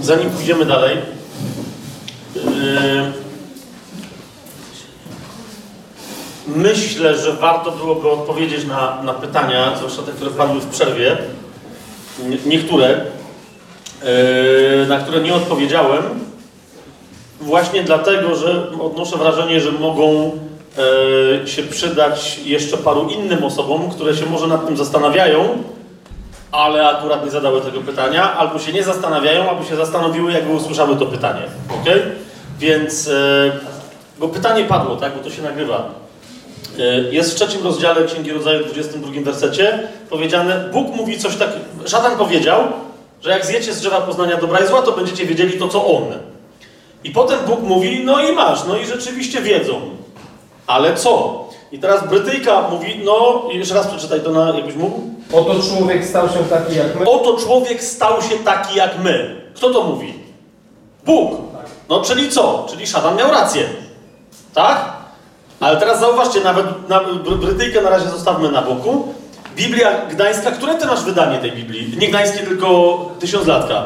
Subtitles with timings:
[0.00, 0.96] Zanim pójdziemy dalej,
[2.34, 2.42] yy,
[6.46, 11.16] myślę, że warto byłoby odpowiedzieć na, na pytania, zwłaszcza te, które padły w przerwie,
[12.28, 12.88] nie- niektóre,
[14.80, 16.02] yy, na które nie odpowiedziałem,
[17.40, 20.30] właśnie dlatego, że odnoszę wrażenie, że mogą
[21.40, 25.62] yy, się przydać jeszcze paru innym osobom, które się może nad tym zastanawiają,
[26.52, 30.96] ale akurat nie zadały tego pytania, albo się nie zastanawiają, albo się zastanowiły, jakby usłyszały
[30.96, 31.42] to pytanie.
[31.70, 31.94] Ok?
[32.58, 33.52] Więc, e,
[34.18, 35.16] bo pytanie padło, tak?
[35.16, 35.90] Bo to się nagrywa.
[36.78, 36.82] E,
[37.12, 41.48] jest w trzecim rozdziale Księgi Rodzaju, 22 wersecie powiedziane, Bóg mówi coś tak,
[41.86, 42.60] szatan powiedział,
[43.22, 46.04] że jak zjecie z drzewa poznania dobra i zła, to będziecie wiedzieli to, co On.
[47.04, 49.80] I potem Bóg mówi, no i masz, no i rzeczywiście wiedzą.
[50.66, 51.44] Ale co?
[51.72, 55.15] I teraz Brytyjka mówi, no, jeszcze raz przeczytaj to na, jakbyś mógł.
[55.32, 57.10] Oto człowiek stał się taki jak my.
[57.10, 59.40] Oto człowiek stał się taki jak my.
[59.54, 60.14] Kto to mówi?
[61.06, 61.32] Bóg.
[61.88, 62.66] No, czyli co?
[62.70, 63.62] Czyli szatan miał rację.
[64.54, 64.92] Tak?
[65.60, 69.08] Ale teraz zauważcie, nawet na, Bry- Brytyjkę na razie zostawmy na boku.
[69.56, 71.96] Biblia Gdańska, które ty masz wydanie tej Biblii?
[71.98, 73.84] Nie Gdańskie, tylko Tysiąclatka.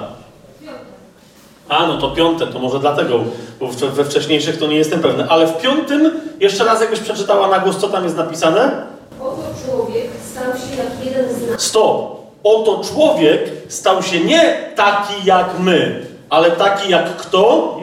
[1.69, 3.19] A, no to piąte, to może dlatego,
[3.61, 5.27] bo w- we wcześniejszych to nie jestem pewny.
[5.31, 8.83] Ale w piątym, jeszcze raz jakbyś przeczytała na głos, co tam jest napisane?
[9.21, 11.63] Oto człowiek stał się jak jeden z nas.
[11.63, 12.21] Stop!
[12.45, 17.77] Oto człowiek stał się nie taki jak my, ale taki jak kto?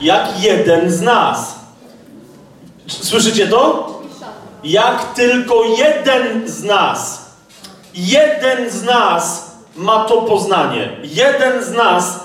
[0.00, 1.54] Jak jeden z nas.
[2.86, 3.90] Słyszycie to?
[4.64, 7.30] Jak tylko jeden z nas.
[7.94, 10.88] Jeden z nas ma to poznanie.
[11.02, 12.20] Jeden z nas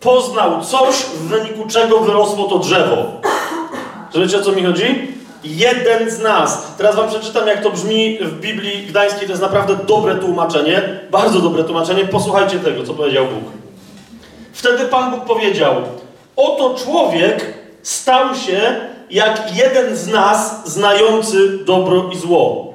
[0.00, 2.96] poznał coś, w wyniku czego wyrosło to drzewo.
[4.12, 5.15] Czy wiecie o co mi chodzi?
[5.46, 6.74] Jeden z nas.
[6.78, 9.26] Teraz wam przeczytam, jak to brzmi w Biblii Gdańskiej.
[9.26, 11.00] To jest naprawdę dobre tłumaczenie.
[11.10, 12.04] Bardzo dobre tłumaczenie.
[12.04, 13.52] Posłuchajcie tego, co powiedział Bóg.
[14.52, 15.74] Wtedy Pan Bóg powiedział:
[16.36, 18.80] Oto człowiek stał się
[19.10, 22.74] jak jeden z nas, znający dobro i zło.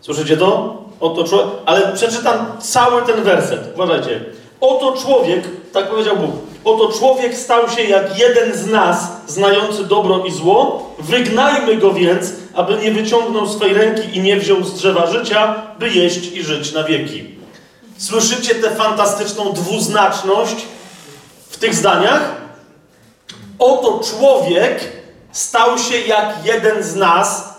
[0.00, 0.82] Słyszycie to?
[1.00, 1.48] Oto człowiek.
[1.66, 3.60] Ale przeczytam cały ten werset.
[3.74, 4.20] Uważajcie.
[4.60, 6.51] Oto człowiek, tak powiedział Bóg.
[6.64, 10.90] Oto człowiek stał się jak jeden z nas, znający dobro i zło.
[10.98, 15.90] Wygnajmy go więc, aby nie wyciągnął swej ręki i nie wziął z drzewa życia, by
[15.90, 17.24] jeść i żyć na wieki.
[17.98, 20.56] Słyszycie tę fantastyczną dwuznaczność
[21.50, 22.42] w tych zdaniach?
[23.58, 24.80] Oto człowiek
[25.32, 27.54] stał się jak jeden z nas,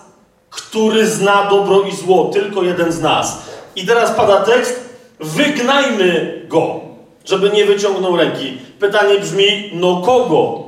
[0.49, 3.37] który zna dobro i zło, tylko jeden z nas.
[3.75, 6.82] I teraz pada tekst: wygnajmy go,
[7.25, 8.57] żeby nie wyciągnął ręki.
[8.79, 10.63] Pytanie brzmi: no kogo?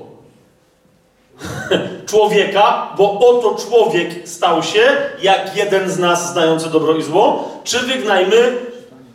[2.09, 4.81] Człowieka, bo oto człowiek stał się
[5.21, 8.57] jak jeden z nas znający dobro i zło, czy wygnajmy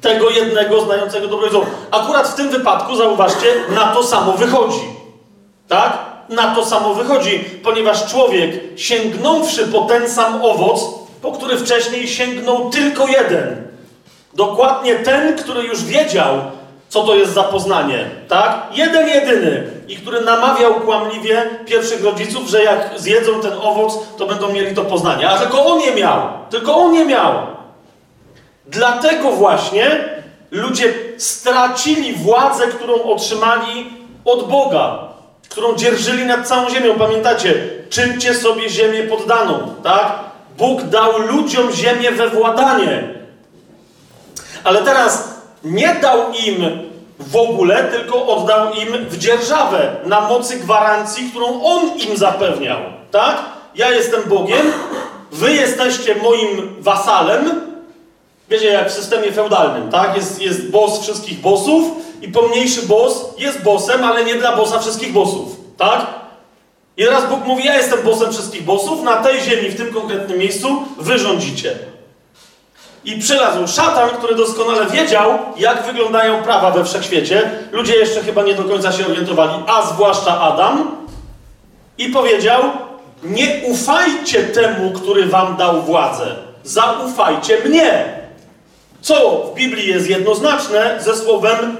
[0.00, 1.66] tego jednego znającego dobro i zło?
[1.90, 5.00] Akurat w tym wypadku, zauważcie, na to samo wychodzi.
[5.68, 5.98] Tak?
[6.28, 10.80] Na to samo wychodzi, ponieważ człowiek, sięgnąwszy po ten sam owoc,
[11.22, 13.68] po który wcześniej sięgnął tylko jeden,
[14.34, 16.40] dokładnie ten, który już wiedział,
[16.90, 18.62] co to jest za poznanie, tak?
[18.72, 24.52] Jeden jedyny i który namawiał kłamliwie pierwszych rodziców, że jak zjedzą ten owoc, to będą
[24.52, 25.28] mieli to poznanie.
[25.28, 27.32] A tylko on nie miał, tylko on nie miał.
[28.66, 30.04] Dlatego właśnie
[30.50, 33.92] ludzie stracili władzę, którą otrzymali
[34.24, 34.98] od Boga,
[35.48, 36.94] którą dzierżyli nad całą ziemią.
[36.98, 37.54] Pamiętacie,
[37.90, 40.14] czyńcie sobie ziemię poddaną, tak?
[40.58, 43.14] Bóg dał ludziom ziemię we władanie.
[44.64, 51.31] Ale teraz nie dał im w ogóle, tylko oddał im w dzierżawę na mocy gwarancji,
[51.31, 52.78] którą on im zapewniał.
[53.10, 53.37] Tak?
[53.75, 54.72] Ja jestem Bogiem,
[55.32, 57.60] wy jesteście moim wasalem.
[58.50, 60.16] Wiecie, jak w systemie feudalnym, tak?
[60.16, 61.84] Jest, jest boss wszystkich bossów
[62.22, 66.06] i pomniejszy boss jest bossem, ale nie dla bossa wszystkich bossów, tak?
[66.97, 70.38] I teraz Bóg mówi, ja jestem bossem wszystkich bossów, na tej ziemi, w tym konkretnym
[70.38, 71.78] miejscu, wy rządzicie.
[73.04, 77.50] I przylazł szatan, który doskonale wiedział, jak wyglądają prawa we wszechświecie.
[77.72, 80.97] Ludzie jeszcze chyba nie do końca się orientowali, a zwłaszcza Adam.
[81.98, 82.62] I powiedział:
[83.22, 86.36] Nie ufajcie temu, który wam dał władzę.
[86.64, 88.20] Zaufajcie mnie.
[89.00, 91.76] Co w Biblii jest jednoznaczne ze słowem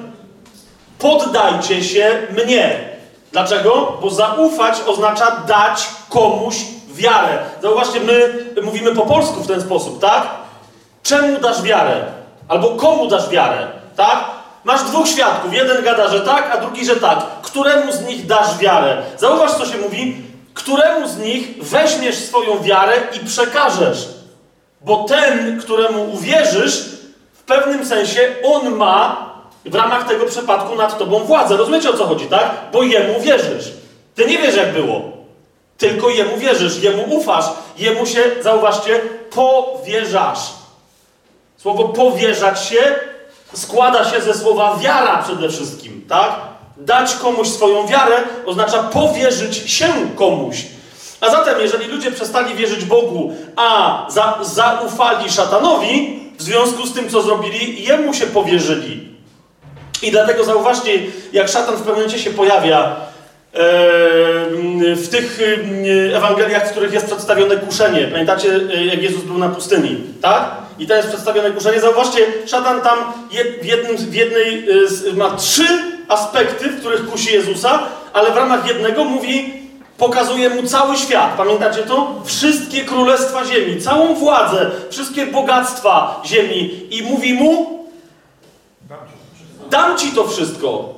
[0.99, 2.91] poddajcie się mnie.
[3.33, 3.99] Dlaczego?
[4.03, 6.57] Bo zaufać oznacza dać komuś
[6.89, 7.39] wiarę.
[7.63, 10.40] Zauważcie, my mówimy po polsku w ten sposób, tak?
[11.03, 12.05] Czemu dasz wiarę?
[12.49, 13.67] Albo komu dasz wiarę?
[13.97, 14.25] Tak?
[14.65, 15.55] Masz dwóch świadków.
[15.55, 17.19] Jeden gada, że tak, a drugi, że tak.
[17.43, 19.03] Któremu z nich dasz wiarę?
[19.19, 20.17] Zauważ, co się mówi.
[20.55, 24.09] Któremu z nich weźmiesz swoją wiarę i przekażesz?
[24.81, 26.83] Bo ten, któremu uwierzysz,
[27.33, 29.31] w pewnym sensie on ma
[29.65, 31.57] w ramach tego przypadku nad tobą władzę.
[31.57, 32.51] Rozumiecie o co chodzi, tak?
[32.73, 33.73] Bo jemu wierzysz.
[34.15, 35.03] Ty nie wiesz, jak było.
[35.79, 37.45] Tylko jemu wierzysz, jemu ufasz,
[37.79, 39.01] jemu się, zauważcie,
[39.35, 40.60] powierzasz.
[41.63, 42.95] Słowo powierzać się
[43.53, 46.31] składa się ze słowa wiara przede wszystkim, tak?
[46.77, 48.17] Dać komuś swoją wiarę
[48.47, 49.87] oznacza powierzyć się
[50.17, 50.65] komuś.
[51.21, 57.11] A zatem, jeżeli ludzie przestali wierzyć Bogu, a za, zaufali szatanowi, w związku z tym,
[57.11, 59.09] co zrobili, jemu się powierzyli.
[60.03, 60.99] I dlatego zauważcie,
[61.33, 62.97] jak szatan w pewnym momencie się pojawia
[64.97, 65.41] w tych
[66.15, 68.07] Ewangeliach, w których jest przedstawione kuszenie.
[68.07, 68.49] Pamiętacie,
[68.85, 70.60] jak Jezus był na pustyni, tak?
[70.81, 71.81] I tam jest przedstawione kuszenie.
[71.81, 72.99] Zauważcie, szatan tam
[73.63, 74.67] w, jednym, w jednej
[75.15, 75.67] ma trzy
[76.09, 77.79] aspekty, w których kusi Jezusa,
[78.13, 79.61] ale w ramach jednego mówi,
[79.99, 81.31] pokazuje mu cały świat.
[81.37, 82.15] Pamiętacie to?
[82.25, 87.85] Wszystkie królestwa ziemi, całą władzę, wszystkie bogactwa ziemi i mówi mu,
[89.71, 90.89] dam ci to wszystko.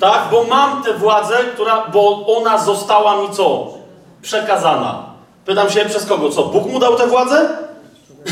[0.00, 0.22] Tak?
[0.30, 3.74] Bo mam tę władzę, która, bo ona została mi co?
[4.22, 5.04] Przekazana.
[5.44, 6.30] Pytam się, przez kogo?
[6.30, 6.42] Co?
[6.42, 7.48] Bóg mu dał tę władzę?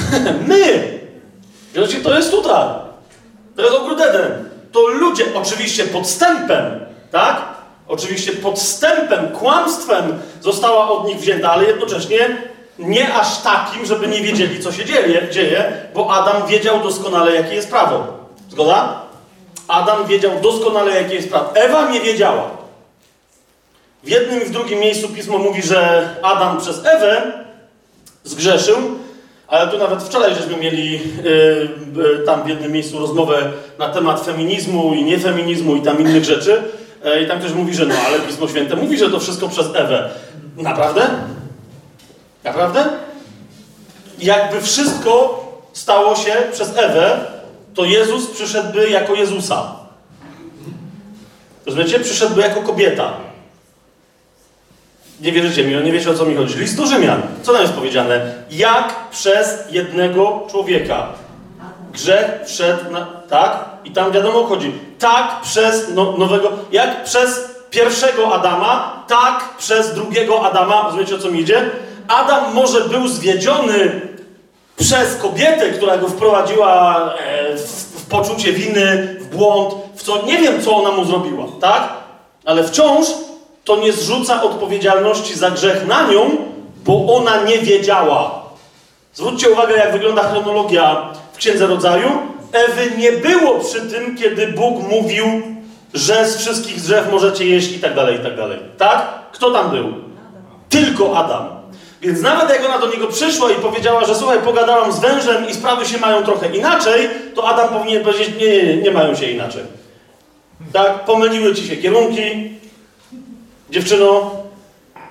[0.48, 0.98] My!
[1.74, 2.68] Wiecie, to jest tutaj.
[3.56, 4.48] To jest ogród Eden.
[4.72, 6.80] To ludzie, oczywiście podstępem,
[7.10, 7.42] tak?
[7.88, 12.36] Oczywiście podstępem, kłamstwem została od nich wzięta, ale jednocześnie
[12.78, 17.54] nie aż takim, żeby nie wiedzieli, co się dzieje, dzieje bo Adam wiedział doskonale, jakie
[17.54, 18.06] jest prawo.
[18.50, 19.02] Zgoda?
[19.68, 21.56] Adam wiedział doskonale, jakie jest prawo.
[21.56, 22.50] Ewa nie wiedziała.
[24.04, 27.32] W jednym i w drugim miejscu pismo mówi, że Adam przez Ewę
[28.24, 28.76] zgrzeszył,
[29.48, 31.00] ale tu nawet wczoraj żeśmy mieli yy,
[31.96, 36.62] yy, tam w jednym miejscu rozmowę na temat feminizmu i niefeminizmu i tam innych rzeczy.
[37.04, 39.66] Yy, I tam ktoś mówi, że no, ale Pismo Święte mówi, że to wszystko przez
[39.74, 40.10] Ewę.
[40.56, 41.06] Naprawdę?
[42.44, 42.84] Naprawdę?
[44.18, 47.20] Jakby wszystko stało się przez Ewę,
[47.74, 49.76] to Jezus przyszedłby jako Jezusa.
[51.66, 52.00] Rozumiecie?
[52.00, 53.12] Przyszedłby jako kobieta.
[55.20, 56.58] Nie wierzycie mi, no nie wiecie o co mi chodzi.
[56.58, 57.22] List do Rzymian.
[57.42, 58.34] Co tam jest powiedziane?
[58.50, 61.08] Jak przez jednego człowieka
[61.94, 63.06] grzech wszedł na...
[63.28, 63.64] Tak?
[63.84, 64.72] I tam wiadomo o chodzi.
[64.98, 66.52] Tak przez no, nowego...
[66.72, 70.82] Jak przez pierwszego Adama, tak przez drugiego Adama.
[70.82, 71.70] Rozumiecie o co mi idzie?
[72.08, 74.00] Adam może był zwiedziony
[74.76, 77.60] przez kobietę, która go wprowadziła e, w,
[78.02, 81.88] w poczucie winy, w błąd, w co nie wiem, co ona mu zrobiła, tak?
[82.44, 83.06] Ale wciąż
[83.64, 86.30] to nie zrzuca odpowiedzialności za grzech na nią,
[86.84, 88.44] bo ona nie wiedziała.
[89.14, 92.08] Zwróćcie uwagę, jak wygląda chronologia w Księdze Rodzaju.
[92.52, 95.24] Ewy nie było przy tym, kiedy Bóg mówił,
[95.94, 98.58] że z wszystkich drzew możecie jeść i tak dalej, i tak dalej.
[98.78, 99.08] Tak?
[99.32, 99.94] Kto tam był?
[100.68, 101.48] Tylko Adam.
[102.02, 105.54] Więc nawet jak ona do niego przyszła i powiedziała, że słuchaj, pogadałam z wężem i
[105.54, 109.26] sprawy się mają trochę inaczej, to Adam powinien powiedzieć, nie, nie, nie, nie mają się
[109.26, 109.62] inaczej.
[110.72, 111.04] Tak?
[111.04, 112.54] Pomyliły ci się kierunki.
[113.74, 114.30] Dziewczyno,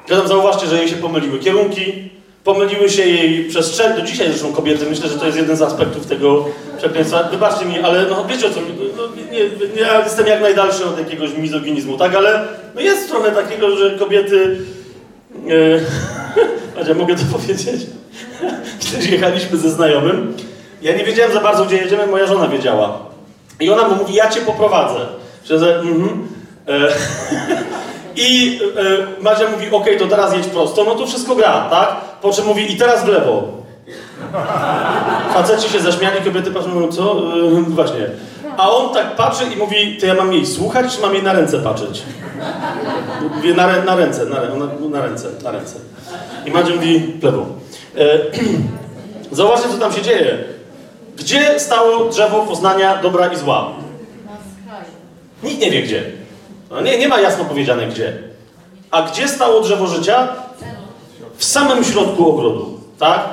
[0.09, 2.09] ja tam zauważcie, że jej się pomyliły kierunki,
[2.43, 3.93] pomyliły się jej przestrzeń.
[3.95, 6.45] Do dzisiaj zresztą kobiety, myślę, że to jest jeden z aspektów tego
[6.77, 7.23] przekleństwa.
[7.23, 8.59] Wybaczcie mi, ale no wiecie o co
[8.97, 9.39] no, nie,
[9.81, 12.15] ja jestem jak najdalszy od jakiegoś mizoginizmu, tak?
[12.15, 12.41] Ale
[12.75, 14.57] no jest trochę takiego, że kobiety...
[16.87, 17.87] Yy, mogę to powiedzieć?
[18.91, 20.33] Kiedyś jechaliśmy ze znajomym.
[20.81, 22.99] Ja nie wiedziałem za bardzo, gdzie jedziemy, moja żona wiedziała.
[23.59, 24.99] I ona mu mówi, ja cię poprowadzę.
[25.45, 26.27] Że, mhm.
[26.67, 26.87] E,
[28.15, 28.59] I
[29.19, 31.95] e, Madzia mówi, ok, to teraz jedź prosto, no to wszystko gra, tak?
[32.21, 33.43] Po czym mówi, i teraz w lewo.
[35.33, 37.17] Faceci się zaśmiali, kobiety patrzą, mówią, co?
[37.17, 38.09] E, właśnie.
[38.57, 41.33] A on tak patrzy i mówi, to ja mam jej słuchać, czy mam jej na
[41.33, 42.03] ręce patrzeć?
[43.35, 44.35] Mówię, na, na ręce, na,
[44.89, 45.75] na, ręce, na ręce.
[46.45, 47.45] I Madzia mówi w lewo.
[47.97, 48.19] E,
[49.31, 50.37] Zauważcie, co tam się dzieje.
[51.17, 53.71] Gdzie stało drzewo poznania dobra i zła?
[55.43, 56.22] Nikt nie wie gdzie.
[56.73, 58.13] No nie, nie ma jasno powiedziane gdzie.
[58.91, 60.27] A gdzie stało drzewo życia?
[61.37, 62.79] W samym środku ogrodu.
[62.99, 63.29] Tak?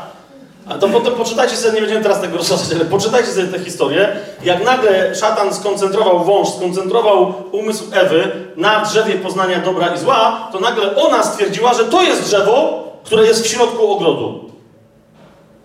[0.69, 4.17] A to potem poczytajcie sobie, nie będziemy teraz tego rozsadzać, ale poczytajcie sobie tę historię.
[4.43, 10.61] Jak nagle szatan skoncentrował wąż, skoncentrował umysł Ewy na drzewie poznania dobra i zła, to
[10.61, 14.51] nagle ona stwierdziła, że to jest drzewo, które jest w środku ogrodu.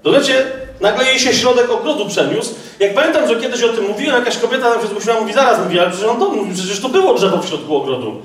[0.04, 0.46] Rozumiecie?
[0.82, 2.54] Nagle jej się środek ogrodu przeniósł.
[2.80, 5.80] Jak pamiętam, że kiedyś o tym mówiłem, jakaś kobieta nam się zgłosiła, mówi, zaraz mówi,
[5.80, 8.22] ale przecież on to mówi, przecież to było drzewo w środku ogrodu.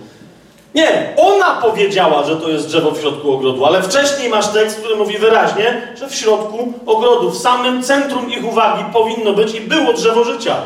[0.74, 4.96] Nie, ona powiedziała, że to jest drzewo w środku ogrodu, ale wcześniej masz tekst, który
[4.96, 9.92] mówi wyraźnie, że w środku ogrodu, w samym centrum ich uwagi powinno być i było
[9.92, 10.56] drzewo życia.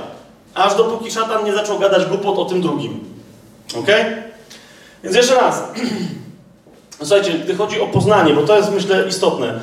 [0.55, 3.01] Aż dopóki szatan nie zaczął gadać głupot o tym drugim.
[3.79, 3.89] Ok?
[5.05, 5.63] Więc jeszcze raz.
[7.03, 9.61] Słuchajcie, gdy chodzi o poznanie, bo to jest myślę istotne.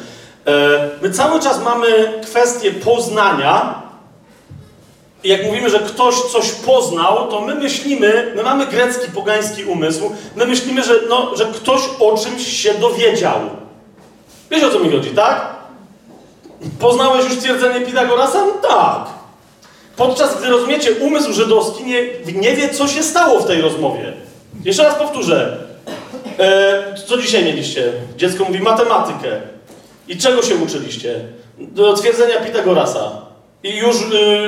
[1.02, 3.82] My cały czas mamy kwestię poznania
[5.24, 10.46] jak mówimy, że ktoś coś poznał, to my myślimy, my mamy grecki, pogański umysł, my
[10.46, 13.40] myślimy, że, no, że ktoś o czymś się dowiedział.
[14.52, 15.56] Wiesz o co mi chodzi, tak?
[16.80, 18.46] Poznałeś już twierdzenie Pitagorasa?
[18.46, 19.06] No tak.
[19.96, 24.14] Podczas gdy rozumiecie, umysł żydowski nie, nie wie, co się stało w tej rozmowie.
[24.64, 25.58] Jeszcze raz powtórzę.
[26.40, 27.94] E, co dzisiaj mieliście?
[28.18, 29.42] Dziecko mówi matematykę.
[30.12, 31.26] I czego się uczyliście?
[31.58, 33.12] Do twierdzenia Pitagorasa.
[33.64, 33.96] I już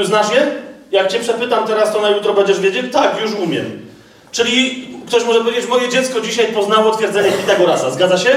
[0.02, 0.52] y, znasz je?
[0.92, 2.94] Jak cię przepytam teraz, to na jutro będziesz wiedzieć?
[2.94, 3.86] Tak, już umiem.
[4.32, 7.92] Czyli ktoś może powiedzieć, moje dziecko dzisiaj poznało twierdzenie Pitagorasa.
[7.92, 8.30] Zgadza się?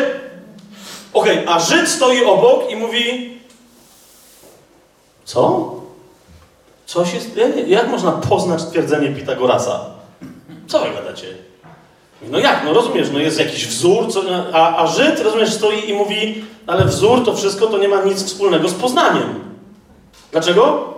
[1.13, 3.37] Okej, okay, a Żyd stoi obok i mówi
[5.25, 5.73] co?
[6.87, 7.31] Coś jest...
[7.67, 9.91] Jak można poznać twierdzenie Pitagorasa?
[10.67, 11.27] Co wy gadacie?
[12.23, 12.65] No jak?
[12.65, 16.85] No rozumiesz, no jest jakiś wzór, co, a, a Żyd, rozumiesz, stoi i mówi, ale
[16.85, 19.41] wzór to wszystko to nie ma nic wspólnego z poznaniem.
[20.33, 20.95] Dlaczego?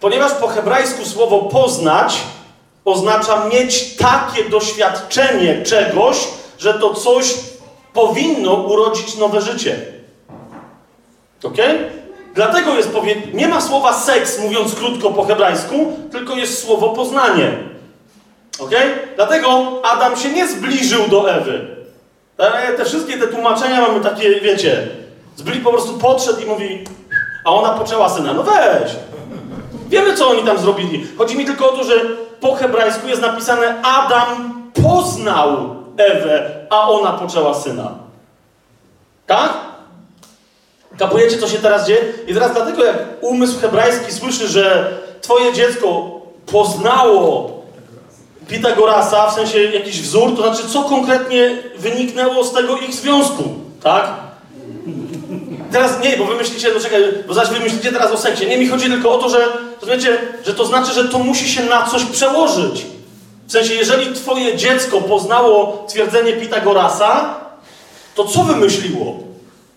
[0.00, 2.20] Ponieważ po hebrajsku słowo poznać
[2.84, 6.16] oznacza mieć takie doświadczenie czegoś,
[6.58, 7.34] że to coś
[7.92, 9.86] powinno urodzić nowe życie.
[11.42, 11.56] Ok?
[12.34, 13.16] Dlatego jest powie...
[13.34, 17.73] nie ma słowa seks, mówiąc krótko po hebrajsku, tylko jest słowo poznanie.
[18.58, 18.70] Ok?
[19.16, 21.76] Dlatego Adam się nie zbliżył do Ewy.
[22.76, 24.88] Te wszystkie te tłumaczenia mamy takie, wiecie,
[25.36, 26.84] zbli po prostu podszedł i mówi,
[27.44, 28.32] a ona poczęła syna.
[28.32, 28.92] No weź.
[29.88, 31.06] Wiemy, co oni tam zrobili.
[31.18, 31.94] Chodzi mi tylko o to, że
[32.40, 37.92] po hebrajsku jest napisane Adam poznał Ewę, a ona poczęła syna.
[39.26, 39.52] Tak?
[40.98, 42.00] Kapujecie, co się teraz dzieje?
[42.26, 46.10] I teraz dlatego, jak umysł hebrajski słyszy, że twoje dziecko
[46.46, 47.50] poznało
[48.48, 53.44] Pitagorasa, w sensie jakiś wzór, to znaczy, co konkretnie wyniknęło z tego ich związku,
[53.82, 54.10] tak?
[55.72, 58.46] Teraz nie, bo wy myślicie, no czekaj, bo zaś wy myślicie teraz o seksie.
[58.46, 59.46] Nie, mi chodzi tylko o to, że,
[59.80, 62.86] rozumiecie, że to znaczy, że to musi się na coś przełożyć.
[63.46, 67.34] W sensie, jeżeli twoje dziecko poznało twierdzenie Pitagorasa,
[68.14, 69.14] to co wymyśliło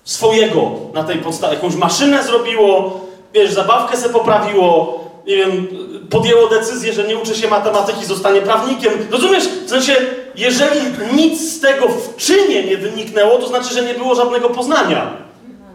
[0.04, 1.54] swojego na tej podstawie?
[1.54, 3.00] Jakąś maszynę zrobiło,
[3.34, 5.68] wiesz, zabawkę se poprawiło, nie wiem,
[6.10, 8.94] podjęło decyzję, że nie uczy się matematyki, zostanie prawnikiem.
[9.12, 9.48] Rozumiesz?
[9.66, 9.96] W sensie,
[10.36, 10.80] jeżeli
[11.14, 15.12] nic z tego w czynie nie wyniknęło, to znaczy, że nie było żadnego poznania.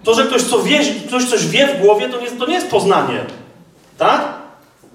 [0.04, 2.70] To, że ktoś, co wie, ktoś coś wie w głowie, to nie, to nie jest
[2.70, 3.20] poznanie.
[3.98, 4.42] Tak?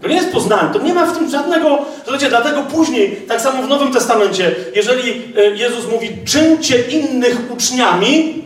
[0.01, 1.77] To nie jest poznanie, to nie ma w tym żadnego.
[2.03, 8.43] Słuchajcie, dlatego później, tak samo w Nowym Testamencie, jeżeli e, Jezus mówi, czyńcie innych uczniami,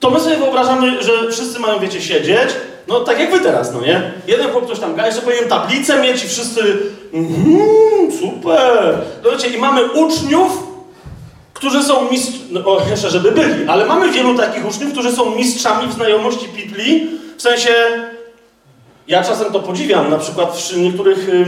[0.00, 2.48] to my sobie wyobrażamy, że wszyscy mają, wiecie, siedzieć.
[2.88, 4.12] No tak jak wy teraz, no nie?
[4.26, 6.76] Jeden chłop ktoś tam gra, jeszcze powinien tablicę mieć i wszyscy.
[7.12, 8.98] Mm, super!
[9.22, 10.52] Słuchajcie, i mamy uczniów,
[11.54, 12.38] którzy są mistrz...
[12.50, 17.10] No, jeszcze żeby byli, ale mamy wielu takich uczniów, którzy są mistrzami w znajomości Bibli,
[17.36, 17.70] w sensie...
[19.08, 21.46] Ja czasem to podziwiam, na przykład w niektórych y,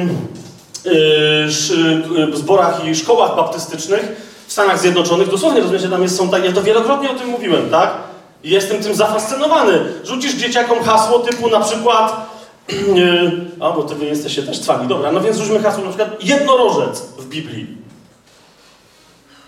[2.33, 6.53] y, zborach i szkołach baptystycznych w Stanach Zjednoczonych, dosłownie rozumiecie, tam jest, są tak, ja
[6.53, 8.10] to wielokrotnie o tym mówiłem, tak?
[8.45, 9.81] I jestem tym zafascynowany.
[10.05, 12.31] Rzucisz dzieciakom hasło typu na przykład
[13.61, 17.01] a, bo to wy jesteście też cwani, dobra, no więc rzućmy hasło na przykład jednorożec
[17.19, 17.67] w Biblii.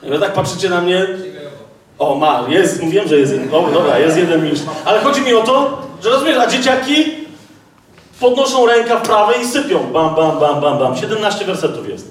[0.03, 1.07] Wy tak patrzycie na mnie.
[1.99, 3.55] O, ma, jest, mówiłem, że jest jeden.
[3.55, 4.67] O, dobra, jest jeden mistrz.
[4.85, 7.05] Ale chodzi mi o to, że rozumiesz, a dzieciaki
[8.21, 9.79] podnoszą rękę w prawej i sypią.
[9.93, 10.97] Bam, bam, bam, bam, bam.
[10.97, 12.09] 17 wersetów jest.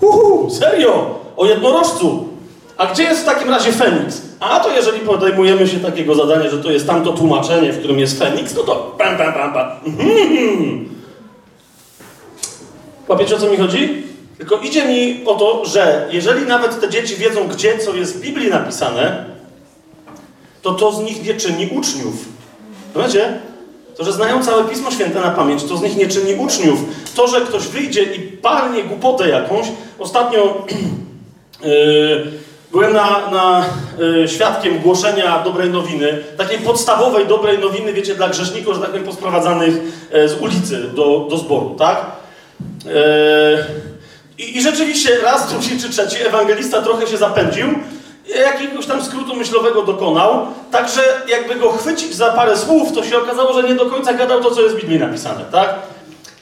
[0.00, 1.18] Uhu, serio?
[1.36, 2.28] O jednorożcu.
[2.76, 4.27] A gdzie jest w takim razie Feniks?
[4.40, 8.18] A to jeżeli podejmujemy się takiego zadania, że to jest tamto tłumaczenie, w którym jest
[8.18, 9.70] Feniks, no to bam, bam, bam, bam.
[9.86, 10.88] Mhm.
[13.08, 14.02] Łapiecie o co mi chodzi?
[14.38, 18.20] Tylko idzie mi o to, że jeżeli nawet te dzieci wiedzą, gdzie co jest w
[18.20, 19.24] Biblii napisane,
[20.62, 22.14] to to z nich nie czyni uczniów.
[22.94, 23.38] Rozumiecie?
[23.96, 26.78] To, że znają całe Pismo Święte na pamięć, to z nich nie czyni uczniów.
[27.14, 29.66] To, że ktoś wyjdzie i palnie głupotę jakąś.
[29.98, 30.38] Ostatnio
[31.62, 32.32] yy,
[32.70, 33.64] byłem na, na
[33.98, 39.06] yy, świadkiem głoszenia dobrej nowiny, takiej podstawowej dobrej nowiny, wiecie, dla grzeszników, że tak powiem,
[39.06, 39.74] posprowadzanych
[40.12, 42.06] yy, z ulicy do, do zboru, tak?
[44.38, 47.66] I, I, rzeczywiście raz, drugi czy trzeci ewangelista trochę się zapędził,
[48.36, 53.52] jakiegoś tam skrótu myślowego dokonał, także jakby go chwycić za parę słów, to się okazało,
[53.52, 55.74] że nie do końca gadał to, co jest w Biblii napisane, tak?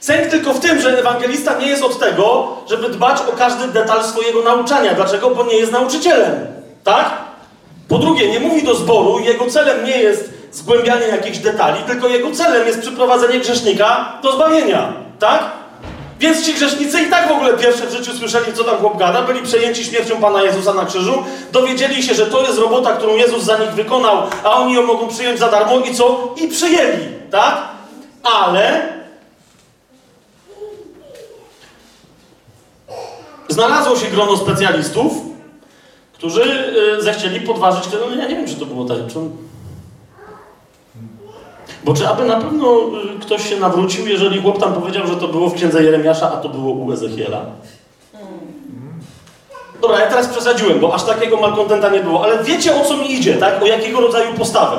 [0.06, 4.04] Sęk tylko w tym, że ewangelista nie jest od tego, żeby dbać o każdy detal
[4.04, 4.94] swojego nauczania.
[4.94, 5.30] Dlaczego?
[5.30, 6.46] Bo nie jest nauczycielem,
[6.84, 7.10] tak?
[7.88, 12.30] Po drugie, nie mówi do zboru, jego celem nie jest zgłębianie jakichś detali, tylko jego
[12.30, 15.42] celem jest przyprowadzenie grzesznika do zbawienia, tak?
[16.20, 19.22] Więc ci grzesznicy i tak w ogóle pierwsze w życiu słyszeli, co tam chłop gada,
[19.22, 23.42] byli przejęci śmiercią Pana Jezusa na krzyżu, dowiedzieli się, że to jest robota, którą Jezus
[23.42, 26.34] za nich wykonał, a oni ją mogą przyjąć za darmo i co?
[26.36, 27.58] I przyjęli, tak?
[28.22, 28.95] Ale
[33.56, 35.12] znalazło się grono specjalistów,
[36.12, 36.42] którzy
[36.98, 37.96] y, zechcieli podważyć to.
[38.10, 38.98] No ja nie wiem, czy to było tak.
[39.08, 39.18] Czy...
[41.84, 42.80] Bo czy aby na pewno
[43.16, 46.36] y, ktoś się nawrócił, jeżeli chłop tam powiedział, że to było w księdze Jeremiasza, a
[46.36, 47.44] to było u Ezechiela?
[49.80, 53.12] Dobra, ja teraz przesadziłem, bo aż takiego malkontenta nie było, ale wiecie o co mi
[53.12, 53.62] idzie, tak?
[53.62, 54.76] O jakiego rodzaju postawę.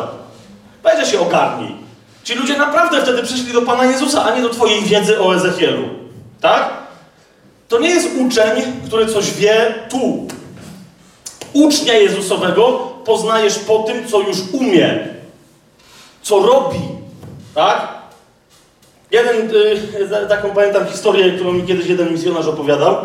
[0.84, 1.76] Będzie się ogarnij.
[2.24, 5.84] Ci ludzie naprawdę wtedy przyszli do Pana Jezusa, a nie do Twojej wiedzy o Ezechielu.
[6.42, 6.77] Tak?
[7.68, 10.28] To nie jest uczeń, który coś wie tu.
[11.54, 12.64] Ucznia Jezusowego
[13.06, 15.08] poznajesz po tym, co już umie,
[16.22, 16.80] co robi.
[17.56, 17.88] Tak?
[19.12, 19.52] Jeden,
[20.24, 22.96] y, taką pamiętam historię, którą mi kiedyś jeden misjonarz opowiadał.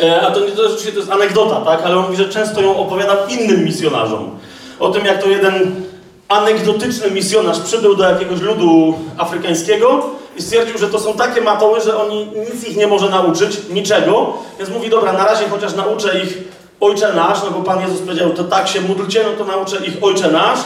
[0.00, 1.82] E, a to, to to jest anegdota, tak?
[1.82, 4.38] Ale on mówi, że często ją opowiadał innym misjonarzom.
[4.80, 5.82] O tym, jak to jeden
[6.28, 10.06] anegdotyczny misjonarz przybył do jakiegoś ludu afrykańskiego
[10.36, 14.32] i stwierdził, że to są takie matoły, że oni nic ich nie może nauczyć, niczego.
[14.58, 16.38] Więc mówi, dobra, na razie chociaż nauczę ich
[16.80, 20.04] Ojcze Nasz, no bo Pan Jezus powiedział, to tak się módlcie, no to nauczę ich
[20.04, 20.58] Ojcze Nasz.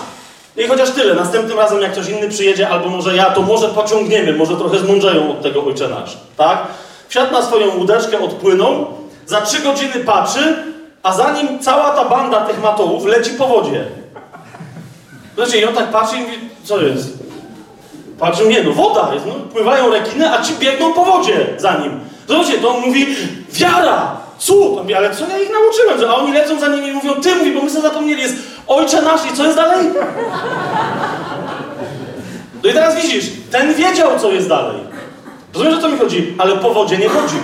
[0.57, 4.33] I chociaż tyle, następnym razem jak ktoś inny przyjedzie, albo może ja, to może pociągniemy,
[4.33, 6.67] może trochę zmądrzeją od tego Ojcze Nasz, tak?
[7.09, 8.87] Wsiadł na swoją łódeczkę, odpłynął,
[9.27, 10.57] za trzy godziny patrzy,
[11.03, 14.00] a za nim cała ta banda tych matołów leci po wodzie.
[15.35, 17.19] Znaczy, i on tak patrzy i mówi, co jest?
[18.19, 22.01] Patrzy, nie no, woda jest, no, pływają rekiny, a ci biegną po wodzie za nim.
[22.29, 23.07] Zobaczcie, to on mówi,
[23.53, 24.57] wiara, cud.
[24.77, 26.01] On mówi, ale co ja ich nauczyłem?
[26.01, 28.35] Że, a oni lecą za nimi i mówią, ty, mówi, bo my sobie zapomnieli, jest
[28.67, 29.87] ojcze nasz i co jest dalej?
[32.63, 34.81] No i teraz widzisz, ten wiedział, co jest dalej.
[35.55, 36.35] Rozumiesz, o co mi chodzi?
[36.39, 37.39] Ale po wodzie nie chodził.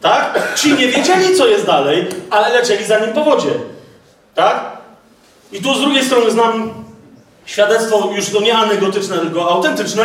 [0.00, 0.38] Tak?
[0.56, 3.50] Ci nie wiedzieli, co jest dalej, ale lecieli za nim po wodzie.
[4.34, 4.72] Tak?
[5.52, 6.81] I tu z drugiej strony znam
[7.44, 10.04] świadectwo już to nie anegdotyczne, tylko autentyczne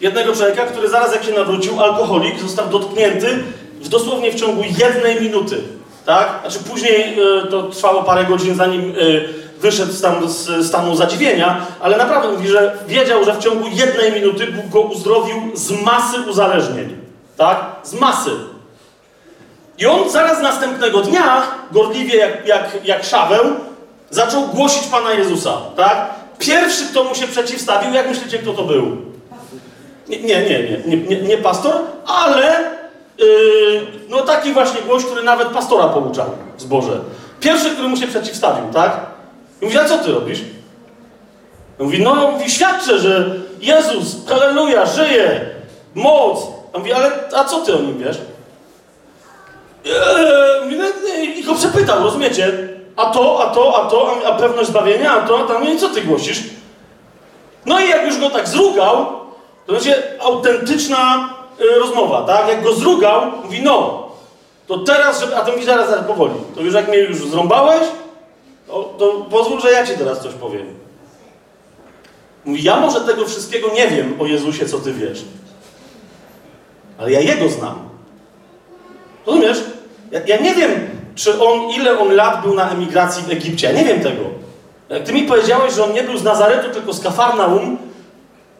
[0.00, 3.38] jednego człowieka, który zaraz jak się nawrócił, alkoholik, został dotknięty
[3.80, 5.62] w dosłownie w ciągu jednej minuty.
[6.06, 6.38] Tak?
[6.40, 9.28] Znaczy później y, to trwało parę godzin, zanim y,
[9.60, 14.46] wyszedł tam z stanu zadziwienia, ale naprawdę mówi, że wiedział, że w ciągu jednej minuty
[14.46, 16.96] Bóg go uzdrowił z masy uzależnień.
[17.36, 17.66] Tak?
[17.82, 18.30] Z masy.
[19.78, 23.44] I on zaraz następnego dnia, gorliwie jak, jak, jak Szaweł,
[24.10, 26.10] zaczął głosić Pana Jezusa, tak?
[26.42, 28.96] Pierwszy, kto mu się przeciwstawił, jak myślicie, kto to był?
[30.08, 31.74] Nie, nie, nie, nie, nie, nie pastor,
[32.06, 32.70] ale
[33.18, 33.26] yy,
[34.08, 36.26] no taki właśnie gość, który nawet pastora pouczał
[36.56, 37.00] w zborze.
[37.40, 39.06] Pierwszy, który mu się przeciwstawił, tak?
[39.62, 40.40] I mówi, a co ty robisz?
[41.78, 45.40] Mówi, no, mówi, świadczę, że Jezus, halleluja, żyje,
[45.94, 46.38] moc.
[46.72, 48.18] A mówi, ale a co ty o nim wiesz?
[49.86, 50.84] Eee, no,
[51.36, 52.68] I go przepytał, rozumiecie?
[52.96, 55.78] A to, a to, a to, a pewność zbawienia, a to, a tam, no i
[55.78, 56.42] co ty głosisz?
[57.66, 59.06] No i jak już go tak zrugał,
[59.66, 62.48] to będzie autentyczna y, rozmowa, tak?
[62.48, 64.08] Jak go zrugał, mówi, no,
[64.66, 67.82] to teraz, żeby, a to mówi zaraz, zaraz, powoli, to już jak mnie już zrąbałeś,
[68.66, 70.66] to, to pozwól, że ja ci teraz coś powiem.
[72.44, 75.24] Mówi, ja może tego wszystkiego nie wiem o Jezusie, co ty wiesz,
[76.98, 77.88] ale ja Jego znam.
[79.26, 79.64] Rozumiesz?
[80.10, 83.66] Ja, ja, nie wiem, czy on, ile on lat był na emigracji w Egipcie.
[83.66, 84.22] Ja nie wiem tego.
[84.88, 87.78] Jak ty mi powiedziałeś, że on nie był z Nazaretu, tylko z Kafarnaum,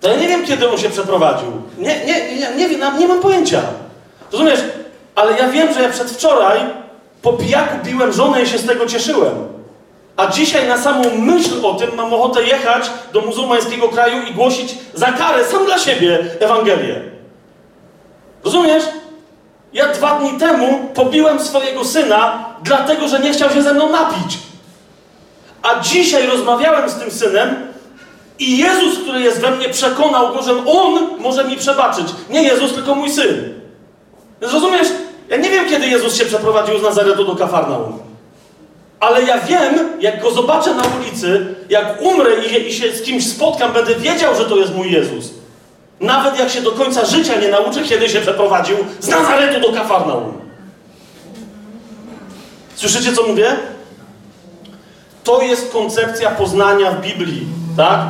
[0.00, 1.48] to ja nie wiem, kiedy on się przeprowadził.
[1.78, 3.62] Nie, nie, nie, nie, wiem, nie mam pojęcia.
[4.32, 4.60] Rozumiesz?
[5.14, 6.60] Ale ja wiem, że ja przedwczoraj
[7.22, 9.34] po pijaku biłem żonę i się z tego cieszyłem.
[10.16, 14.74] A dzisiaj na samą myśl o tym mam ochotę jechać do muzułmańskiego kraju i głosić
[14.94, 17.02] za karę sam dla siebie Ewangelię.
[18.44, 18.84] Rozumiesz?
[19.72, 24.38] Ja dwa dni temu pobiłem swojego syna, dlatego że nie chciał się ze mną napić.
[25.62, 27.72] A dzisiaj rozmawiałem z tym synem
[28.38, 32.06] i Jezus, który jest we mnie, przekonał go, że on może mi przebaczyć.
[32.30, 33.54] Nie Jezus, tylko mój syn.
[34.40, 34.88] Rozumiesz?
[35.28, 37.98] Ja nie wiem, kiedy Jezus się przeprowadził z Nazaretu do Kafarnaum.
[39.00, 43.26] Ale ja wiem, jak go zobaczę na ulicy, jak umrę i, i się z kimś
[43.26, 45.30] spotkam, będę wiedział, że to jest mój Jezus.
[46.02, 50.40] Nawet jak się do końca życia nie nauczy, kiedy się przeprowadził z Nazaretu do Kafarnaum.
[52.74, 53.56] Słyszycie, co mówię?
[55.24, 58.00] To jest koncepcja poznania w Biblii, tak?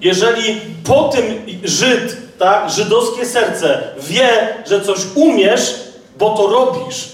[0.00, 1.24] Jeżeli po tym
[1.64, 5.74] Żyd, tak, żydowskie serce wie, że coś umiesz,
[6.18, 7.08] bo to robisz,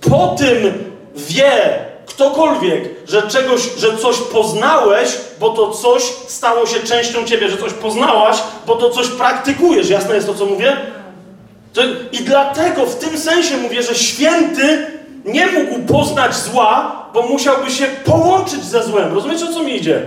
[0.00, 0.84] po tym
[1.16, 1.78] wie,
[2.18, 5.08] ktokolwiek, że czegoś, że coś poznałeś,
[5.40, 9.90] bo to coś stało się częścią ciebie, że coś poznałaś, bo to coś praktykujesz.
[9.90, 10.76] Jasne jest to, co mówię?
[11.72, 11.80] To,
[12.12, 14.86] I dlatego w tym sensie mówię, że święty
[15.24, 19.14] nie mógł poznać zła, bo musiałby się połączyć ze złem.
[19.14, 20.02] Rozumiecie, o co mi idzie?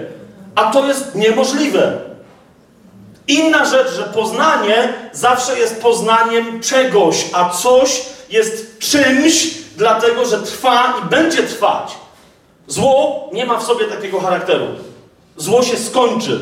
[0.56, 1.98] A to jest niemożliwe.
[3.28, 9.48] Inna rzecz, że poznanie zawsze jest poznaniem czegoś, a coś jest czymś,
[9.78, 12.01] dlatego że trwa i będzie trwać.
[12.72, 14.66] Zło nie ma w sobie takiego charakteru.
[15.38, 16.40] Zło się skończy.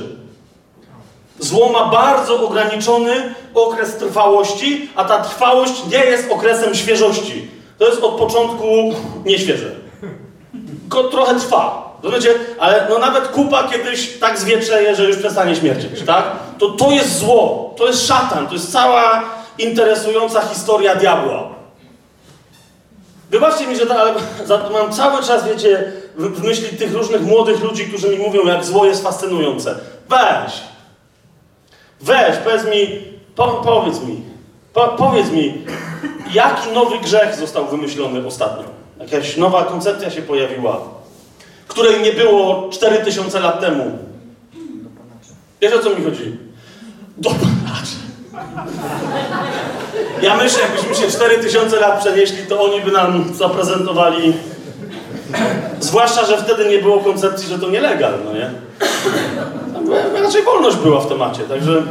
[1.40, 7.48] Zło ma bardzo ograniczony okres trwałości, a ta trwałość nie jest okresem świeżości.
[7.78, 8.66] To jest od początku
[9.26, 9.72] nieświeże.
[10.82, 11.90] Tylko trochę trwa.
[12.04, 12.34] Rozumiecie?
[12.60, 16.24] Ale no nawet kupa kiedyś tak zwieczeje, że już przestanie śmierdzieć, tak?
[16.60, 19.24] To, to jest zło, to jest szatan, to jest cała
[19.58, 21.60] interesująca historia diabła.
[23.30, 24.14] Wybaczcie mi, że to, ale
[24.74, 28.86] mam cały czas, wiecie, w, myśli tych różnych młodych ludzi, którzy mi mówią, jak zło
[28.86, 29.76] jest fascynujące.
[30.10, 30.54] Weź,
[32.02, 33.02] weź, powiedz mi,
[33.36, 34.22] po, powiedz mi,
[34.74, 35.66] po, powiedz mi,
[36.34, 38.64] jaki nowy grzech został wymyślony ostatnio?
[39.00, 40.80] Jakaś nowa koncepcja się pojawiła,
[41.68, 43.98] której nie było 4000 lat temu.
[45.62, 46.38] Wiesz o co mi chodzi?
[47.18, 48.00] Dopalacze.
[50.22, 54.34] Ja myślę, jakbyśmy się 4000 lat przenieśli, to oni by nam zaprezentowali.
[55.80, 58.52] Zwłaszcza, że wtedy nie było koncepcji, że to nielegal, no nie?
[59.74, 61.84] Tam raczej wolność była w temacie, także.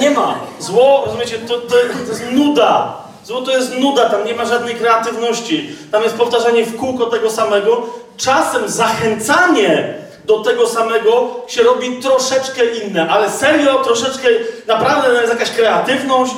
[0.00, 0.38] Nie ma.
[0.58, 1.68] Zło, rozumiecie, to, to,
[2.06, 2.96] to jest nuda.
[3.24, 5.76] Zło to jest nuda, tam nie ma żadnej kreatywności.
[5.92, 7.82] Tam jest powtarzanie w kółko tego samego.
[8.16, 14.28] Czasem zachęcanie do tego samego się robi troszeczkę inne, ale serio, troszeczkę,
[14.66, 16.32] naprawdę jest jakaś kreatywność.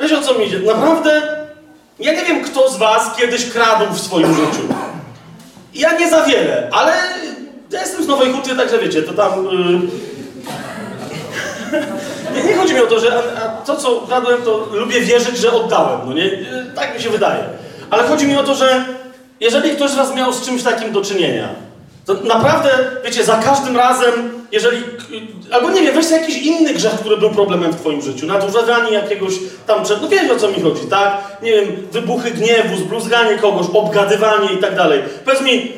[0.00, 0.58] Wiesz o co mi idzie?
[0.58, 1.22] Naprawdę,
[1.98, 4.74] ja nie wiem, kto z was kiedyś kradł w swoim życiu.
[5.74, 6.92] Ja nie za wiele, ale
[7.70, 9.44] ja jestem z Nowej Huty, także wiecie, to tam...
[9.44, 9.80] Yy...
[12.34, 15.38] nie, nie chodzi mi o to, że a, a to, co kradłem, to lubię wierzyć,
[15.38, 16.24] że oddałem, no nie?
[16.24, 17.44] Yy, tak mi się wydaje.
[17.90, 18.84] Ale chodzi mi o to, że
[19.40, 21.48] jeżeli ktoś z was miał z czymś takim do czynienia,
[22.06, 22.70] to naprawdę,
[23.04, 24.82] wiecie, za każdym razem, jeżeli.
[25.50, 28.26] Albo nie wiem, weź jakiś inny grzech, który był problemem w Twoim życiu.
[28.26, 29.32] Nadużywanie jakiegoś
[29.66, 29.82] tam.
[30.02, 31.38] No wiesz o co mi chodzi, tak?
[31.42, 35.02] Nie wiem, wybuchy gniewu, zbluzganie kogoś, obgadywanie i tak dalej.
[35.24, 35.72] Powiedz mi,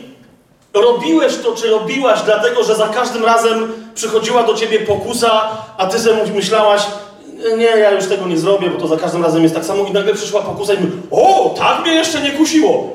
[0.75, 5.99] robiłeś to, czy robiłaś, dlatego że za każdym razem przychodziła do ciebie pokusa, a ty
[5.99, 6.83] sobie myślałaś,
[7.57, 9.85] nie, ja już tego nie zrobię, bo to za każdym razem jest tak samo.
[9.85, 12.91] I nagle przyszła pokusa i mówi, o, tak mnie jeszcze nie kusiło.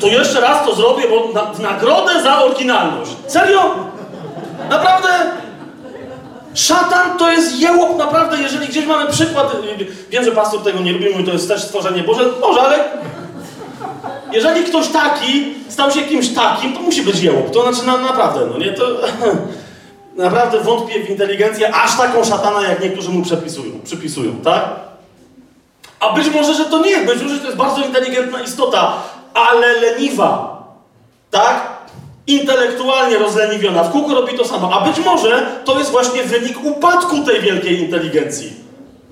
[0.00, 3.10] To jeszcze raz to zrobię, bo na, w nagrodę za oryginalność.
[3.26, 3.74] Serio?
[4.70, 5.08] Naprawdę?
[6.54, 9.56] Szatan to jest jełop, naprawdę, jeżeli gdzieś mamy przykład,
[10.10, 12.84] wiem, że pastor tego nie lubi, mówi, to jest też stworzenie Boże, może, ale
[14.32, 18.40] jeżeli ktoś taki stał się kimś takim, to musi być jełop, to znaczy na, naprawdę,
[18.52, 18.84] no nie, to
[20.16, 24.64] naprawdę wątpię w inteligencję aż taką szatana, jak niektórzy mu przepisują, przypisują, tak?
[26.00, 28.92] A być może, że to nie, być może, że to jest bardzo inteligentna istota,
[29.34, 30.62] ale leniwa,
[31.30, 31.74] tak?
[32.26, 34.72] Intelektualnie rozleniwiona, w kółko robi to samo.
[34.72, 38.52] A być może to jest właśnie wynik upadku tej wielkiej inteligencji.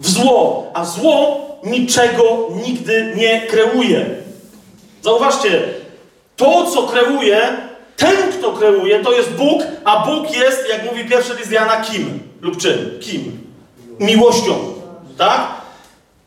[0.00, 0.70] W zło.
[0.74, 4.06] A zło niczego nigdy nie kreuje.
[5.02, 5.62] Zauważcie,
[6.36, 7.56] to co kreuje,
[8.02, 12.20] ten kto kreuje, to jest Bóg, a Bóg jest, jak mówi pierwszy list Jana, kim?
[12.40, 12.98] Lub czym?
[13.00, 13.46] Kim?
[14.00, 14.54] Miłością.
[15.18, 15.48] Tak?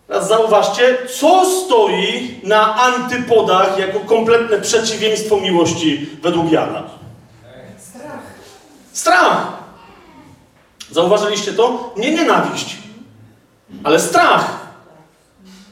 [0.07, 6.83] Teraz zauważcie, co stoi na antypodach jako kompletne przeciwieństwo miłości według Jana.
[7.77, 8.19] Strach.
[8.93, 9.47] Strach.
[10.91, 11.93] Zauważyliście to?
[11.97, 12.77] Nie nienawiść,
[13.83, 14.65] ale strach.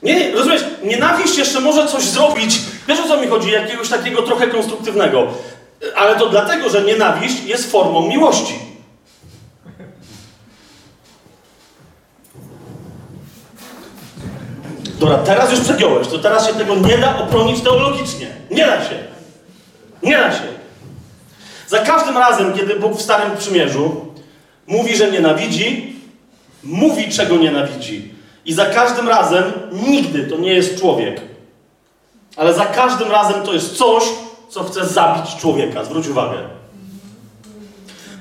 [0.03, 2.59] Nie, rozumiesz, nienawiść jeszcze może coś zrobić.
[2.87, 3.51] Wiesz o co mi chodzi?
[3.51, 5.27] Jakiegoś takiego trochę konstruktywnego.
[5.95, 8.53] Ale to dlatego, że nienawiść jest formą miłości.
[14.99, 18.27] Dobra, teraz już przegiąłeś, to teraz się tego nie da obronić teologicznie.
[18.51, 18.95] Nie da się.
[20.03, 20.43] Nie da się.
[21.67, 24.05] Za każdym razem, kiedy Bóg w Starym Przymierzu
[24.67, 25.95] mówi, że nienawidzi,
[26.63, 28.13] mówi, czego nienawidzi.
[28.45, 31.21] I za każdym razem nigdy to nie jest człowiek.
[32.35, 34.03] Ale za każdym razem to jest coś,
[34.53, 35.83] co chce zabić człowieka.
[35.83, 36.37] Zwróć uwagę.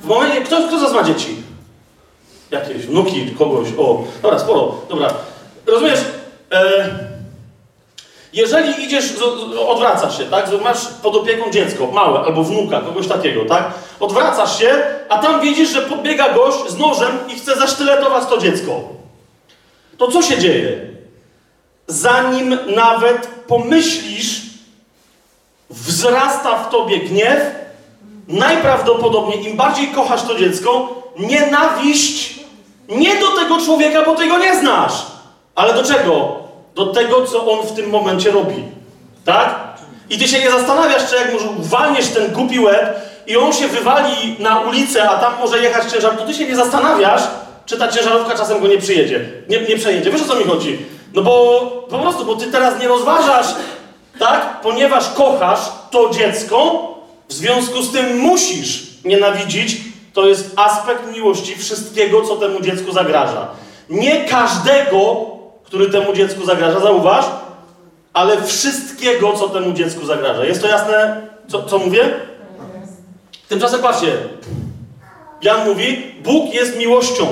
[0.03, 1.37] W momencie, kto, kto z was ma dzieci?
[2.51, 5.15] Jakieś wnuki, kogoś, o, dobra, sporo, dobra.
[5.67, 6.01] Rozumiesz,
[6.53, 6.89] E,
[8.33, 9.05] jeżeli idziesz,
[9.69, 10.51] odwracasz się, tak?
[10.63, 13.73] Masz pod opieką dziecko, małe, albo wnuka, kogoś takiego, tak?
[14.01, 18.81] Odwracasz się, a tam widzisz, że podbiega gość z nożem i chce zasztyletować to dziecko.
[19.99, 20.81] To co się dzieje?
[21.87, 24.42] Zanim nawet pomyślisz,
[25.73, 27.41] wzrasta w tobie gniew,
[28.29, 32.35] najprawdopodobniej im bardziej kochasz to dziecko, nienawiść
[32.89, 34.93] nie do tego człowieka, bo ty go nie znasz,
[35.55, 36.43] ale do czego?
[36.75, 38.65] do tego, co on w tym momencie robi.
[39.25, 39.59] Tak?
[40.11, 43.69] I ty się nie zastanawiasz, czy jak może walniesz ten głupi łeb i on się
[43.69, 47.23] wywali na ulicę, a tam może jechać ciężar, to ty się nie zastanawiasz,
[47.67, 50.11] czy ta ciężarówka czasem go nie przyjedzie, nie, nie przejedzie.
[50.11, 50.87] Wiesz o co mi chodzi?
[51.15, 53.47] No bo po prostu, bo ty teraz nie rozważasz,
[54.23, 54.61] tak?
[54.61, 56.89] Ponieważ kochasz to dziecko,
[57.29, 59.77] w związku z tym musisz nienawidzić.
[60.13, 63.49] To jest aspekt miłości wszystkiego, co temu dziecku zagraża.
[63.91, 65.27] Nie każdego,
[65.65, 67.25] który temu dziecku zagraża, zauważ,
[68.13, 70.45] ale wszystkiego, co temu dziecku zagraża.
[70.45, 72.11] Jest to jasne, co, co mówię?
[73.49, 74.13] Tymczasem patrzcie.
[75.43, 77.27] Jan mówi, Bóg jest miłością.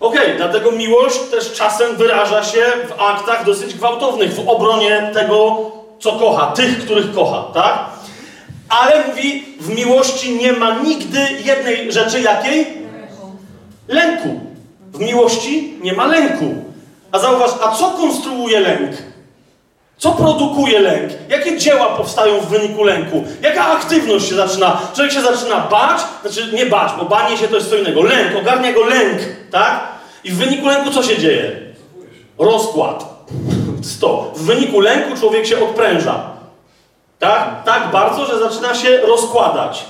[0.00, 5.56] Okej, okay, dlatego miłość też czasem wyraża się w aktach dosyć gwałtownych, w obronie tego,
[6.00, 7.84] co kocha, tych, których kocha, tak?
[8.68, 12.66] Ale mówi, w miłości nie ma nigdy jednej rzeczy, jakiej?
[13.88, 14.40] Lęku.
[14.92, 16.54] W miłości nie ma lęku.
[17.12, 18.90] A zauważ, a co konstruuje lęk?
[19.98, 21.12] Co produkuje lęk?
[21.28, 23.24] Jakie dzieła powstają w wyniku lęku?
[23.42, 24.80] Jaka aktywność się zaczyna?
[24.94, 28.02] Człowiek się zaczyna bać, znaczy nie bać, bo banie się to jest co innego.
[28.02, 29.18] Lęk, ogarnia go lęk,
[29.50, 29.88] tak?
[30.24, 31.56] I w wyniku lęku co się dzieje?
[32.38, 33.15] Rozkład.
[34.00, 34.32] To.
[34.34, 36.30] W wyniku lęku człowiek się odpręża.
[37.18, 37.64] Tak?
[37.64, 39.84] Tak bardzo, że zaczyna się rozkładać.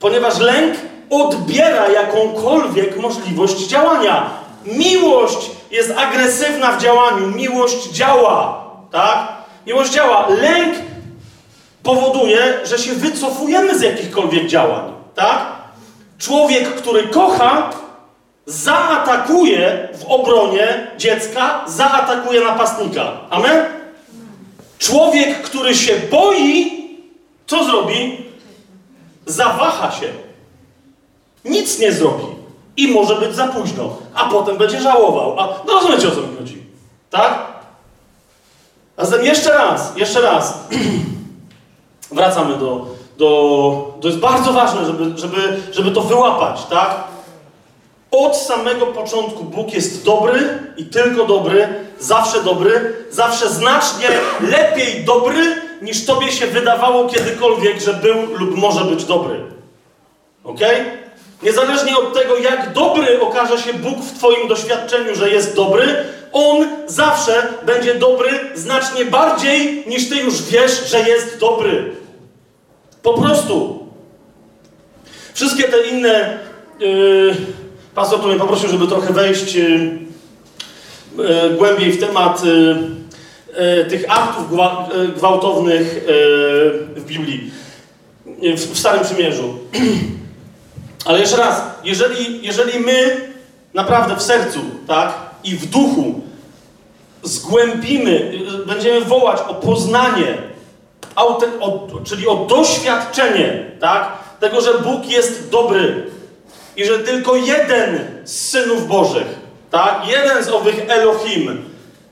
[0.00, 0.74] Ponieważ lęk
[1.10, 4.30] odbiera jakąkolwiek możliwość działania.
[4.64, 8.64] Miłość jest agresywna w działaniu, miłość działa.
[8.90, 9.28] Tak?
[9.66, 10.26] Miłość działa.
[10.28, 10.74] Lęk
[11.82, 14.92] powoduje, że się wycofujemy z jakichkolwiek działań.
[15.14, 15.46] Tak?
[16.18, 17.70] Człowiek, który kocha,
[18.46, 23.12] zaatakuje w obronie dziecka, zaatakuje napastnika.
[23.30, 23.64] Amen?
[24.78, 26.70] Człowiek, który się boi,
[27.46, 28.26] co zrobi?
[29.26, 30.08] Zawaha się.
[31.44, 32.24] Nic nie zrobi.
[32.76, 33.96] I może być za późno.
[34.14, 35.40] A potem będzie żałował.
[35.40, 36.62] A, no rozumiecie o co mi chodzi.
[37.10, 37.46] Tak?
[38.96, 40.58] A zatem jeszcze raz, jeszcze raz.
[42.12, 42.86] Wracamy do,
[43.18, 43.98] do...
[44.00, 47.04] To jest bardzo ważne, żeby, żeby, żeby to wyłapać, tak?
[48.16, 54.08] Od samego początku Bóg jest dobry i tylko dobry, zawsze dobry, zawsze znacznie
[54.40, 59.40] lepiej dobry, niż tobie się wydawało kiedykolwiek, że był lub może być dobry.
[60.44, 60.60] Ok?
[61.42, 66.68] Niezależnie od tego, jak dobry okaże się Bóg w Twoim doświadczeniu, że jest dobry, On
[66.86, 71.92] zawsze będzie dobry znacznie bardziej niż Ty już wiesz, że jest dobry.
[73.02, 73.86] Po prostu.
[75.34, 76.38] Wszystkie te inne.
[76.80, 77.36] Yy,
[77.96, 79.98] pastor tu mnie poprosił, żeby trochę wejść yy,
[81.18, 86.04] yy, głębiej w temat yy, tych aktów gwa, gwałtownych
[86.96, 87.50] w Biblii,
[88.56, 89.58] w, Starym Przymierzu.
[91.06, 93.20] Ale jeszcze raz, jeżeli, jeżeli my
[93.74, 96.20] naprawdę w sercu, tak, i w duchu
[97.22, 98.32] zgłębimy,
[98.66, 100.38] będziemy wołać o poznanie,
[102.04, 106.15] czyli o doświadczenie, tak, tego, że Bóg jest dobry
[106.76, 109.26] i że tylko jeden z synów Bożych,
[109.70, 111.64] tak, jeden z owych Elohim,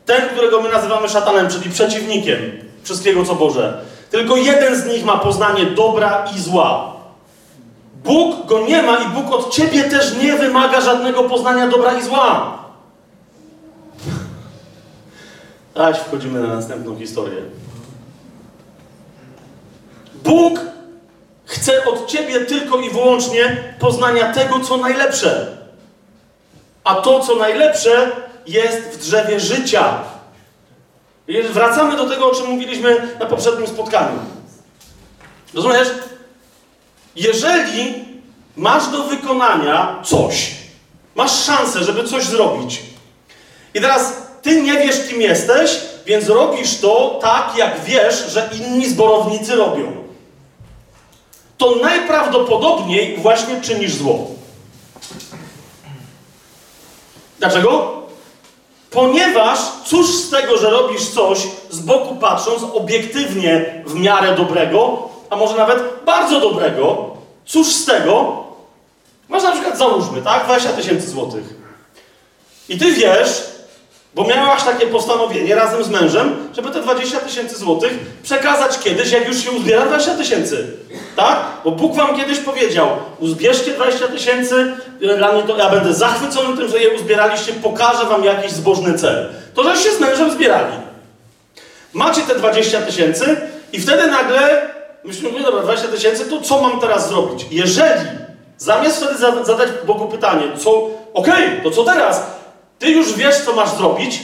[0.07, 2.39] ten, którego my nazywamy szatanem, czyli przeciwnikiem
[2.83, 6.95] wszystkiego, co Boże, tylko jeden z nich ma poznanie dobra i zła.
[8.05, 12.03] Bóg go nie ma i Bóg od ciebie też nie wymaga żadnego poznania dobra i
[12.03, 12.59] zła.
[15.75, 17.43] Aś wchodzimy na następną historię.
[20.25, 20.61] Bóg
[21.45, 25.57] chce od ciebie tylko i wyłącznie poznania tego, co najlepsze.
[26.85, 28.11] A to, co najlepsze,
[28.47, 29.99] jest w drzewie życia.
[31.51, 34.19] Wracamy do tego, o czym mówiliśmy na poprzednim spotkaniu.
[35.55, 35.89] Rozumiesz?
[37.17, 38.05] Jeżeli
[38.57, 40.51] masz do wykonania coś,
[41.15, 42.83] masz szansę, żeby coś zrobić,
[43.75, 48.89] i teraz ty nie wiesz, kim jesteś, więc robisz to tak, jak wiesz, że inni
[48.89, 50.04] zborownicy robią,
[51.65, 54.27] to najprawdopodobniej właśnie czynisz zło.
[57.39, 57.95] Dlaczego?
[58.91, 61.39] Ponieważ cóż z tego, że robisz coś
[61.71, 67.11] z boku patrząc, obiektywnie w miarę dobrego, a może nawet bardzo dobrego,
[67.47, 68.45] cóż z tego?
[69.29, 71.45] Masz na przykład, załóżmy, tak, 20 tysięcy złotych.
[72.69, 73.43] I ty wiesz,
[74.15, 79.29] bo miałaś takie postanowienie razem z mężem, żeby te 20 tysięcy złotych przekazać kiedyś, jak
[79.29, 80.77] już się uzbiera 20 tysięcy.
[81.17, 81.39] Tak?
[81.65, 84.73] Bo Bóg wam kiedyś powiedział, uzbierzcie 20 tysięcy,
[85.47, 89.29] to ja będę zachwycony tym, że je uzbieraliście, pokażę wam jakiś zbożny cel.
[89.55, 90.75] To, że się z mężem zbierali.
[91.93, 93.37] Macie te 20 tysięcy
[93.73, 94.75] i wtedy nagle
[95.05, 97.47] Myśmy mówili, dobra, 20 tysięcy, to co mam teraz zrobić?
[97.51, 98.01] Jeżeli
[98.59, 100.71] zamiast wtedy zadać Bogu pytanie, co,
[101.15, 102.23] okej, okay, to co teraz?
[102.79, 104.21] Ty już wiesz, co masz zrobić,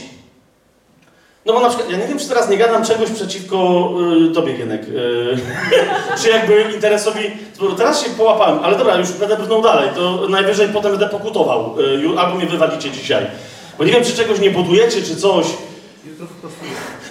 [1.46, 3.88] no bo na przykład, ja nie wiem, czy teraz nie gadam czegoś przeciwko
[4.30, 4.82] y, tobie, Gienek.
[4.82, 5.38] Y,
[6.22, 7.20] czy jakby interesowi...
[7.76, 11.76] Teraz się połapałem, ale dobra, już będę brnął dalej, to najwyżej potem będę pokutował.
[12.14, 13.26] Y, albo mnie wywalicie dzisiaj.
[13.78, 15.46] Bo nie wiem, czy czegoś nie budujecie, czy coś.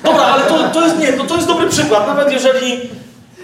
[0.03, 2.79] Dobra, ale to, to jest nie, no to jest dobry przykład, nawet jeżeli.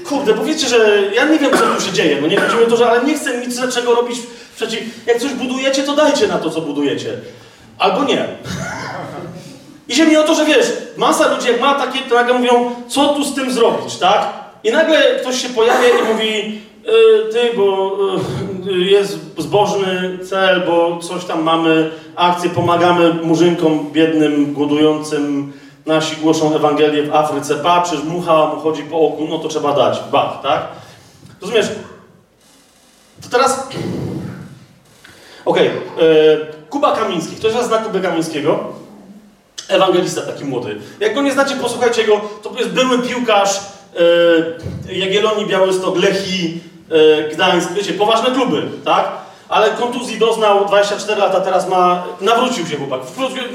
[0.09, 2.21] Kurde, powiedzcie, że ja nie wiem, co tu się dzieje.
[2.21, 4.19] No nie chodzi mi o to, że ale nie chcę nic czego robić
[4.55, 5.07] przeciw.
[5.07, 7.13] Jak coś budujecie, to dajcie na to, co budujecie.
[7.77, 8.27] Albo nie.
[9.87, 13.07] Idzie mi o to, że wiesz, masa ludzi jak ma takie, to nagle mówią, co
[13.07, 14.33] tu z tym zrobić, tak?
[14.63, 17.97] I nagle ktoś się pojawia i mówi, y, ty, bo
[18.67, 25.53] y, jest zbożny cel, bo coś tam mamy, akcję, pomagamy murzynkom biednym, głodującym,
[25.85, 29.99] nasi głoszą Ewangelię w Afryce, patrzysz, mucha mu chodzi po oku, no to trzeba dać,
[30.11, 30.67] bach, tak?
[31.41, 31.67] Rozumiesz?
[33.21, 33.67] To teraz...
[35.45, 36.55] Okej, okay.
[36.69, 37.35] Kuba Kamiński.
[37.35, 38.59] Ktoś z was zna Kubę Kamińskiego?
[39.67, 40.75] Ewangelista taki młody.
[40.99, 42.21] Jak go nie znacie, posłuchajcie go.
[42.43, 43.59] To jest były piłkarz
[44.89, 46.59] e, Jagiellonii, Białystok, Lechi,
[46.91, 47.71] e, Gdańsk.
[47.73, 49.11] Wiecie, poważne kluby, tak?
[49.49, 52.03] Ale kontuzji doznał 24 lata, teraz ma...
[52.21, 53.01] Nawrócił się chłopak.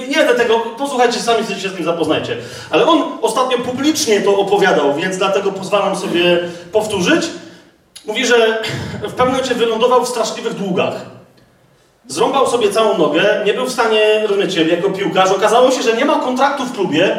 [0.09, 0.61] Nie będę tego...
[0.61, 2.37] Posłuchajcie, sami się z tym zapoznajcie.
[2.71, 6.39] Ale on ostatnio publicznie to opowiadał, więc dlatego pozwalam sobie
[6.73, 7.27] powtórzyć.
[8.07, 8.63] Mówi, że
[9.03, 11.20] w pewnym momencie wylądował w straszliwych długach.
[12.11, 15.31] Zrąbał sobie całą nogę, nie był w stanie, rozumiecie, jako piłkarz.
[15.31, 17.19] Okazało się, że nie ma kontraktu w klubie,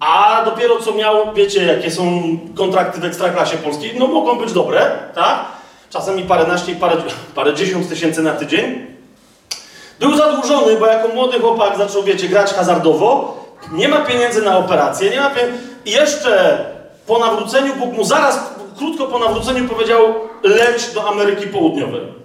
[0.00, 2.22] a dopiero co miał, wiecie, jakie są
[2.56, 5.44] kontrakty w ekstraklasie polskiej, no mogą być dobre, tak?
[5.90, 6.96] Czasami paręnaście parę,
[7.34, 8.86] parę dziesiąt tysięcy na tydzień.
[10.00, 13.38] Był zadłużony, bo jako młody chłopak zaczął, wiecie, grać hazardowo.
[13.72, 15.58] Nie ma pieniędzy na operację, nie ma pieniędzy.
[15.84, 16.64] I jeszcze
[17.06, 22.17] po nawróceniu Bóg mu zaraz, krótko po nawróceniu powiedział, leć do Ameryki Południowej.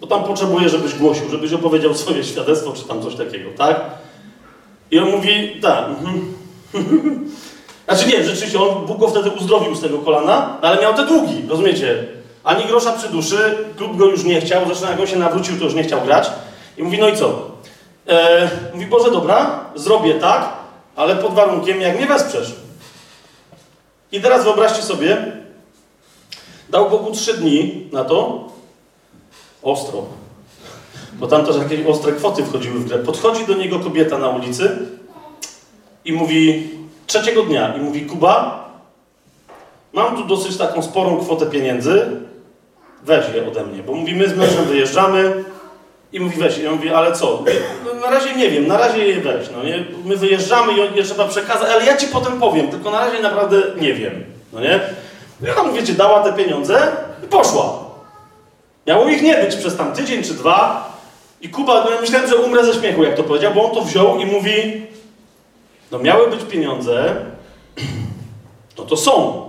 [0.00, 3.80] Bo tam potrzebuje, żebyś głosił, żebyś opowiedział swoje świadectwo, czy tam coś takiego, tak?
[4.90, 5.84] I on mówi, tak.
[5.88, 6.34] Mhm.
[7.88, 11.42] znaczy nie, rzeczywiście, on, Bóg go wtedy uzdrowił z tego kolana, ale miał te długi,
[11.48, 12.06] rozumiecie?
[12.44, 15.64] Ani grosza przy duszy, klub go już nie chciał, zresztą jak on się nawrócił, to
[15.64, 16.30] już nie chciał grać.
[16.76, 17.50] I mówi, no i co?
[18.08, 20.48] E, mówi, Boże, dobra, zrobię tak,
[20.96, 22.54] ale pod warunkiem, jak mnie wesprzesz.
[24.12, 25.32] I teraz wyobraźcie sobie,
[26.68, 28.49] dał Bogu trzy dni na to,
[29.62, 30.04] ostro,
[31.12, 32.98] bo tam też jakieś ostre kwoty wchodziły w grę.
[32.98, 34.78] Podchodzi do niego kobieta na ulicy
[36.04, 36.70] i mówi,
[37.06, 38.64] trzeciego dnia, i mówi, Kuba,
[39.92, 42.10] mam tu dosyć taką sporą kwotę pieniędzy,
[43.04, 45.44] weź je ode mnie, bo mówi, my z mężem wyjeżdżamy
[46.12, 46.64] i mówi, weź je.
[46.64, 47.44] Ja mówię, ale co?
[47.84, 49.84] No, na razie nie wiem, na razie je weź, no nie?
[50.04, 53.62] My wyjeżdżamy i je trzeba przekazać, ale ja ci potem powiem, tylko na razie naprawdę
[53.80, 54.80] nie wiem, no nie?
[55.42, 56.92] Ja tam, wiecie, dała te pieniądze
[57.24, 57.89] i poszła.
[58.86, 60.90] Miało ich nie być przez tam tydzień czy dwa.
[61.40, 63.82] I Kuba, no ja myślałem, że umrę ze śmiechu, jak to powiedział, bo on to
[63.82, 64.86] wziął i mówi,
[65.90, 67.16] no miały być pieniądze,
[68.78, 69.44] no to są.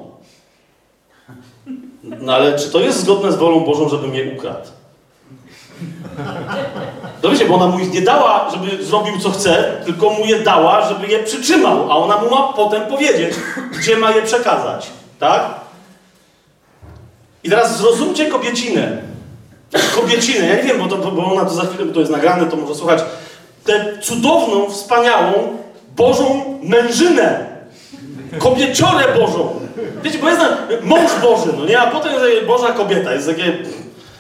[2.04, 4.70] No ale czy to jest zgodne z wolą Bożą, żebym je ukradł?
[7.24, 10.40] No wiecie, bo ona mu ich nie dała, żeby zrobił co chce, tylko mu je
[10.40, 13.36] dała, żeby je przytrzymał, a ona mu ma potem powiedzieć,
[13.80, 14.88] gdzie ma je przekazać.
[15.20, 15.60] Tak?
[17.44, 19.11] I teraz zrozumcie kobiecinę.
[19.96, 22.46] Kobiecinę, ja nie wiem, bo, to, bo ona to za chwilę, bo to jest nagrane,
[22.46, 23.00] to może słuchać.
[23.64, 25.34] Tę cudowną, wspaniałą,
[25.96, 27.46] Bożą mężynę.
[28.40, 29.60] Kobieciorę Bożą.
[30.04, 30.42] Wiecie, bo jest
[30.82, 31.80] mąż Boży, no nie?
[31.80, 33.14] A potem jest Boża kobieta.
[33.14, 33.58] Jest takie...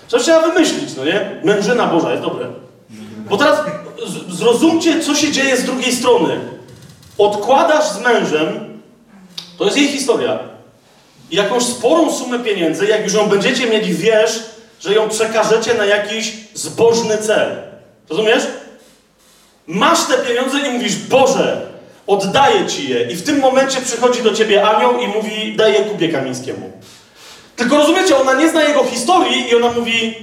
[0.07, 1.41] Coś trzeba wymyślić, no nie?
[1.43, 2.47] Mężyna Boża, jest dobre.
[3.29, 3.59] Bo teraz
[4.29, 6.39] zrozumcie, co się dzieje z drugiej strony.
[7.17, 8.79] Odkładasz z mężem,
[9.57, 10.39] to jest jej historia,
[11.31, 14.43] jakąś sporą sumę pieniędzy, jak już ją będziecie mieli, wiesz,
[14.81, 17.57] że ją przekażecie na jakiś zbożny cel.
[18.09, 18.43] Rozumiesz?
[19.67, 21.67] Masz te pieniądze i mówisz, Boże,
[22.07, 23.11] oddaję Ci je.
[23.11, 26.71] I w tym momencie przychodzi do Ciebie anioł i mówi, daję Kubie Kamińskiemu.
[27.55, 30.15] Tylko rozumiecie, ona nie zna jego historii i ona mówi,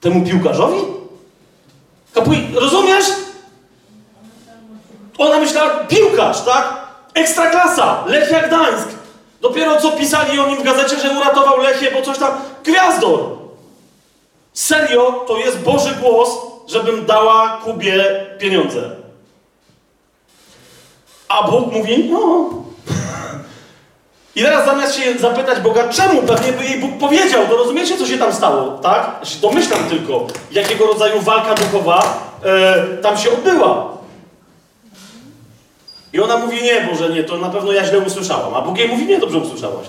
[0.00, 0.78] temu piłkarzowi?
[2.14, 3.04] Kapuj, rozumiesz?
[5.18, 6.88] Ona myślała, piłkarz, tak?
[7.14, 8.88] Ekstraklasa, Lechia Gdańsk.
[9.40, 12.32] Dopiero co pisali o nim w gazecie, że uratował Lechię, bo coś tam...
[12.64, 13.47] Gwiazdor!
[14.58, 16.28] Serio, to jest Boży głos,
[16.66, 18.90] żebym dała Kubie pieniądze.
[21.28, 22.50] A Bóg mówi, no.
[24.36, 28.06] I teraz zamiast się zapytać Boga, czemu, pewnie by jej Bóg powiedział, to rozumiecie, co
[28.06, 29.20] się tam stało, tak?
[29.22, 33.92] Ja domyślam tylko, jakiego rodzaju walka duchowa e, tam się odbyła.
[36.12, 38.54] I ona mówi, nie, Boże, nie, to na pewno ja źle usłyszałam.
[38.54, 39.86] A Bóg jej mówi, nie, dobrze usłyszałaś.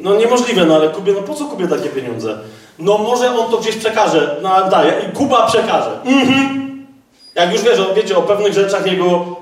[0.00, 2.38] No niemożliwe, no ale Kubie, no po co Kubie takie pieniądze?
[2.78, 5.90] No może on to gdzieś przekaże, no daje, i Kuba przekaże.
[6.04, 6.86] Mhm.
[7.34, 9.36] Jak już wiesz, wiecie o pewnych rzeczach jego,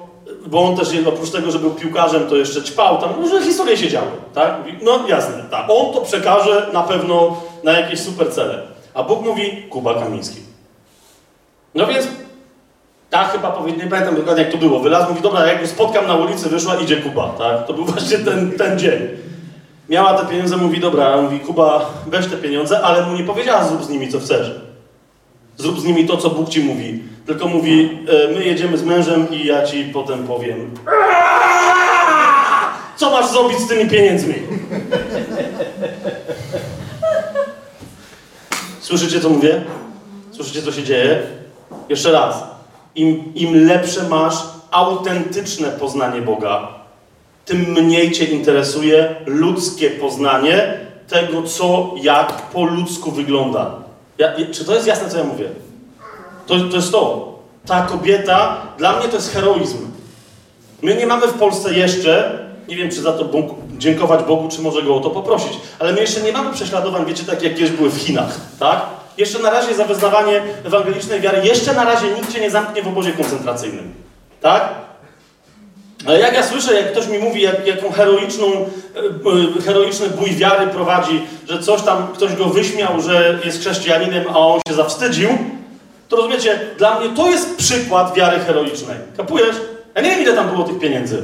[0.46, 3.88] bo on też oprócz tego, że był piłkarzem, to jeszcze ćpał, tam różne historie się
[3.88, 4.54] działy, tak?
[4.82, 8.62] No jasne, tak, on to przekaże na pewno na jakieś super cele.
[8.94, 10.40] A Bóg mówi, Kuba Kamiński.
[11.74, 12.06] No więc,
[13.10, 16.06] a chyba powiedział, nie pamiętam dokładnie jak to było, wylazł, mówi, dobra, jak go spotkam
[16.06, 17.66] na ulicy, wyszła, idzie Kuba, tak?
[17.66, 19.08] To był właśnie ten, ten dzień.
[19.88, 23.84] Miała te pieniądze, mówi, dobra, mówi, Kuba, weź te pieniądze, ale mu nie powiedziała, zrób
[23.84, 24.60] z nimi co chcesz.
[25.56, 27.02] Zrób z nimi to, co Bóg ci mówi.
[27.26, 30.70] Tylko mówi, e, my jedziemy z mężem i ja ci potem powiem.
[32.96, 34.34] Co masz zrobić z tymi pieniędzmi?
[38.80, 39.64] Słyszycie, co mówię?
[40.30, 41.22] Słyszycie, co się dzieje?
[41.88, 42.44] Jeszcze raz.
[42.94, 44.34] Im, im lepsze masz
[44.70, 46.68] autentyczne poznanie Boga,
[47.48, 50.78] tym mniej Cię interesuje ludzkie poznanie
[51.08, 53.74] tego, co, jak po ludzku wygląda.
[54.18, 55.48] Ja, czy to jest jasne, co ja mówię?
[56.46, 57.34] To, to jest to.
[57.66, 59.78] Ta kobieta, dla mnie to jest heroizm.
[60.82, 62.38] My nie mamy w Polsce jeszcze,
[62.68, 65.92] nie wiem czy za to Bóg, dziękować Bogu, czy może Go o to poprosić, ale
[65.92, 68.86] my jeszcze nie mamy prześladowań, wiecie, tak jak kiedyś były w Chinach, tak?
[69.18, 72.88] Jeszcze na razie za wyznawanie ewangelicznej wiary, jeszcze na razie nikt cię nie zamknie w
[72.88, 73.94] obozie koncentracyjnym,
[74.40, 74.87] tak?
[76.06, 80.30] Ale jak ja słyszę, jak ktoś mi mówi, jak, jaką heroiczną, e, e, heroiczny bój
[80.30, 85.28] wiary prowadzi, że coś tam, ktoś go wyśmiał, że jest chrześcijaninem, a on się zawstydził,
[86.08, 88.96] to rozumiecie, dla mnie to jest przykład wiary heroicznej.
[89.16, 89.56] Kapujesz?
[89.94, 91.22] Ja nie wiem, ile tam było tych pieniędzy.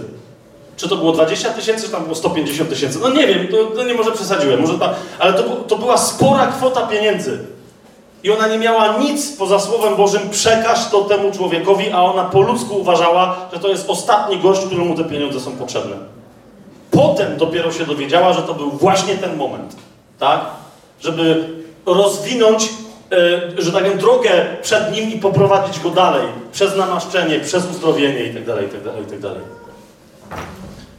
[0.76, 2.98] Czy to było 20 tysięcy, czy tam było 150 tysięcy?
[3.02, 6.46] No nie wiem, to, to nie może przesadziłem, może ta, ale to, to była spora
[6.46, 7.38] kwota pieniędzy.
[8.24, 12.40] I ona nie miała nic poza Słowem Bożym, przekaż to temu człowiekowi, a ona po
[12.40, 15.96] ludzku uważała, że to jest ostatni gość, któremu te pieniądze są potrzebne.
[16.90, 19.76] Potem dopiero się dowiedziała, że to był właśnie ten moment,
[20.18, 20.40] tak?
[21.00, 21.48] Żeby
[21.86, 22.68] rozwinąć,
[23.12, 28.24] e, że tak powiem, drogę przed nim i poprowadzić go dalej, przez namaszczenie, przez uzdrowienie
[28.24, 29.30] itd., itd., itd.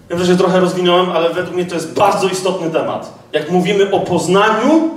[0.09, 3.13] Wiem, że się trochę rozwinąłem, ale według mnie to jest bardzo istotny temat.
[3.33, 4.89] Jak mówimy o poznaniu,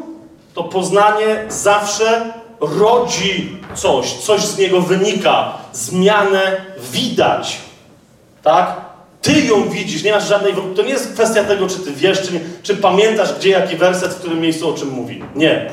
[0.58, 6.56] to poznanie zawsze rodzi coś, coś z niego wynika, zmianę
[6.92, 7.58] widać.
[8.42, 8.80] Tak?
[9.22, 10.54] Ty ją widzisz, nie masz żadnej.
[10.76, 14.12] To nie jest kwestia tego, czy ty wiesz, czy, nie, czy pamiętasz, gdzie jaki werset,
[14.12, 15.22] w którym miejscu o czym mówi.
[15.34, 15.70] Nie.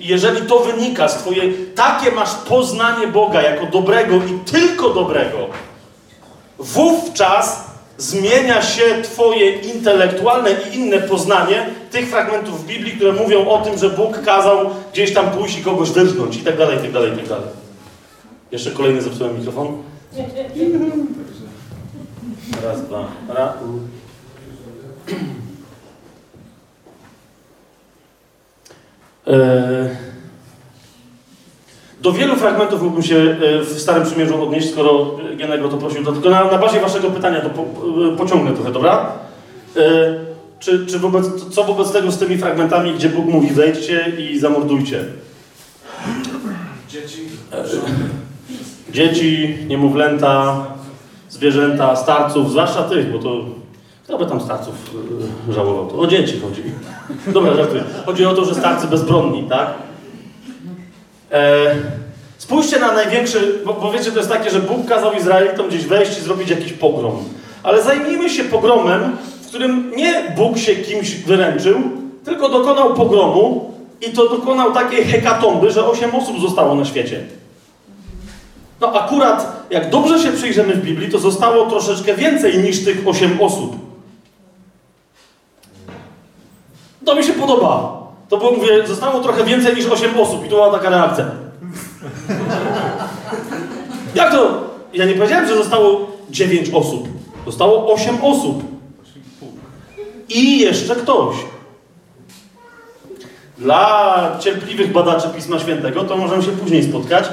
[0.00, 5.38] I jeżeli to wynika z Twojej, takie masz poznanie Boga jako dobrego i tylko dobrego,
[6.58, 7.64] wówczas
[7.98, 13.90] zmienia się Twoje intelektualne i inne poznanie tych fragmentów Biblii, które mówią o tym, że
[13.90, 17.16] Bóg kazał gdzieś tam pójść i kogoś wyrżnąć i tak dalej, i tak dalej, i
[17.16, 17.48] tak dalej.
[18.52, 19.82] Jeszcze kolejny zepsułem mikrofon.
[22.62, 23.54] Raz, dwa, raz.
[29.26, 30.15] Eee...
[32.06, 36.04] Do wielu fragmentów mógłbym się e, w Starym Przymierzu odnieść, skoro Genego to prosił.
[36.04, 39.12] To tylko na, na bazie waszego pytania to po, e, pociągnę trochę, dobra?
[39.76, 39.80] E,
[40.60, 45.04] czy, czy wobec, co wobec tego z tymi fragmentami, gdzie Bóg mówi wejdźcie i zamordujcie?
[46.88, 47.22] Dzieci.
[47.52, 47.64] E,
[48.92, 50.64] dzieci, niemowlęta,
[51.28, 53.44] zwierzęta, starców, zwłaszcza tych, bo to
[54.04, 54.74] kto by tam starców
[55.48, 55.86] e, żałował?
[55.86, 56.62] To o dzieci chodzi.
[57.34, 57.84] Dobra, żartuję.
[58.06, 59.86] Chodzi o to, że starcy bezbronni, tak?
[61.32, 61.74] E,
[62.38, 66.18] spójrzcie na największy, bo, bo wiecie, to jest takie, że Bóg kazał Izraelitom gdzieś wejść
[66.18, 67.24] i zrobić jakiś pogrom.
[67.62, 71.80] Ale zajmijmy się pogromem, w którym nie Bóg się kimś wyręczył,
[72.24, 77.24] tylko dokonał pogromu i to dokonał takiej hekatomby, że osiem osób zostało na świecie.
[78.80, 83.38] No akurat, jak dobrze się przyjrzymy w Biblii, to zostało troszeczkę więcej niż tych osiem
[83.40, 83.76] osób.
[87.04, 87.95] To mi się podoba.
[88.28, 91.24] To było, mówię, zostało trochę więcej niż 8 osób i to była taka reakcja.
[94.14, 94.66] Jak to?
[94.92, 97.08] Ja nie powiedziałem, że zostało 9 osób.
[97.46, 98.62] Zostało 8 osób.
[100.28, 101.36] I jeszcze ktoś.
[103.58, 107.24] Dla cierpliwych badaczy Pisma Świętego to możemy się później spotkać,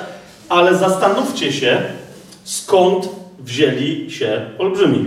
[0.50, 1.82] ale zastanówcie się,
[2.44, 5.06] skąd wzięli się olbrzymi.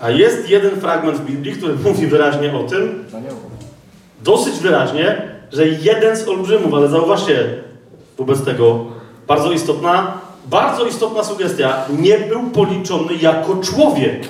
[0.00, 3.04] A jest jeden fragment w Biblii, który mówi wyraźnie o tym,
[4.22, 7.54] dosyć wyraźnie, że jeden z olbrzymów, ale zauważcie
[8.18, 8.84] wobec tego,
[9.26, 10.12] bardzo istotna,
[10.46, 14.28] bardzo istotna sugestia, nie był policzony jako człowiek.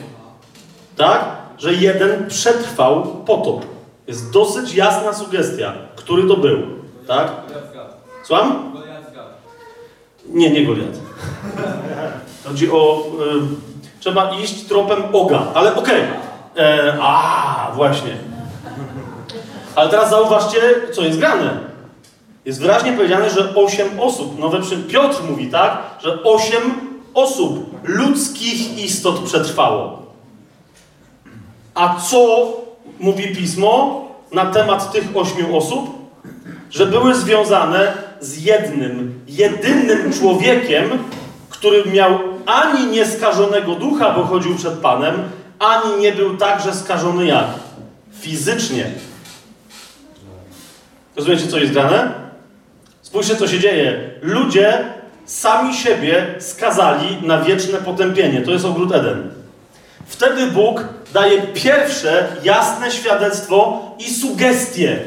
[0.96, 1.24] Tak?
[1.58, 3.66] Że jeden przetrwał potop.
[4.06, 6.58] Jest dosyć jasna sugestia, który to był.
[7.06, 7.32] Tak?
[8.22, 8.72] Słucham?
[10.26, 10.98] Nie, nie Goliat.
[12.44, 13.06] Chodzi o...
[13.56, 16.02] Y, trzeba iść tropem oga, ale okej.
[16.54, 16.64] Okay.
[16.64, 18.29] E, a, właśnie.
[19.74, 20.60] Ale teraz zauważcie,
[20.92, 21.58] co jest grane.
[22.44, 24.76] Jest wyraźnie powiedziane, że osiem osób, nowe przy...
[24.76, 26.62] Piotr mówi tak, że osiem
[27.14, 30.02] osób, ludzkich istot przetrwało.
[31.74, 32.48] A co
[33.00, 35.90] mówi pismo na temat tych ośmiu osób?
[36.70, 40.90] Że były związane z jednym, jedynym człowiekiem,
[41.50, 45.22] który miał ani nieskażonego ducha, bo chodził przed Panem,
[45.58, 47.46] ani nie był także skażony jak?
[48.20, 48.90] Fizycznie.
[51.20, 52.12] Rozumiecie, co jest grane?
[53.02, 54.10] Spójrzcie, co się dzieje.
[54.22, 54.84] Ludzie
[55.24, 58.42] sami siebie skazali na wieczne potępienie.
[58.42, 59.30] To jest ogród Eden.
[60.06, 64.98] Wtedy Bóg daje pierwsze jasne świadectwo i sugestię,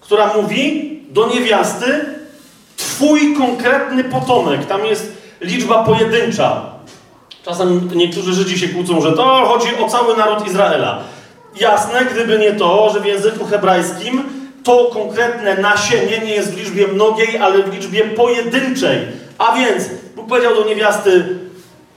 [0.00, 2.04] która mówi do niewiasty:
[2.76, 4.66] Twój konkretny potomek.
[4.66, 6.66] Tam jest liczba pojedyncza.
[7.44, 11.00] Czasem niektórzy Żydzi się kłócą, że to chodzi o cały naród Izraela.
[11.60, 16.88] Jasne, gdyby nie to, że w języku hebrajskim to konkretne nasienie nie jest w liczbie
[16.88, 18.98] mnogiej, ale w liczbie pojedynczej.
[19.38, 19.84] A więc
[20.16, 21.38] Bóg powiedział do niewiasty: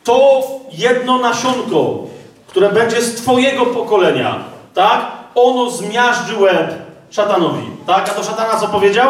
[0.04, 0.42] To
[0.72, 2.08] jedno nasionko,
[2.48, 4.44] które będzie z Twojego pokolenia,
[4.74, 5.12] tak?
[5.36, 6.74] Ono zmiażdży łeb
[7.10, 8.10] szatanowi, tak?
[8.10, 9.10] A to szatana co powiedział?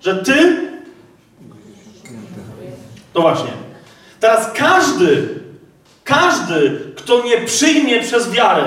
[0.00, 0.68] Że Ty.
[3.14, 3.50] No właśnie.
[4.20, 5.28] Teraz każdy,
[6.04, 8.64] każdy, kto nie przyjmie przez wiarę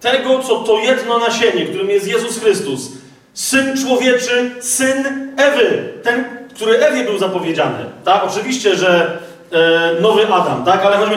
[0.00, 2.90] tego, co to jedno nasienie, którym jest Jezus Chrystus,
[3.34, 5.04] Syn człowieczy, syn
[5.36, 6.24] Ewy, ten,
[6.54, 7.84] który Ewie był zapowiedziany.
[8.04, 8.24] Tak?
[8.24, 9.18] Oczywiście, że
[9.52, 10.84] e, nowy Adam, tak?
[10.84, 11.16] Ale chodzi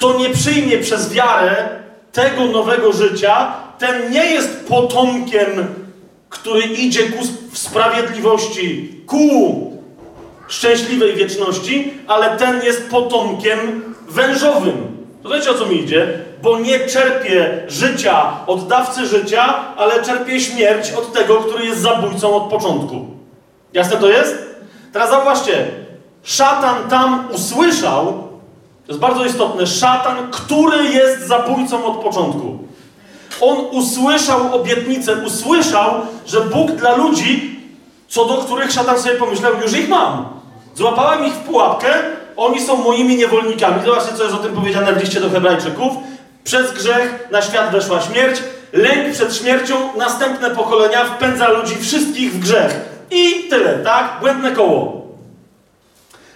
[0.00, 1.68] kto nie przyjmie przez wiarę
[2.12, 5.48] tego nowego życia, ten nie jest potomkiem,
[6.28, 9.70] który idzie ku sprawiedliwości, ku
[10.48, 13.58] szczęśliwej wieczności, ale ten jest potomkiem
[14.08, 15.06] wężowym.
[15.22, 16.18] To wiecie o co mi idzie?
[16.42, 22.34] Bo nie czerpie życia od dawcy życia, ale czerpie śmierć od tego, który jest zabójcą
[22.34, 23.06] od początku.
[23.72, 24.34] Jasne to jest?
[24.92, 25.68] Teraz zauważcie,
[26.22, 28.06] szatan tam usłyszał,
[28.86, 32.58] to jest bardzo istotne, szatan, który jest zabójcą od początku.
[33.40, 35.90] On usłyszał obietnicę, usłyszał,
[36.26, 37.60] że Bóg dla ludzi,
[38.08, 40.40] co do których szatan sobie pomyślał, już ich mam.
[40.74, 41.88] Złapałem ich w pułapkę,
[42.36, 43.84] oni są moimi niewolnikami.
[43.84, 45.92] Zobaczcie, co jest o tym powiedziane w liście do Hebrajczyków.
[46.44, 52.38] Przez grzech na świat weszła śmierć, lęk przed śmiercią, następne pokolenia wpędza ludzi wszystkich w
[52.38, 52.80] grzech.
[53.10, 54.16] I tyle, tak?
[54.20, 55.00] Błędne koło.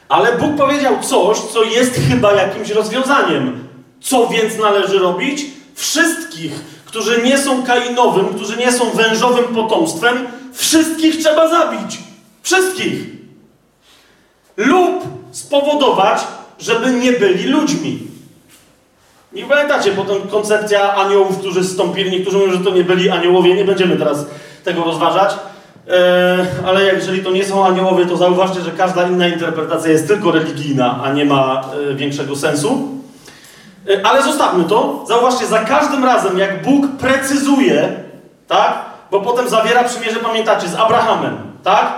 [0.09, 3.69] Ale Bóg powiedział coś, co jest chyba jakimś rozwiązaniem.
[4.01, 5.47] Co więc należy robić?
[5.75, 6.53] Wszystkich,
[6.87, 11.99] którzy nie są kainowym, którzy nie są wężowym potomstwem, wszystkich trzeba zabić.
[12.43, 12.99] Wszystkich.
[14.57, 16.21] Lub spowodować,
[16.59, 18.14] żeby nie byli ludźmi.
[19.35, 22.11] Nie pamiętacie potem koncepcja aniołów, którzy zstąpili.
[22.11, 23.55] Niektórzy mówią, że to nie byli aniołowie.
[23.55, 24.27] Nie będziemy teraz
[24.65, 25.35] tego rozważać.
[25.89, 30.31] E, ale jeżeli to nie są aniołowie, to zauważcie, że każda inna interpretacja jest tylko
[30.31, 32.89] religijna, a nie ma e, większego sensu.
[33.89, 35.05] E, ale zostawmy to.
[35.09, 37.93] Zauważcie, za każdym razem, jak Bóg precyzuje,
[38.49, 38.85] tak?
[39.11, 41.93] Bo potem zawiera przymierze, pamiętacie, z Abrahamem, tak?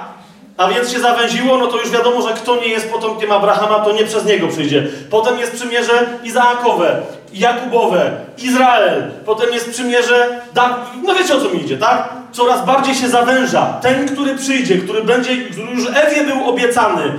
[0.56, 3.92] A więc się zawęziło, no to już wiadomo, że kto nie jest potomkiem Abrahama, to
[3.92, 4.86] nie przez niego przyjdzie.
[5.10, 7.02] Potem jest przymierze Izaakowe,
[7.38, 9.10] Jakubowe, Izrael.
[9.26, 10.78] Potem jest przymierze, da...
[11.02, 12.08] no wiecie o co mi idzie, tak?
[12.32, 13.78] Coraz bardziej się zawęża.
[13.82, 17.18] Ten, który przyjdzie, który będzie, który już Ewie był obiecany,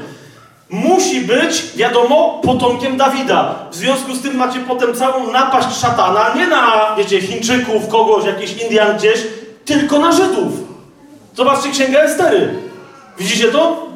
[0.70, 3.56] musi być, wiadomo, potomkiem Dawida.
[3.72, 8.64] W związku z tym macie potem całą napaść szatana, nie na, wiecie, Chińczyków, kogoś, jakichś
[8.64, 9.20] Indian gdzieś,
[9.66, 10.54] tylko na Żydów.
[11.36, 12.54] Zobaczcie Księgę Estery.
[13.18, 13.87] Widzicie to?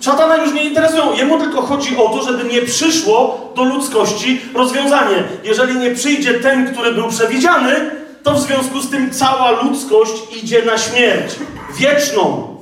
[0.00, 1.14] Szatana już nie interesują.
[1.14, 5.22] Jemu tylko chodzi o to, żeby nie przyszło do ludzkości rozwiązanie.
[5.44, 7.90] Jeżeli nie przyjdzie ten, który był przewidziany,
[8.22, 11.36] to w związku z tym cała ludzkość idzie na śmierć.
[11.78, 12.56] Wieczną.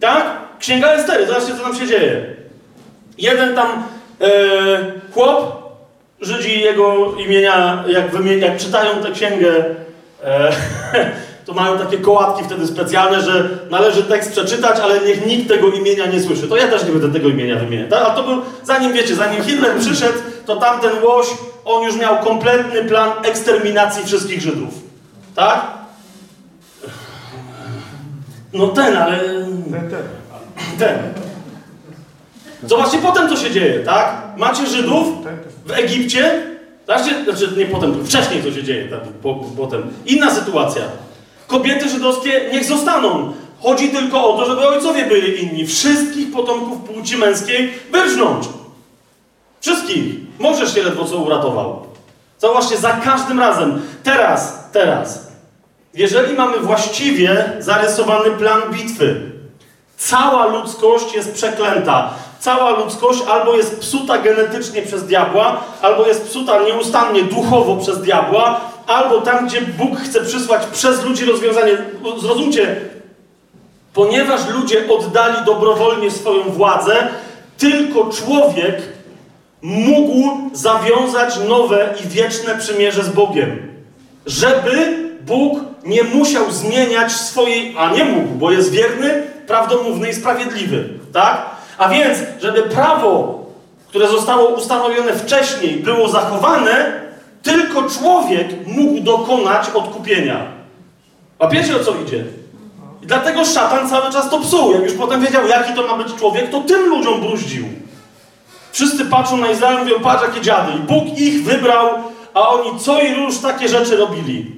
[0.00, 0.24] Tak?
[0.58, 1.26] Księga Estery.
[1.26, 2.26] Zobaczcie, co tam się dzieje.
[3.18, 3.82] Jeden tam
[4.20, 4.28] e,
[5.14, 5.62] chłop,
[6.22, 9.64] Żydzi jego imienia, jak, wymienia, jak czytają tę księgę,
[10.24, 10.52] e,
[11.44, 16.06] to mają takie kołatki wtedy specjalne, że należy tekst przeczytać, ale niech nikt tego imienia
[16.06, 16.48] nie słyszy.
[16.48, 17.92] To ja też nie będę tego imienia wymieniać.
[17.92, 21.26] A to był, zanim wiecie, zanim Hitler przyszedł, to tamten łoś,
[21.64, 24.74] on już miał kompletny plan eksterminacji wszystkich Żydów.
[25.34, 25.66] Tak?
[28.52, 29.18] No ten, ale...
[29.18, 30.02] Ten, ten.
[30.78, 30.98] Ten.
[32.68, 34.22] Zobaczcie potem, co się dzieje, tak?
[34.36, 35.06] Macie Żydów
[35.66, 36.52] w Egipcie,
[36.86, 39.82] Zobaczcie, znaczy nie potem, wcześniej co się dzieje, tak, po, potem.
[40.06, 40.82] Inna sytuacja.
[41.52, 43.32] Kobiety żydowskie niech zostaną.
[43.62, 45.66] Chodzi tylko o to, żeby ojcowie byli inni.
[45.66, 48.48] Wszystkich potomków płci męskiej wyrżnąć.
[49.60, 50.04] Wszystkich.
[50.38, 51.82] Możesz się ledwo co uratował.
[52.38, 53.82] Zauważcie, za każdym razem.
[54.02, 55.32] Teraz, teraz.
[55.94, 59.20] Jeżeli mamy właściwie zarysowany plan bitwy,
[59.96, 62.10] cała ludzkość jest przeklęta.
[62.40, 68.60] Cała ludzkość albo jest psuta genetycznie przez diabła, albo jest psuta nieustannie duchowo przez diabła,
[68.94, 71.78] albo tam, gdzie Bóg chce przysłać przez ludzi rozwiązanie.
[72.20, 72.76] Zrozumcie,
[73.94, 77.08] ponieważ ludzie oddali dobrowolnie swoją władzę,
[77.58, 78.82] tylko człowiek
[79.62, 83.68] mógł zawiązać nowe i wieczne przymierze z Bogiem.
[84.26, 90.88] Żeby Bóg nie musiał zmieniać swojej, a nie mógł, bo jest wierny, prawdomówny i sprawiedliwy.
[91.12, 91.46] Tak?
[91.78, 93.42] A więc, żeby prawo,
[93.88, 97.01] które zostało ustanowione wcześniej, było zachowane,
[97.42, 100.46] tylko człowiek mógł dokonać odkupienia.
[101.38, 102.24] Łapiecie o co idzie?
[103.02, 104.72] I dlatego szatan cały czas to psuł.
[104.72, 107.64] Jak już potem wiedział, jaki to ma być człowiek, to tym ludziom bruździł.
[108.72, 110.72] Wszyscy patrzą na Izrael i mówią, patrz jakie dziady.
[110.72, 111.88] I Bóg ich wybrał,
[112.34, 114.56] a oni co i róż takie rzeczy robili.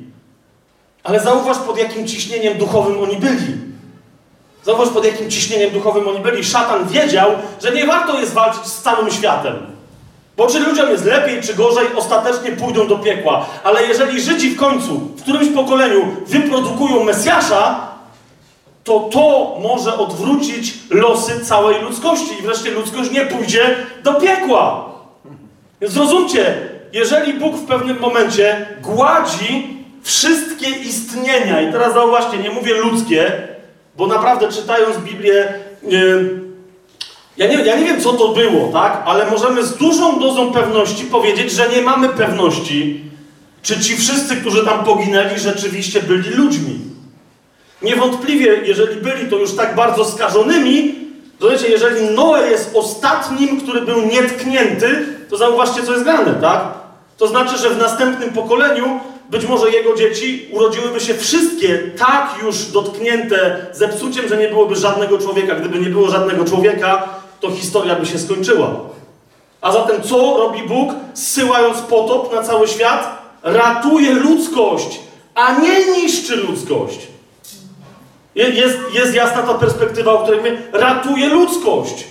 [1.05, 3.55] Ale zauważ, pod jakim ciśnieniem duchowym oni byli.
[4.65, 6.45] Zauważ, pod jakim ciśnieniem duchowym oni byli.
[6.45, 7.31] Szatan wiedział,
[7.63, 9.74] że nie warto jest walczyć z całym światem.
[10.37, 13.47] Bo czy ludziom jest lepiej, czy gorzej, ostatecznie pójdą do piekła.
[13.65, 17.89] Ale jeżeli Żydzi w końcu, w którymś pokoleniu wyprodukują Mesjasza,
[18.85, 24.91] to to może odwrócić losy całej ludzkości i wreszcie ludzkość nie pójdzie do piekła.
[25.83, 26.55] Zrozumcie,
[26.93, 33.33] jeżeli Bóg w pewnym momencie gładzi wszystkie istnienia, i teraz zauważcie, nie mówię ludzkie,
[33.97, 36.44] bo naprawdę czytając Biblię, yy,
[37.37, 41.05] ja, nie, ja nie wiem co to było, tak, ale możemy z dużą dozą pewności
[41.05, 43.05] powiedzieć, że nie mamy pewności,
[43.63, 46.79] czy ci wszyscy, którzy tam poginęli, rzeczywiście byli ludźmi.
[47.83, 50.95] Niewątpliwie, jeżeli byli to już tak bardzo skażonymi,
[51.39, 56.61] to wiecie, jeżeli Noe jest ostatnim, który był nietknięty, to zauważcie, co jest grane, tak?
[57.19, 62.65] To znaczy, że w następnym pokoleniu być może jego dzieci urodziłyby się wszystkie tak już
[62.65, 65.55] dotknięte zepsuciem, że nie byłoby żadnego człowieka.
[65.55, 67.09] Gdyby nie było żadnego człowieka,
[67.45, 68.71] to historia by się skończyła.
[69.61, 73.23] A zatem co robi Bóg, zsyłając potop na cały świat?
[73.43, 75.01] Ratuje ludzkość,
[75.35, 76.99] a nie niszczy ludzkość.
[78.35, 80.63] Jest, jest jasna ta perspektywa, o której mówię.
[80.73, 82.05] Ratuje ludzkość.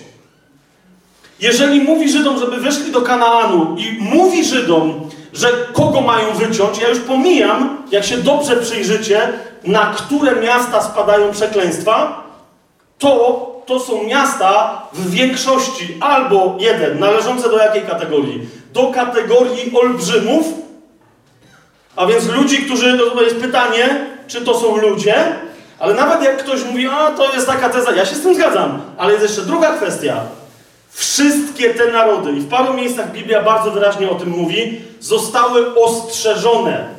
[1.40, 6.90] Jeżeli mówi Żydom, żeby wyszli do Kanaanu i mówi Żydom, że kogo mają wyciąć, ja
[6.90, 12.23] już pomijam, jak się dobrze przyjrzycie, na które miasta spadają przekleństwa,
[13.04, 18.48] to, to są miasta w większości albo jeden, należące do jakiej kategorii?
[18.74, 20.46] Do kategorii olbrzymów,
[21.96, 25.16] a więc ludzi, którzy, to jest pytanie, czy to są ludzie,
[25.80, 28.82] ale nawet jak ktoś mówi, a to jest taka teza, ja się z tym zgadzam,
[28.98, 30.22] ale jest jeszcze druga kwestia.
[30.90, 36.93] Wszystkie te narody, i w paru miejscach Biblia bardzo wyraźnie o tym mówi, zostały ostrzeżone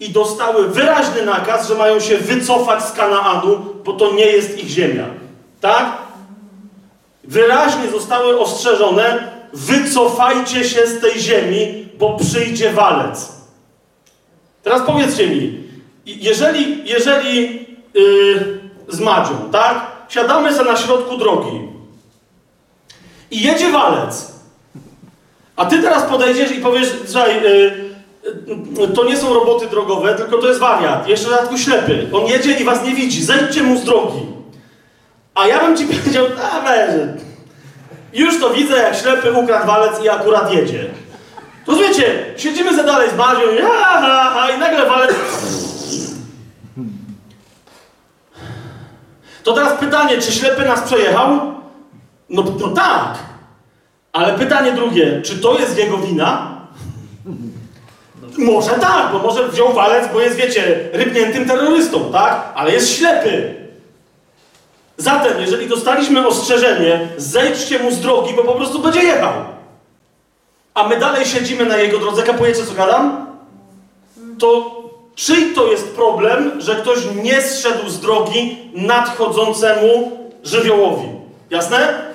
[0.00, 4.68] i dostały wyraźny nakaz, że mają się wycofać z Kanaanu, bo to nie jest ich
[4.68, 5.04] ziemia.
[5.60, 5.92] Tak?
[7.24, 13.32] Wyraźnie zostały ostrzeżone, wycofajcie się z tej ziemi, bo przyjdzie walec.
[14.62, 15.64] Teraz powiedzcie mi,
[16.06, 19.86] jeżeli, jeżeli yy, z Madzią, tak?
[20.08, 21.60] Siadamy sobie na środku drogi
[23.30, 24.32] i jedzie walec,
[25.56, 27.85] a ty teraz podejdziesz i powiesz, yy, yy,
[28.94, 32.06] to nie są roboty drogowe, tylko to jest wariat, jeszcze dodatku ślepy.
[32.12, 34.20] On jedzie i was nie widzi, zejdźcie mu z drogi.
[35.34, 36.90] A ja bym ci powiedział, a weź,
[38.12, 40.84] już to widzę, jak ślepy ukradł walec i akurat jedzie.
[41.66, 45.14] To wiecie, siedzimy za dalej z Madzią i, ha, ha, ha, i nagle walec
[49.46, 51.28] To teraz pytanie, czy ślepy nas przejechał?
[52.28, 53.18] No, no tak.
[54.12, 56.55] Ale pytanie drugie, czy to jest jego wina?
[58.38, 62.52] Może tak, bo może wziął walec, bo jest, wiecie, rybniętym terrorystą, tak?
[62.54, 63.54] Ale jest ślepy.
[64.96, 69.32] Zatem, jeżeli dostaliśmy ostrzeżenie, zejdźcie mu z drogi, bo po prostu będzie jechał.
[70.74, 73.26] A my dalej siedzimy na jego drodze, kapujecie co gadam?
[74.38, 74.76] To
[75.16, 81.08] Czyj to jest problem, że ktoś nie zszedł z drogi nadchodzącemu żywiołowi?
[81.50, 82.05] Jasne?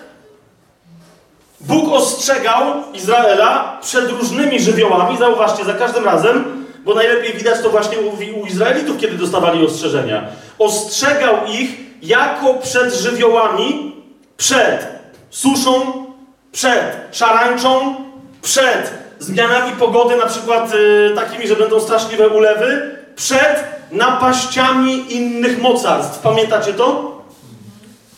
[1.68, 2.62] Bóg ostrzegał
[2.94, 8.46] Izraela przed różnymi żywiołami, zauważcie, za każdym razem, bo najlepiej widać to właśnie u, u
[8.46, 10.24] Izraelitów, kiedy dostawali ostrzeżenia.
[10.60, 11.70] Ostrzegał ich
[12.02, 13.96] jako przed żywiołami,
[14.38, 14.88] przed
[15.30, 16.06] suszą,
[16.52, 17.96] przed szarańczą,
[18.42, 26.20] przed zmianami pogody, na przykład y, takimi, że będą straszliwe ulewy, przed napaściami innych mocarstw.
[26.20, 27.12] Pamiętacie to?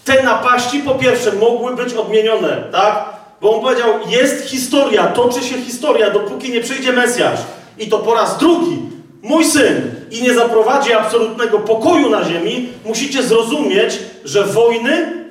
[0.05, 3.05] Te napaści, po pierwsze, mogły być odmienione, tak?
[3.43, 7.39] Bo on powiedział, jest historia, toczy się historia, dopóki nie przyjdzie Mesjasz.
[7.77, 8.77] I to po raz drugi.
[9.21, 9.81] Mój syn
[10.11, 15.23] i nie zaprowadzi absolutnego pokoju na ziemi, musicie zrozumieć, że wojny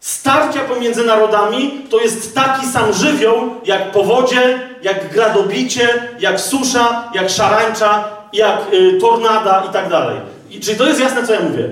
[0.00, 5.88] Starcia pomiędzy narodami to jest taki sam żywioł jak powodzie, jak gradobicie,
[6.18, 10.20] jak susza, jak szarańcza, jak y, tornada i tak dalej.
[10.50, 11.70] I, czyli to jest jasne, co ja mówię.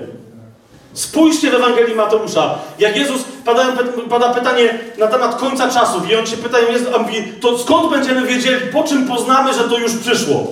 [0.93, 2.55] Spójrzcie w Ewangelii Mateusza.
[2.79, 3.65] Jak Jezus, pada,
[4.09, 6.57] pada pytanie na temat końca czasów i on się pyta,
[6.95, 10.47] a mówi, to skąd będziemy wiedzieli, po czym poznamy, że to już przyszło?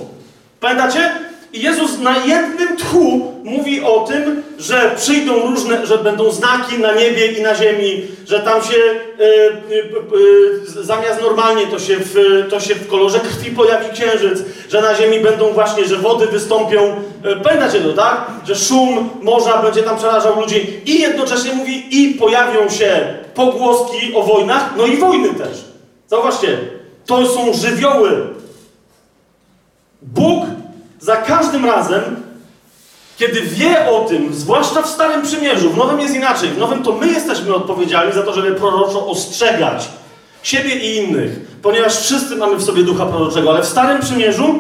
[0.60, 1.29] Pamiętacie?
[1.54, 6.94] I Jezus na jednym tchu mówi o tym, że przyjdą różne, że będą znaki na
[6.94, 9.24] niebie i na ziemi, że tam się y,
[9.74, 14.40] y, y, zamiast normalnie to się, w, to się w kolorze krwi pojawi księżyc,
[14.70, 16.84] że na ziemi będą właśnie, że wody wystąpią.
[17.26, 18.28] Y, pamiętacie to, tak?
[18.48, 20.82] Że szum morza będzie tam przerażał ludzi.
[20.86, 25.58] I jednocześnie mówi, i pojawią się pogłoski o wojnach, no i wojny też.
[26.08, 26.58] Zauważcie,
[27.06, 28.28] to są żywioły.
[30.02, 30.46] Bóg
[31.00, 32.04] za każdym razem,
[33.18, 36.92] kiedy wie o tym, zwłaszcza w Starym Przymierzu, w Nowym jest inaczej, w Nowym to
[36.92, 39.90] my jesteśmy odpowiedzialni za to, żeby proroczo ostrzegać
[40.44, 41.32] siebie i innych,
[41.62, 44.60] ponieważ wszyscy mamy w sobie ducha proroczego, ale w Starym Przymierzu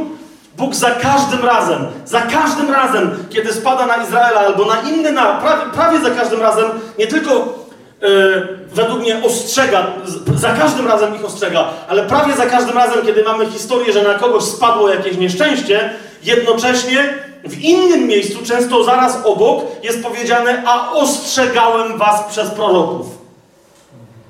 [0.58, 5.26] Bóg za każdym razem, za każdym razem, kiedy spada na Izraela albo na inny, na,
[5.26, 6.66] prawie, prawie za każdym razem,
[6.98, 7.60] nie tylko
[8.02, 9.88] Yy, według mnie ostrzega,
[10.36, 14.14] za każdym razem ich ostrzega, ale prawie za każdym razem, kiedy mamy historię, że na
[14.14, 15.90] kogoś spadło jakieś nieszczęście,
[16.24, 17.14] Jednocześnie
[17.44, 23.08] w innym miejscu, często zaraz obok, jest powiedziane: A ostrzegałem was przez proroków.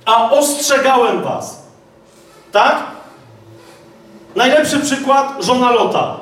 [0.06, 1.64] A ostrzegałem was.
[2.52, 2.84] Tak?
[4.36, 6.18] Najlepszy przykład żona Lota.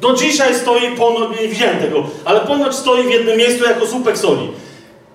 [0.00, 4.50] Do dzisiaj stoi ponoć, nie tego, ale ponoć stoi w jednym miejscu jako słupek soli.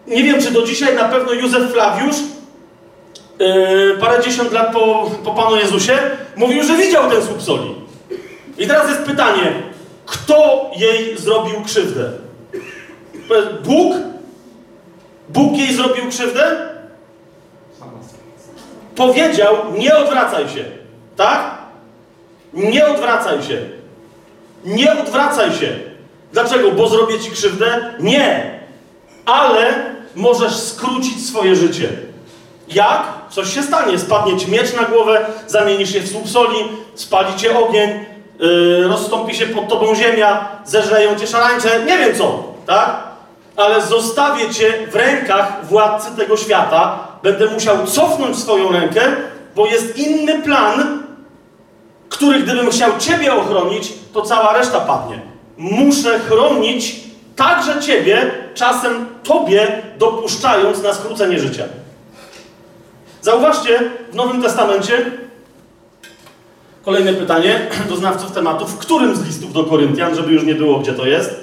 [0.08, 2.16] Nie wiem, czy do dzisiaj na pewno Józef Flawiusz,
[3.39, 6.00] yy, parę dziesiąt lat po, po Panu Jezusie,
[6.36, 7.76] mówił, że widział ten słup soli.
[8.58, 9.53] I teraz jest pytanie,
[10.06, 12.12] kto jej zrobił krzywdę?
[13.64, 13.95] Bóg?
[15.30, 16.70] Bóg jej zrobił krzywdę?
[18.95, 20.66] Powiedział, nie odwracaj się.
[21.16, 21.58] Tak?
[22.53, 23.62] Nie odwracaj się.
[24.66, 25.80] Nie odwracaj się.
[26.34, 26.72] Dlaczego?
[26.72, 27.93] Bo zrobię ci krzywdę?
[27.99, 28.60] Nie.
[29.26, 31.89] Ale możesz skrócić swoje życie.
[32.68, 33.08] Jak?
[33.30, 33.99] Coś się stanie.
[33.99, 36.58] Spadnie ci miecz na głowę, zamienisz się w słup soli,
[36.95, 38.06] spali cię ogień,
[38.40, 43.04] yy, rozstąpi się pod tobą ziemia, zeżreją cię szarańcze, nie wiem co, tak?
[43.56, 49.02] Ale zostawię cię w rękach władcy tego świata, będę musiał cofnąć swoją rękę,
[49.56, 51.04] bo jest inny plan,
[52.10, 55.20] który gdybym chciał ciebie ochronić, to cała reszta padnie.
[55.58, 56.96] Muszę chronić
[57.36, 61.64] także ciebie, czasem tobie dopuszczając na skrócenie życia.
[63.22, 63.80] Zauważcie,
[64.12, 65.12] w Nowym Testamencie
[66.86, 68.66] Kolejne pytanie do znawców tematu.
[68.66, 71.36] W którym z listów do Koryntian, żeby już nie było, gdzie to jest?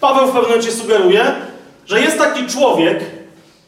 [0.00, 1.32] Paweł w pewnym momencie sugeruje,
[1.86, 3.04] że jest taki człowiek,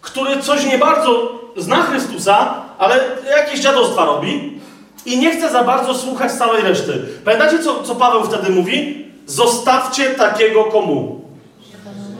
[0.01, 3.01] który coś nie bardzo zna Chrystusa, ale
[3.37, 4.61] jakieś dziadostwa robi
[5.07, 6.93] i nie chce za bardzo słuchać całej reszty.
[7.25, 9.07] Pamiętacie, co, co Paweł wtedy mówi?
[9.27, 11.21] Zostawcie takiego komu?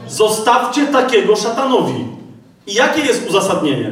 [0.07, 2.05] Zostawcie takiego szatanowi.
[2.67, 3.91] I jakie jest uzasadnienie?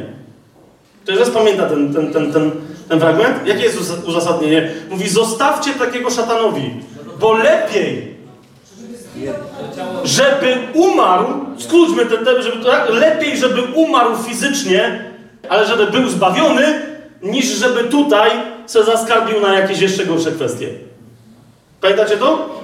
[1.04, 2.50] Ktoś z pamięta ten, ten, ten, ten,
[2.88, 3.46] ten fragment?
[3.46, 4.70] Jakie jest uzasadnienie?
[4.90, 6.70] Mówi, zostawcie takiego szatanowi,
[7.20, 8.16] bo lepiej,
[10.04, 11.26] żeby umarł,
[11.58, 12.90] skróćmy ten temat, żeby, tak?
[12.90, 15.04] lepiej, żeby umarł fizycznie,
[15.48, 16.80] ale żeby był zbawiony,
[17.22, 18.30] niż żeby tutaj
[18.66, 20.68] se zaskarbił na jakieś jeszcze gorsze kwestie.
[21.80, 22.61] Pamiętacie to?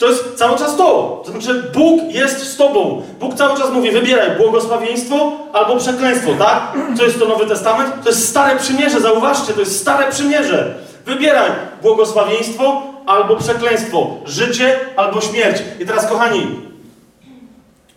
[0.00, 1.22] To jest cały czas to.
[1.24, 3.02] To znaczy, Bóg jest z tobą.
[3.20, 6.72] Bóg cały czas mówi, wybieraj błogosławieństwo albo przekleństwo, tak?
[6.96, 7.94] Co jest to Nowy Testament?
[8.02, 10.74] To jest stare przymierze, zauważcie, to jest stare przymierze.
[11.06, 11.50] Wybieraj
[11.82, 15.62] błogosławieństwo albo przekleństwo, życie albo śmierć.
[15.80, 16.46] I teraz, kochani,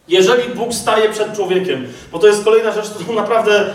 [0.07, 3.65] jeżeli Bóg staje przed człowiekiem, bo to jest kolejna rzecz, którą naprawdę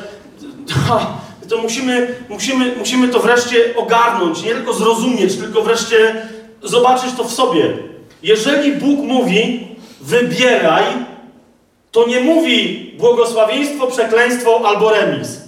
[1.50, 6.26] to musimy, musimy, musimy to wreszcie ogarnąć, nie tylko zrozumieć, tylko wreszcie
[6.62, 7.88] zobaczyć to w sobie.
[8.22, 9.68] Jeżeli Bóg mówi,
[10.00, 10.84] wybieraj,
[11.92, 15.40] to nie mówi błogosławieństwo, przekleństwo albo remis.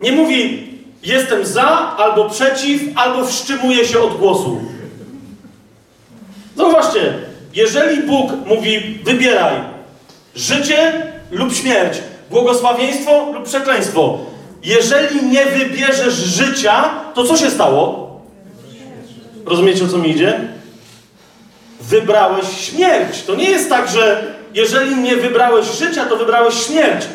[0.00, 0.66] Nie mówi,
[1.02, 4.60] jestem za, albo przeciw, albo wstrzymuję się od głosu.
[6.56, 7.14] Zauważcie,
[7.54, 9.54] jeżeli Bóg mówi, wybieraj
[10.34, 11.98] życie lub śmierć,
[12.30, 14.18] błogosławieństwo lub przekleństwo,
[14.64, 18.10] jeżeli nie wybierzesz życia, to co się stało?
[19.46, 20.40] Rozumiecie o co mi idzie?
[21.80, 23.22] Wybrałeś śmierć.
[23.22, 27.06] To nie jest tak, że jeżeli nie wybrałeś życia, to wybrałeś śmierć.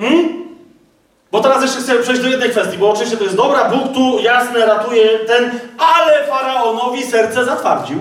[0.00, 0.44] Hmm?
[1.32, 4.18] Bo teraz jeszcze chcę przejść do jednej kwestii, bo oczywiście to jest dobra, Bóg tu
[4.18, 7.98] jasne ratuje ten, ale faraonowi serce zatwardził.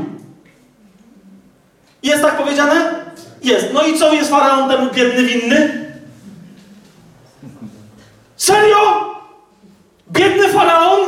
[2.04, 3.06] Jest tak powiedziane?
[3.44, 3.68] Jest.
[3.74, 5.92] No i co jest faraon temu biedny winny?
[8.36, 9.14] Serio?
[10.12, 11.00] Biedny faraon?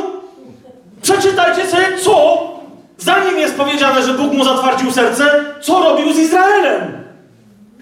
[1.02, 2.55] Przeczytajcie sobie, co
[2.98, 7.04] Zanim jest powiedziane, że Bóg mu zatwardził serce, co robił z Izraelem?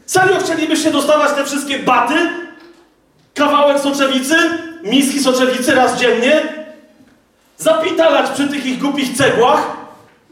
[0.07, 2.15] Serio chcielibyście dostawać te wszystkie baty?
[3.35, 4.35] Kawałek soczewicy?
[4.83, 6.43] Miski soczewicy raz dziennie?
[7.59, 9.77] Zapitalać przy tych ich głupich cegłach?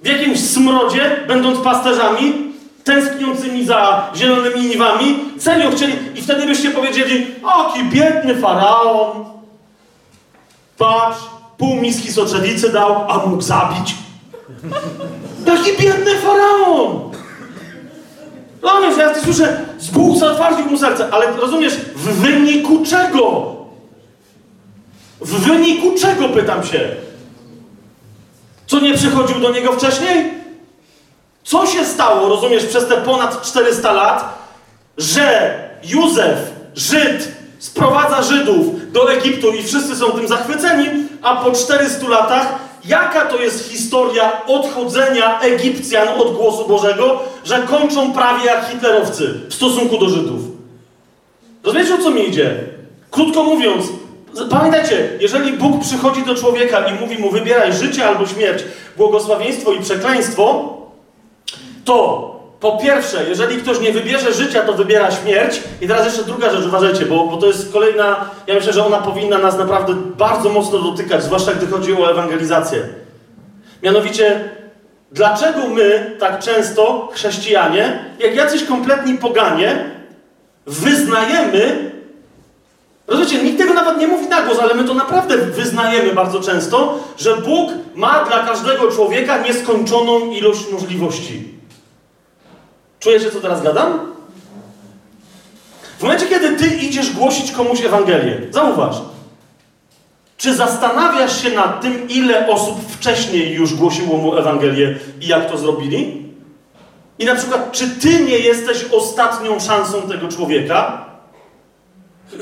[0.02, 2.52] W jakimś smrodzie, będąc pasterzami?
[2.84, 5.18] Tęskniącymi za zielonymi niwami?
[5.38, 5.94] Serio chcieli?
[6.14, 9.24] I wtedy byście powiedzieli, oki biedny faraon.
[10.78, 11.18] Patrz,
[11.58, 13.94] pół miski soczewicy dał, a mógł zabić.
[15.46, 17.10] Taki biedny faraon!
[18.62, 19.60] Rozumiesz, ja ty słyszę,
[19.92, 23.56] Bóg zatwardził mu serce, ale rozumiesz, w wyniku czego?
[25.20, 26.88] W wyniku czego, pytam się?
[28.66, 30.30] Co nie przychodził do niego wcześniej?
[31.44, 34.38] Co się stało, rozumiesz, przez te ponad 400 lat,
[34.98, 35.54] że
[35.84, 36.38] Józef,
[36.74, 40.86] Żyd, sprowadza Żydów do Egiptu i wszyscy są tym zachwyceni,
[41.22, 48.12] a po 400 latach jaka to jest historia odchodzenia Egipcjan od głosu Bożego, że kończą
[48.12, 50.40] prawie jak hitlerowcy w stosunku do Żydów?
[51.62, 52.56] Rozumiecie, o co mi idzie?
[53.10, 53.86] Krótko mówiąc,
[54.50, 58.64] pamiętajcie, jeżeli Bóg przychodzi do człowieka i mówi mu wybieraj życie albo śmierć,
[58.96, 60.76] błogosławieństwo i przekleństwo,
[61.84, 62.31] to
[62.62, 65.62] po pierwsze, jeżeli ktoś nie wybierze życia, to wybiera śmierć.
[65.80, 68.98] I teraz jeszcze druga rzecz, uważajcie, bo, bo to jest kolejna, ja myślę, że ona
[68.98, 72.88] powinna nas naprawdę bardzo mocno dotykać, zwłaszcza gdy chodzi o ewangelizację.
[73.82, 74.50] Mianowicie,
[75.12, 79.90] dlaczego my tak często, chrześcijanie, jak jacyś kompletni poganie,
[80.66, 81.90] wyznajemy,
[83.06, 86.98] rozumiecie, nikt tego nawet nie mówi na głos, ale my to naprawdę wyznajemy bardzo często,
[87.18, 91.61] że Bóg ma dla każdego człowieka nieskończoną ilość możliwości.
[93.02, 94.12] Czujecie, co teraz gadam?
[95.98, 98.96] W momencie, kiedy ty idziesz głosić komuś Ewangelię, zauważ,
[100.36, 105.58] czy zastanawiasz się nad tym, ile osób wcześniej już głosiło mu Ewangelię i jak to
[105.58, 106.22] zrobili?
[107.18, 111.04] I na przykład, czy ty nie jesteś ostatnią szansą tego człowieka?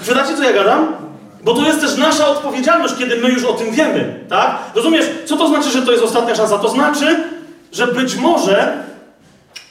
[0.01, 0.97] Chwytacie, co ja gadam?
[1.45, 4.59] Bo to jest też nasza odpowiedzialność, kiedy my już o tym wiemy, tak?
[4.75, 6.59] Rozumiesz, co to znaczy, że to jest ostatnia szansa?
[6.59, 7.25] To znaczy,
[7.73, 8.90] że być może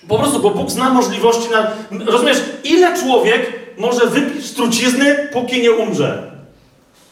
[0.09, 1.71] po prostu, bo Bóg zna możliwości na...
[2.05, 6.31] Rozumiesz, ile człowiek może wypić trucizny, póki nie umrze?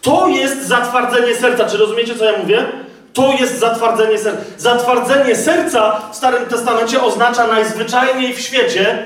[0.02, 1.66] To jest zatwardzenie serca.
[1.66, 2.66] Czy rozumiecie, co ja mówię?
[3.14, 4.42] To jest zatwardzenie serca.
[4.58, 9.04] Zatwardzenie serca w Starym Testamencie oznacza najzwyczajniej w świecie,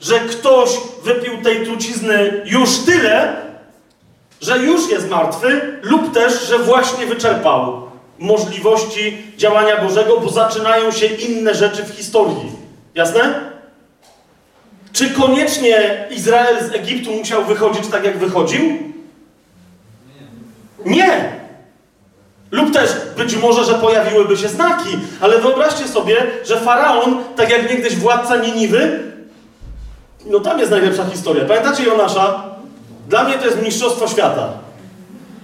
[0.00, 0.70] że ktoś
[1.04, 3.36] wypił tej trucizny już tyle,
[4.40, 11.06] że już jest martwy, lub też, że właśnie wyczerpał możliwości działania Bożego, bo zaczynają się
[11.06, 12.57] inne rzeczy w historii.
[12.98, 13.40] Jasne?
[14.92, 18.62] Czy koniecznie Izrael z Egiptu musiał wychodzić tak, jak wychodził?
[20.86, 21.32] Nie!
[22.50, 27.70] Lub też być może, że pojawiłyby się znaki, ale wyobraźcie sobie, że faraon, tak jak
[27.70, 29.00] niegdyś władca Niniwy,
[30.26, 31.44] no tam jest najlepsza historia.
[31.44, 32.44] Pamiętacie Jonasza?
[33.08, 34.48] Dla mnie to jest mistrzostwo świata.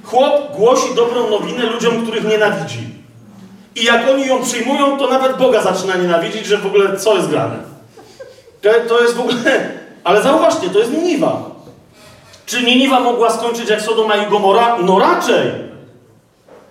[0.05, 2.94] Chłop głosi dobrą nowinę ludziom, których nienawidzi.
[3.77, 7.29] I jak oni ją przyjmują, to nawet Boga zaczyna nienawidzić, że w ogóle co jest
[7.29, 7.57] grane.
[8.89, 9.39] To jest w ogóle...
[10.05, 11.51] Ale zauważcie, to jest Niniwa.
[12.47, 14.77] Czy Niniwa mogła skończyć jak Sodoma i Gomora?
[14.83, 15.51] No raczej.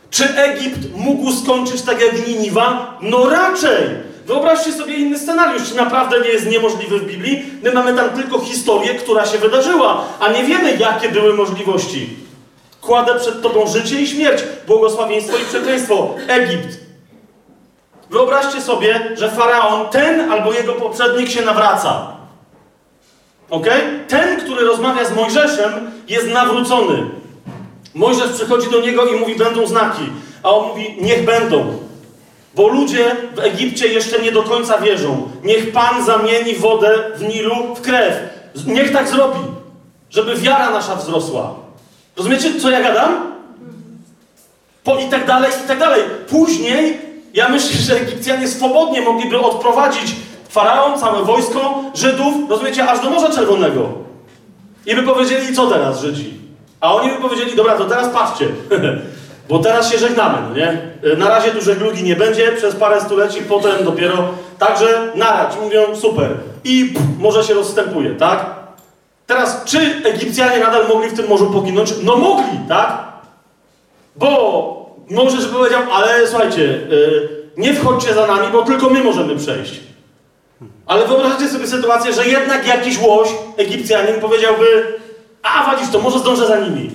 [0.10, 2.98] Czy Egipt mógł skończyć tak jak Niniwa?
[3.02, 4.14] No raczej.
[4.26, 7.44] Wyobraźcie sobie inny scenariusz, czy naprawdę nie jest niemożliwy w Biblii.
[7.64, 12.10] My mamy tam tylko historię, która się wydarzyła, a nie wiemy, jakie były możliwości.
[12.82, 16.16] Kładę przed Tobą życie i śmierć, błogosławieństwo i przekleństwo.
[16.28, 16.83] Egipt.
[18.14, 22.08] Wyobraźcie sobie, że faraon, ten albo jego poprzednik się nawraca.
[23.50, 23.68] Ok?
[24.08, 27.06] Ten, który rozmawia z Mojżeszem, jest nawrócony.
[27.94, 30.02] Mojżesz przychodzi do niego i mówi: Będą znaki.
[30.44, 31.78] A on mówi: Niech będą.
[32.56, 35.30] Bo ludzie w Egipcie jeszcze nie do końca wierzą.
[35.44, 38.14] Niech Pan zamieni wodę w Nilu w krew.
[38.68, 39.40] Niech tak zrobi,
[40.10, 41.54] żeby wiara nasza wzrosła.
[42.18, 43.34] Rozumiecie, co ja gadam?
[44.84, 46.02] Po i tak dalej, i tak dalej.
[46.28, 50.16] Później ja myślę, że Egipcjanie swobodnie mogliby odprowadzić
[50.50, 53.90] faraon, całe wojsko, Żydów, rozumiecie, aż do Morza Czerwonego.
[54.86, 56.34] I by powiedzieli, co teraz Żydzi?
[56.82, 58.48] A oni by powiedzieli, dobra, to teraz patrzcie,
[59.50, 60.78] bo teraz się żegnamy, no nie?
[61.18, 64.18] Na razie tu żeglugi nie będzie, przez parę stuleci, potem dopiero,
[64.60, 66.30] także narać, mówią, super.
[66.64, 68.46] I pff, morze się rozstępuje, tak?
[69.28, 71.94] Teraz, czy Egipcjanie nadal mogli w tym morzu poginąć?
[72.04, 73.04] No mogli, tak?
[74.16, 79.80] Bo Możesz powiedział, ale słuchajcie, yy, nie wchodźcie za nami, bo tylko my możemy przejść.
[80.86, 84.94] Ale wyobraźcie sobie sytuację, że jednak jakiś łoś, Egipcjanin, powiedziałby,
[85.44, 86.92] a walisz to, może zdążę za nimi.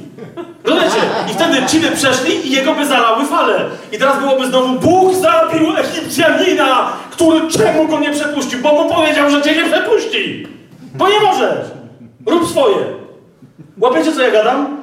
[0.64, 0.96] Rozumiecie?
[1.30, 3.64] I wtedy ci by przeszli i jego by zalały fale.
[3.92, 8.58] I teraz byłoby znowu, Bóg zabił Egipcjanina, który czemu go nie przepuścił?
[8.58, 10.46] Bo mu powiedział, że cię nie przepuści.
[10.94, 11.66] Bo nie możesz!
[12.26, 12.76] Rób swoje!
[13.80, 14.77] Łapiecie, co ja gadam?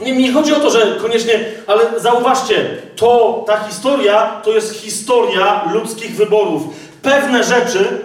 [0.00, 5.70] Nie, nie chodzi o to, że koniecznie, ale zauważcie, to, ta historia, to jest historia
[5.72, 6.62] ludzkich wyborów.
[7.02, 7.98] Pewne rzeczy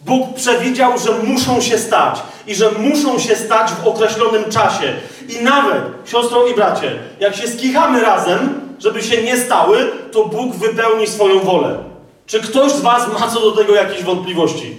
[0.00, 4.92] Bóg przewidział, że muszą się stać i że muszą się stać w określonym czasie.
[5.28, 10.54] I nawet, siostro i bracie, jak się skichamy razem, żeby się nie stały, to Bóg
[10.54, 11.78] wypełni swoją wolę.
[12.26, 14.76] Czy ktoś z Was ma co do tego jakieś wątpliwości?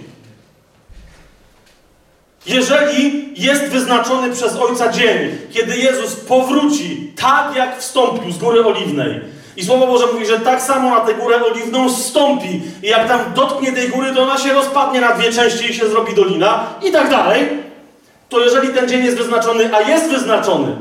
[2.46, 9.20] Jeżeli jest wyznaczony przez Ojca dzień, kiedy Jezus powróci tak, jak wstąpił z Góry Oliwnej,
[9.56, 13.20] i Słowo Boże mówi, że tak samo na tę Górę Oliwną stąpi, i jak tam
[13.34, 16.92] dotknie tej góry, to ona się rozpadnie na dwie części i się zrobi dolina, i
[16.92, 17.48] tak dalej,
[18.28, 20.76] to jeżeli ten dzień jest wyznaczony, a jest wyznaczony,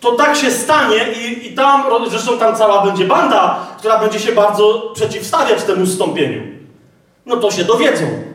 [0.00, 4.32] to tak się stanie i, i tam, zresztą tam cała będzie banda, która będzie się
[4.32, 6.42] bardzo przeciwstawiać temu zstąpieniu.
[7.26, 8.31] No to się dowiedzą.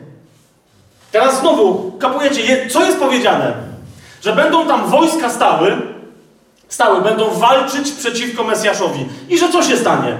[1.18, 3.52] Teraz znowu, kapujecie, co jest powiedziane?
[4.22, 5.76] Że będą tam wojska stały,
[6.68, 9.06] stały, będą walczyć przeciwko Mesjaszowi.
[9.28, 10.16] I że co się stanie?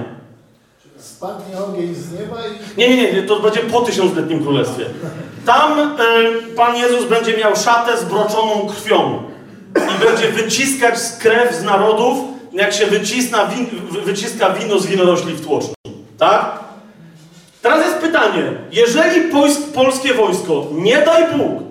[0.97, 2.77] Spadnie ogień z nieba i...
[2.77, 4.85] Nie, nie, nie, to będzie po tysiącletnim królestwie.
[5.45, 9.23] Tam y, Pan Jezus będzie miał szatę zbroczoną krwią
[9.75, 12.17] i będzie wyciskać krew z narodów,
[12.53, 13.67] jak się wycisna win,
[14.05, 15.73] wyciska wino z winorośli w tłoczni.
[16.17, 16.59] Tak?
[17.61, 19.21] Teraz jest pytanie, jeżeli
[19.73, 21.63] polskie wojsko, nie daj Bóg,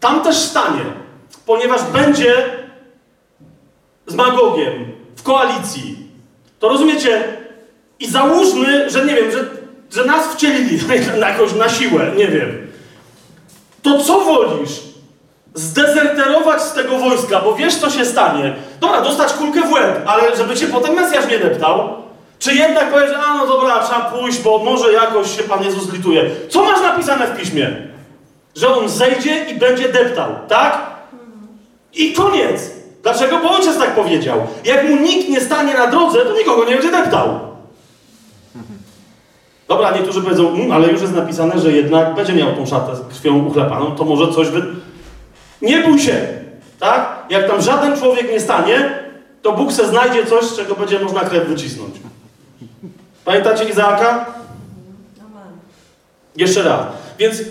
[0.00, 0.84] tam też stanie,
[1.46, 2.34] ponieważ będzie
[4.06, 6.08] z Magogiem w koalicji,
[6.58, 7.24] to rozumiecie,
[8.00, 9.44] i załóżmy, że nie wiem, że,
[9.90, 10.78] że nas wcielili
[11.20, 12.64] na na siłę, nie wiem,
[13.82, 14.80] to co wolisz?
[15.54, 18.54] Zdezerterować z tego wojska, bo wiesz, co się stanie.
[18.80, 22.02] Dobra, dostać kulkę w łeb, ale żeby cię potem Mesjasz nie deptał,
[22.44, 26.30] czy jednak powiesz, a no dobra, trzeba pójść, bo może jakoś się Pan Jezus lituje.
[26.48, 27.76] Co masz napisane w piśmie?
[28.54, 30.78] Że On zejdzie i będzie deptał, tak?
[31.94, 32.70] I koniec.
[33.02, 33.38] Dlaczego?
[33.38, 34.46] Bo ojciec tak powiedział.
[34.64, 37.40] Jak mu nikt nie stanie na drodze, to nikogo nie będzie deptał.
[39.68, 43.00] Dobra, niektórzy powiedzą, mmm, ale już jest napisane, że jednak będzie miał tą szatę z
[43.00, 44.62] krwią uchlepaną, to może coś wy...
[45.62, 46.26] Nie bój się,
[46.80, 47.26] tak?
[47.30, 48.98] Jak tam żaden człowiek nie stanie,
[49.42, 52.03] to Bóg se znajdzie coś, z czego będzie można krew wycisnąć.
[53.24, 54.26] Pamiętacie Izaaka?
[56.36, 56.80] Jeszcze raz.
[57.18, 57.42] Więc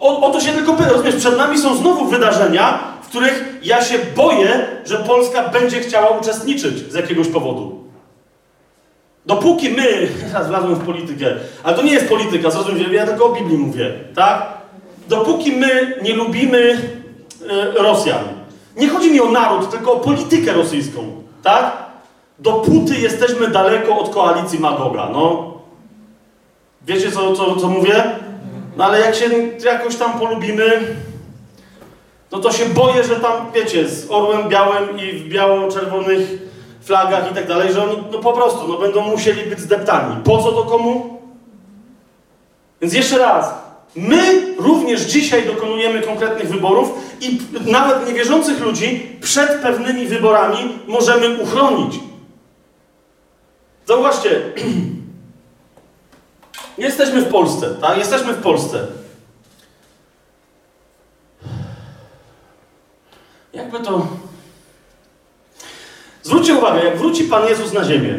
[0.00, 0.90] o, o to się tylko pyta.
[0.90, 6.08] Rozumiesz, przed nami są znowu wydarzenia, w których ja się boję, że Polska będzie chciała
[6.08, 7.82] uczestniczyć z jakiegoś powodu.
[9.26, 11.26] Dopóki my, teraz wlazłem w politykę,
[11.62, 14.46] ale to nie jest polityka, zrozumcie, ja tylko o Biblii mówię, tak?
[15.08, 18.24] Dopóki my nie lubimy y, Rosjan,
[18.76, 21.76] nie chodzi mi o naród, tylko o politykę rosyjską, tak?
[22.38, 25.52] Dopóty jesteśmy daleko od koalicji Magoga, no.
[26.86, 28.04] Wiecie, co, co, co mówię?
[28.76, 29.26] No ale jak się
[29.64, 30.96] jakoś tam polubimy,
[32.32, 36.20] no to się boję, że tam, wiecie, z orłem białym i w biało-czerwonych
[36.80, 40.16] flagach i tak dalej, że oni no po prostu no, będą musieli być zdeptani.
[40.24, 41.20] Po co to komu?
[42.80, 43.54] Więc jeszcze raz,
[43.96, 51.94] my również dzisiaj dokonujemy konkretnych wyborów i nawet niewierzących ludzi przed pewnymi wyborami możemy uchronić.
[53.86, 54.52] Zauważcie,
[56.78, 57.98] jesteśmy w Polsce, tak?
[57.98, 58.86] Jesteśmy w Polsce.
[63.52, 64.06] Jakby to...
[66.22, 68.18] Zwróćcie uwagę, jak wróci Pan Jezus na ziemię,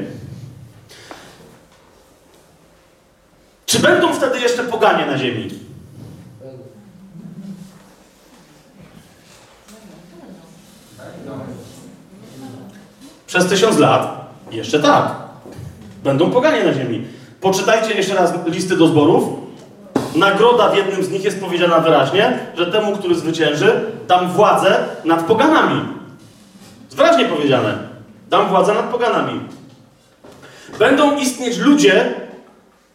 [3.66, 5.60] czy będą wtedy jeszcze poganie na ziemi?
[13.28, 15.23] Przez tysiąc lat jeszcze tak.
[16.04, 17.06] Będą poganie na ziemi.
[17.42, 19.24] Poczytajcie jeszcze raz listy do zborów.
[20.16, 24.76] Nagroda w jednym z nich jest powiedziana wyraźnie, że temu, który zwycięży, dam władzę
[25.06, 25.82] nad poganami.
[26.92, 27.78] Wyraźnie powiedziane.
[28.30, 29.40] Dam władzę nad poganami.
[30.80, 32.14] Będą istnieć ludzie,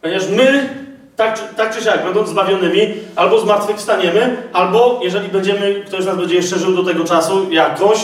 [0.02, 0.68] ponieważ my,
[1.16, 6.34] tak, tak czy siak, będąc zbawionymi, albo zmartwychwstaniemy, albo jeżeli będziemy, ktoś z nas będzie
[6.34, 7.98] jeszcze żył do tego czasu jakoś,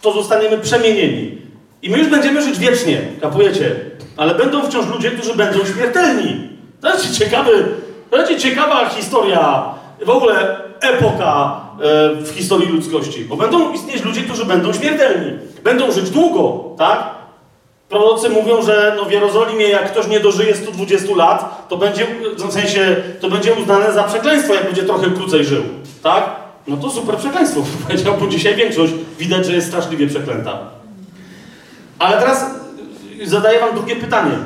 [0.00, 1.43] to zostaniemy przemienieni.
[1.84, 3.76] I my już będziemy żyć wiecznie, kapujecie?
[4.16, 6.48] Ale będą wciąż ludzie, którzy będą śmiertelni.
[6.80, 7.64] To jest ciekawy,
[8.10, 9.64] to jest ciekawa historia,
[10.06, 13.24] w ogóle epoka e, w historii ludzkości.
[13.24, 15.32] Bo będą istnieć ludzie, którzy będą śmiertelni.
[15.64, 17.10] Będą żyć długo, tak?
[17.88, 22.06] Prorocy mówią, że no w Jerozolimie jak ktoś nie dożyje 120 lat, to będzie,
[22.36, 25.62] w sensie, to będzie uznane za przekleństwo, jak będzie trochę krócej żył,
[26.02, 26.24] tak?
[26.66, 30.83] No to super przekleństwo, powiedział, bo dzisiaj większość widać, że jest straszliwie przeklęta.
[31.98, 32.46] Ale teraz
[33.24, 34.36] zadaję wam drugie pytanie.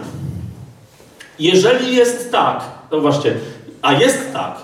[1.38, 3.32] Jeżeli jest tak, to właśnie,
[3.82, 4.56] a jest tak,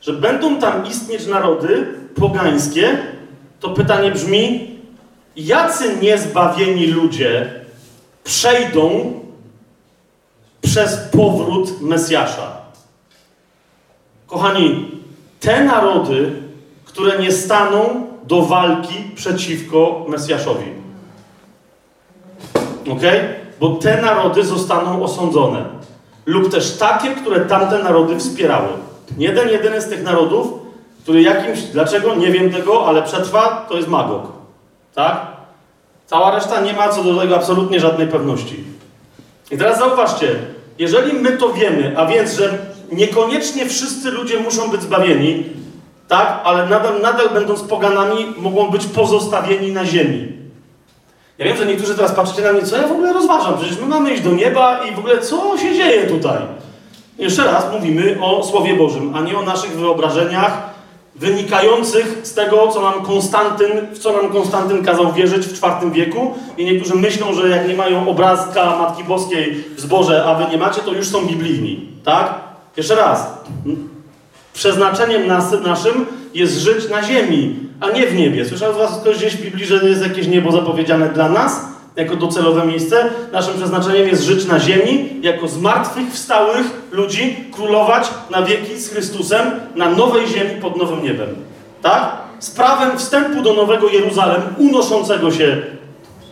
[0.00, 2.98] że będą tam istnieć narody pogańskie,
[3.60, 4.74] to pytanie brzmi,
[5.36, 7.60] jacy niezbawieni ludzie
[8.24, 9.12] przejdą
[10.60, 12.56] przez powrót Mesjasza?
[14.26, 14.90] Kochani,
[15.40, 16.32] te narody,
[16.84, 20.83] które nie staną do walki przeciwko Mesjaszowi.
[22.92, 23.02] Ok?
[23.60, 25.64] Bo te narody zostaną osądzone.
[26.26, 28.68] Lub też takie, które tamte narody wspierały.
[29.18, 30.52] Jeden, jedyny z tych narodów,
[31.02, 34.32] który jakimś, dlaczego, nie wiem tego, ale przetrwa, to jest Magog.
[34.94, 35.26] Tak?
[36.06, 38.64] Cała reszta nie ma co do tego absolutnie żadnej pewności.
[39.50, 40.28] I teraz zauważcie,
[40.78, 42.58] jeżeli my to wiemy, a więc, że
[42.92, 45.44] niekoniecznie wszyscy ludzie muszą być zbawieni,
[46.08, 50.32] tak, ale nadal, nadal będąc poganami, mogą być pozostawieni na ziemi.
[51.38, 53.86] Ja wiem, że niektórzy teraz patrzycie na mnie, co ja w ogóle rozważam, przecież my
[53.86, 56.38] mamy iść do nieba i w ogóle co się dzieje tutaj?
[57.18, 60.74] Jeszcze raz mówimy o Słowie Bożym, a nie o naszych wyobrażeniach
[61.14, 66.34] wynikających z tego, co nam Konstantyn, w co nam Konstantyn kazał wierzyć w IV wieku.
[66.58, 70.58] I niektórzy myślą, że jak nie mają obrazka Matki Boskiej w zborze, a wy nie
[70.58, 71.88] macie, to już są biblijni.
[72.04, 72.34] Tak?
[72.76, 73.26] Jeszcze raz.
[74.52, 78.44] Przeznaczeniem nas, naszym jest żyć na ziemi, a nie w niebie.
[78.44, 81.60] Słyszał z was ktoś gdzieś w Biblii, że jest jakieś niebo zapowiedziane dla nas?
[81.96, 83.10] Jako docelowe miejsce.
[83.32, 89.90] Naszym przeznaczeniem jest żyć na ziemi, jako zmartwychwstałych ludzi, królować na wieki z Chrystusem na
[89.90, 91.28] nowej ziemi pod nowym niebem.
[91.82, 92.12] Tak?
[92.38, 95.62] Z prawem wstępu do nowego Jeruzalem, unoszącego się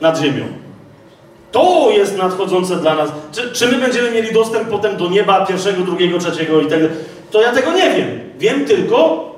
[0.00, 0.44] nad ziemią.
[1.52, 3.12] To jest nadchodzące dla nas.
[3.32, 6.96] Czy, czy my będziemy mieli dostęp potem do nieba pierwszego, drugiego, trzeciego i tak dalej?
[7.30, 8.08] To ja tego nie wiem.
[8.38, 9.31] Wiem tylko,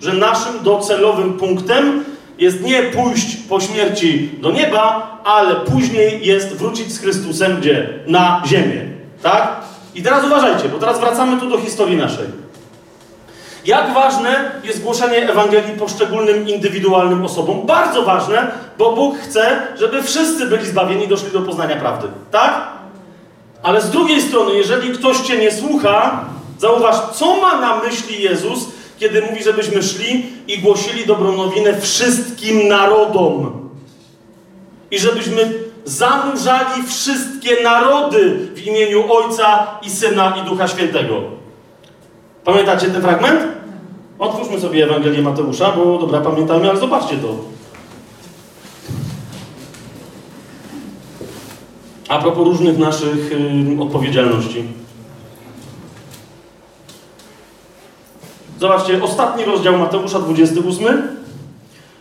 [0.00, 2.04] że naszym docelowym punktem
[2.38, 7.88] jest nie pójść po śmierci do nieba, ale później jest wrócić z Chrystusem gdzie?
[8.06, 8.84] Na ziemię.
[9.22, 9.56] Tak?
[9.94, 12.26] I teraz uważajcie, bo teraz wracamy tu do historii naszej.
[13.64, 17.66] Jak ważne jest głoszenie Ewangelii poszczególnym indywidualnym osobom?
[17.66, 22.08] Bardzo ważne, bo Bóg chce, żeby wszyscy byli zbawieni, doszli do poznania prawdy.
[22.30, 22.68] Tak?
[23.62, 26.24] Ale z drugiej strony, jeżeli ktoś Cię nie słucha,
[26.58, 28.68] zauważ, co ma na myśli Jezus,
[29.00, 33.70] kiedy mówi, żebyśmy szli i głosili dobrą nowinę wszystkim narodom.
[34.90, 41.20] I żebyśmy zanurzali wszystkie narody w imieniu Ojca i Syna i Ducha Świętego.
[42.44, 43.40] Pamiętacie ten fragment?
[44.18, 47.36] Otwórzmy sobie Ewangelię Mateusza, bo dobra, pamiętamy, ale zobaczcie to.
[52.08, 54.64] A propos różnych naszych y, odpowiedzialności.
[58.60, 61.18] Zobaczcie, ostatni rozdział Mateusza 28,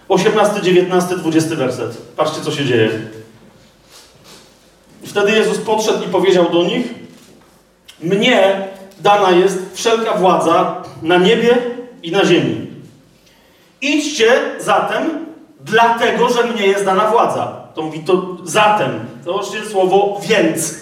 [0.09, 1.97] 18, 19, 20 werset.
[2.15, 2.89] Patrzcie, co się dzieje.
[5.05, 6.87] Wtedy Jezus podszedł i powiedział do nich:
[8.03, 8.67] Mnie
[8.99, 11.57] dana jest wszelka władza na niebie
[12.03, 12.67] i na ziemi.
[13.81, 15.25] Idźcie zatem,
[15.61, 17.61] dlatego, że mnie jest dana władza.
[17.75, 18.99] To mówi to zatem.
[19.25, 20.75] Zobaczcie słowo więc.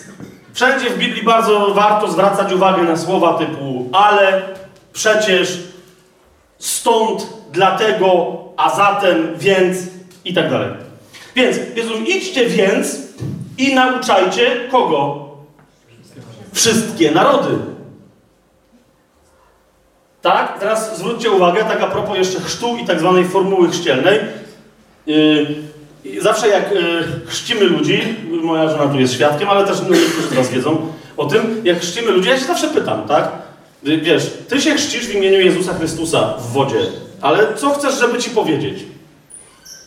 [0.53, 4.41] Wszędzie w Biblii bardzo warto zwracać uwagę na słowa typu ale,
[4.97, 5.57] przecież,
[6.59, 9.77] stąd, dlatego, a zatem, więc
[10.25, 10.69] i tak dalej.
[11.35, 12.97] Więc, Jezus, idźcie więc
[13.57, 15.29] i nauczajcie kogo?
[16.53, 17.57] Wszystkie narody.
[20.21, 20.59] Tak?
[20.59, 24.19] Teraz zwróćcie uwagę, tak a propos jeszcze chrztu i tak zwanej formuły chrzcielnej.
[25.05, 30.27] Yy, zawsze jak yy, chrzcimy ludzi, moja żona tu jest świadkiem, ale też no, niektórzy
[30.29, 33.46] teraz wiedzą o tym, jak chrzcimy ludzi, ja się zawsze pytam, tak?
[33.83, 36.79] Wiesz, ty się chrzcisz w imieniu Jezusa Chrystusa w wodzie,
[37.21, 38.83] ale co chcesz, żeby ci powiedzieć?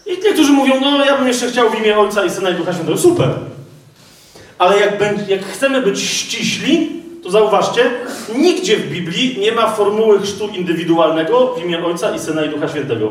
[0.06, 2.72] I niektórzy mówią, no ja bym jeszcze chciał w imię Ojca i Syna i Ducha
[2.72, 2.98] Świętego.
[2.98, 3.28] Super.
[4.58, 4.92] Ale jak,
[5.28, 7.90] jak chcemy być ściśli, to zauważcie,
[8.36, 12.68] nigdzie w Biblii nie ma formuły chrztu indywidualnego w imię Ojca i Syna i Ducha
[12.68, 13.10] Świętego.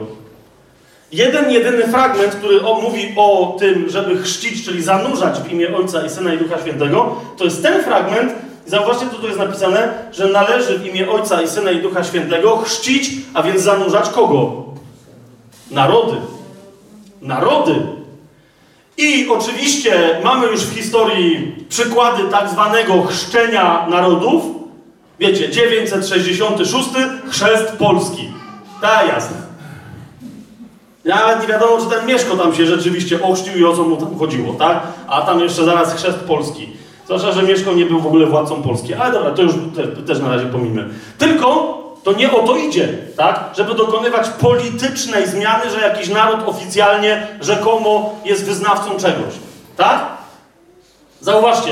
[1.12, 6.06] Jeden, jedyny fragment, który o, mówi o tym, żeby chrzcić, czyli zanurzać w imię Ojca
[6.06, 8.34] i Syna i Ducha Świętego, to jest ten fragment,
[8.70, 12.58] zauważcie, co tu jest napisane, że należy w imię Ojca i Syna i Ducha Świętego
[12.58, 14.64] chrzcić, a więc zanurzać kogo?
[15.72, 16.18] Narody.
[17.22, 17.76] Narody.
[18.98, 24.44] I oczywiście mamy już w historii przykłady tak zwanego chrzczenia narodów.
[25.20, 26.90] Wiecie, 966
[27.30, 28.30] chrzest Polski.
[28.82, 29.38] Tak, jasne.
[31.06, 34.20] Nawet nie wiadomo, czy ten Mieszko tam się rzeczywiście ochrzcił i o co mu tam
[34.20, 34.84] chodziło, tak?
[35.08, 36.79] A tam jeszcze zaraz chrzest Polski.
[37.10, 38.94] Zwłaszcza, że Mieszko nie był w ogóle władcą Polski.
[38.94, 40.90] Ale dobra, to już te, też na razie pomijmy.
[41.18, 43.50] Tylko to nie o to idzie, tak?
[43.58, 49.34] Żeby dokonywać politycznej zmiany, że jakiś naród oficjalnie, rzekomo jest wyznawcą czegoś,
[49.78, 50.06] tak?
[51.22, 51.72] Zauważcie,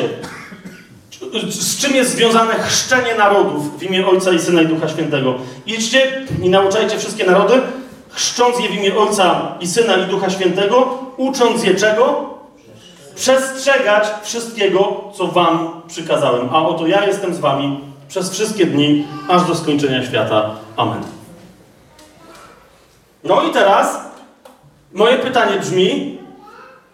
[1.49, 5.35] z czym jest związane chrzczenie narodów w imię Ojca i Syna i Ducha Świętego.
[5.65, 7.61] Idźcie i nauczajcie wszystkie narody,
[8.09, 12.36] chrzcząc je w imię Ojca i Syna i Ducha Świętego, ucząc je czego?
[13.17, 16.49] Przestrzegać wszystkiego, co wam przykazałem.
[16.51, 20.49] A oto ja jestem z wami przez wszystkie dni, aż do skończenia świata.
[20.77, 21.03] Amen.
[23.23, 23.99] No i teraz
[24.93, 26.17] moje pytanie brzmi,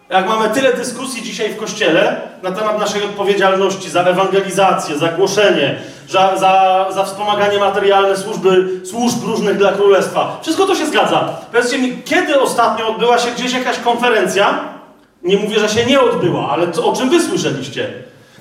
[0.08, 5.78] jak mamy tyle dyskusji dzisiaj w Kościele na temat naszej odpowiedzialności za ewangelizację, za głoszenie,
[6.08, 10.38] za, za, za wspomaganie materialne służby, służb różnych dla Królestwa.
[10.42, 11.36] Wszystko to się zgadza.
[11.52, 14.73] Powiedzcie mi, kiedy ostatnio odbyła się gdzieś jakaś konferencja?
[15.24, 17.92] Nie mówię, że się nie odbyła, ale co, o czym wy słyszeliście?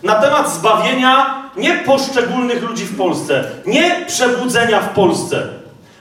[0.04, 5.48] Na temat zbawienia nie poszczególnych ludzi w Polsce, nie przebudzenia w Polsce,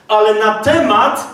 [0.09, 1.27] ale na temat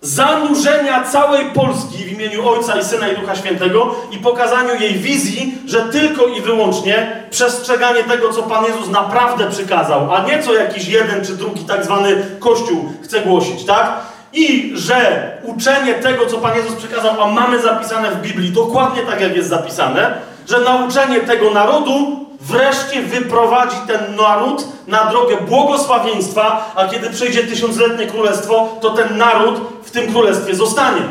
[0.00, 5.58] zanurzenia całej Polski w imieniu Ojca i Syna i Ducha Świętego i pokazaniu jej wizji,
[5.66, 10.88] że tylko i wyłącznie przestrzeganie tego, co Pan Jezus naprawdę przykazał, a nie co jakiś
[10.88, 14.00] jeden czy drugi tak zwany Kościół chce głosić, tak?
[14.36, 19.20] I że uczenie tego, co Pan Jezus przykazał, a mamy zapisane w Biblii, dokładnie tak
[19.20, 20.14] jak jest zapisane,
[20.48, 28.06] że nauczenie tego narodu wreszcie wyprowadzi ten naród na drogę błogosławieństwa, a kiedy przyjdzie tysiącletnie
[28.06, 31.02] królestwo, to ten naród w tym królestwie zostanie.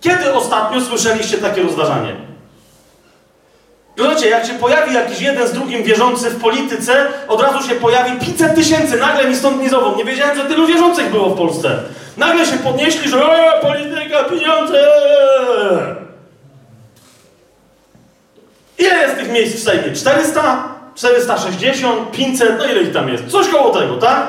[0.00, 2.25] Kiedy ostatnio słyszeliście takie rozważanie?
[3.98, 8.20] Zobaczcie, jak się pojawi jakiś jeden z drugim wierzący w polityce, od razu się pojawi
[8.20, 9.96] 500 tysięcy, nagle mi stąd nizową.
[9.96, 11.78] Nie wiedziałem, że tylu wierzących było w Polsce.
[12.16, 14.88] Nagle się podnieśli, że e, polityka, pieniądze!
[18.78, 19.92] Ile jest tych miejsc w Sejmie?
[19.92, 20.68] 400?
[20.94, 22.10] 460?
[22.10, 22.58] 500?
[22.58, 23.26] No ile ich tam jest?
[23.28, 24.26] Coś koło tego, tak?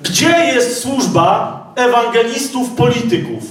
[0.00, 3.42] Gdzie jest służba ewangelistów, polityków?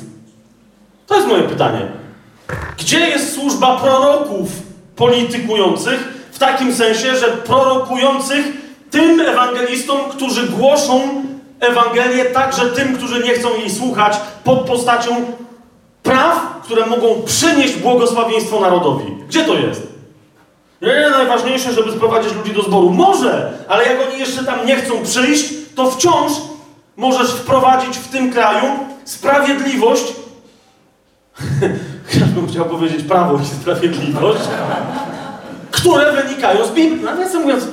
[1.08, 2.03] To jest moje pytanie.
[2.78, 4.50] Gdzie jest służba proroków
[4.96, 6.14] politykujących?
[6.32, 8.46] W takim sensie, że prorokujących
[8.92, 11.24] tym ewangelistom, którzy głoszą
[11.60, 15.16] Ewangelię także tym, którzy nie chcą jej słuchać, pod postacią
[16.04, 19.06] praw, które mogą przynieść błogosławieństwo narodowi.
[19.28, 19.88] Gdzie to jest?
[20.82, 22.90] Nie, nie, najważniejsze, żeby sprowadzić ludzi do zboru.
[22.90, 25.46] Może, ale jak oni jeszcze tam nie chcą przyjść,
[25.76, 26.32] to wciąż
[26.98, 28.66] możesz wprowadzić w tym kraju
[29.06, 30.04] sprawiedliwość.
[32.20, 34.42] ja bym chciał powiedzieć prawo i sprawiedliwość,
[35.72, 37.04] które wynikają z Biblii.
[37.04, 37.68] Nawiasem mówiąc,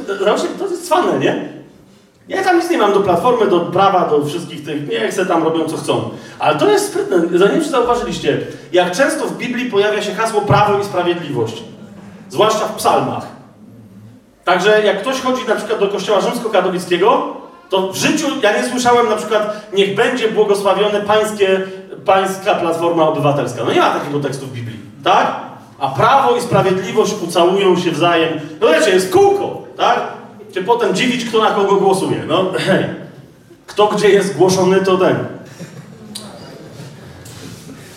[0.59, 1.61] to jest cwane, nie?
[2.29, 5.43] Ja tam nic nie mam do platformy, do prawa, do wszystkich tych, nie chcę tam
[5.43, 6.11] robią co chcą.
[6.39, 8.39] Ale to jest sprytne, zanim czy zauważyliście,
[8.73, 11.63] jak często w Biblii pojawia się hasło prawo i sprawiedliwość.
[12.29, 13.27] Zwłaszcza w psalmach.
[14.45, 17.37] Także jak ktoś chodzi na przykład do kościoła rzymskokatolickiego,
[17.69, 21.61] to w życiu ja nie słyszałem na przykład niech będzie błogosławione pańskie,
[22.05, 23.65] pańska platforma obywatelska.
[23.65, 25.41] No nie ma takiego tekstu w Biblii, tak?
[25.79, 28.41] A prawo i sprawiedliwość ucałują się wzajem.
[28.61, 30.21] No wiecie, jest kółko, tak?
[30.55, 32.25] się potem dziwić, kto na kogo głosuje.
[32.29, 32.85] No hej,
[33.67, 35.17] kto gdzie jest głoszony, to ten.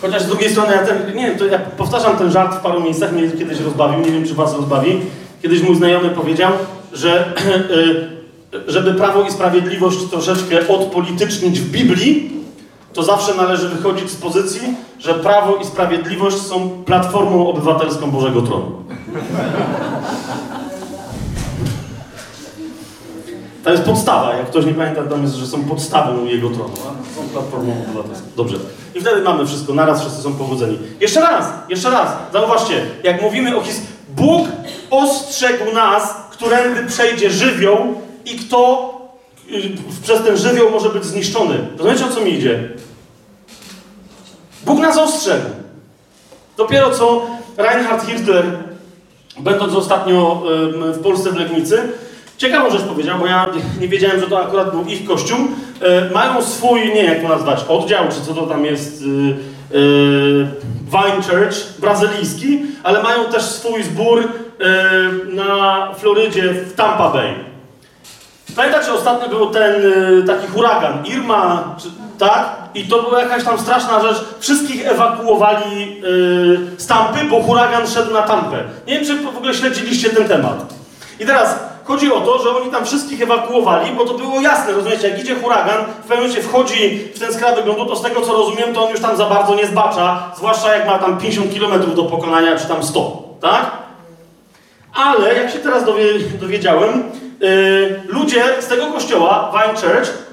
[0.02, 2.80] Chociaż z drugiej strony, ja ten, nie wiem, to ja powtarzam ten żart w paru
[2.80, 5.00] miejscach, mnie kiedyś rozbawił, nie wiem, czy was rozbawi.
[5.42, 6.52] Kiedyś mój znajomy powiedział,
[6.92, 7.32] że
[8.66, 12.30] żeby Prawo i Sprawiedliwość troszeczkę odpolitycznić w Biblii,
[12.94, 14.60] to zawsze należy wychodzić z pozycji,
[14.98, 18.72] że Prawo i Sprawiedliwość są platformą obywatelską Bożego Tronu.
[23.64, 24.34] To jest podstawa.
[24.34, 26.74] Jak ktoś nie pamięta, tam jest, że są podstawą jego tronu.
[27.16, 28.26] Są platformą obywatelską.
[28.36, 28.56] Dobrze.
[28.94, 29.74] I wtedy mamy wszystko.
[29.74, 30.78] Naraz wszyscy są powodzeni.
[31.00, 32.08] Jeszcze raz, jeszcze raz.
[32.32, 33.80] Zauważcie, jak mówimy o his...
[34.08, 34.48] Bóg
[34.90, 37.78] ostrzegł nas, którędy przejdzie żywioł
[38.24, 38.93] i kto
[40.02, 41.54] przez ten żywioł może być zniszczony.
[41.78, 42.68] Rozumiecie, o co mi idzie?
[44.66, 45.46] Bóg nas ostrzegł.
[46.56, 47.26] Dopiero co
[47.56, 48.44] Reinhard Hitler,
[49.40, 50.42] będąc ostatnio
[50.92, 51.88] w Polsce w Legnicy,
[52.38, 53.46] Ciekawą rzecz powiedział, bo ja
[53.80, 55.38] nie wiedziałem, że to akurat był ich kościół.
[55.80, 59.80] E, mają swój, nie jak to nazwać, oddział, czy co to tam jest, e, e,
[60.90, 64.28] Vine Church, brazylijski, ale mają też swój zbór
[65.32, 67.53] na Florydzie, w Tampa Bay.
[68.56, 69.72] Pamiętacie, ostatnio był ten
[70.20, 71.88] e, taki huragan, Irma, czy,
[72.18, 72.56] tak?
[72.74, 74.24] I to była jakaś tam straszna rzecz.
[74.40, 76.02] Wszystkich ewakuowali
[76.76, 78.64] e, z Tampy, bo huragan szedł na Tampę.
[78.86, 80.74] Nie wiem, czy w ogóle śledziliście ten temat.
[81.20, 85.08] I teraz Chodzi o to, że oni tam wszystkich ewakuowali, bo to było jasne, rozumiecie,
[85.08, 88.32] jak idzie huragan, w pewnym momencie wchodzi w ten skraj wyglądu, to z tego co
[88.32, 91.94] rozumiem, to on już tam za bardzo nie zbacza, zwłaszcza jak ma tam 50 km
[91.94, 93.70] do pokonania, czy tam 100, tak?
[94.94, 96.04] Ale, jak się teraz dowie,
[96.40, 97.23] dowiedziałem, yy,
[98.08, 100.24] ludzie z tego kościoła, Vine Church,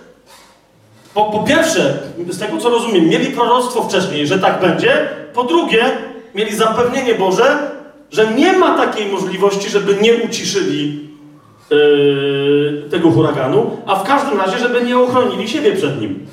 [1.14, 5.92] po, po pierwsze, z tego co rozumiem, mieli proroctwo wcześniej, że tak będzie, po drugie,
[6.36, 7.72] mieli zapewnienie Boże,
[8.12, 11.10] że nie ma takiej możliwości, żeby nie uciszyli
[11.70, 16.28] yy, tego huraganu, a w każdym razie, żeby nie ochronili siebie przed nim.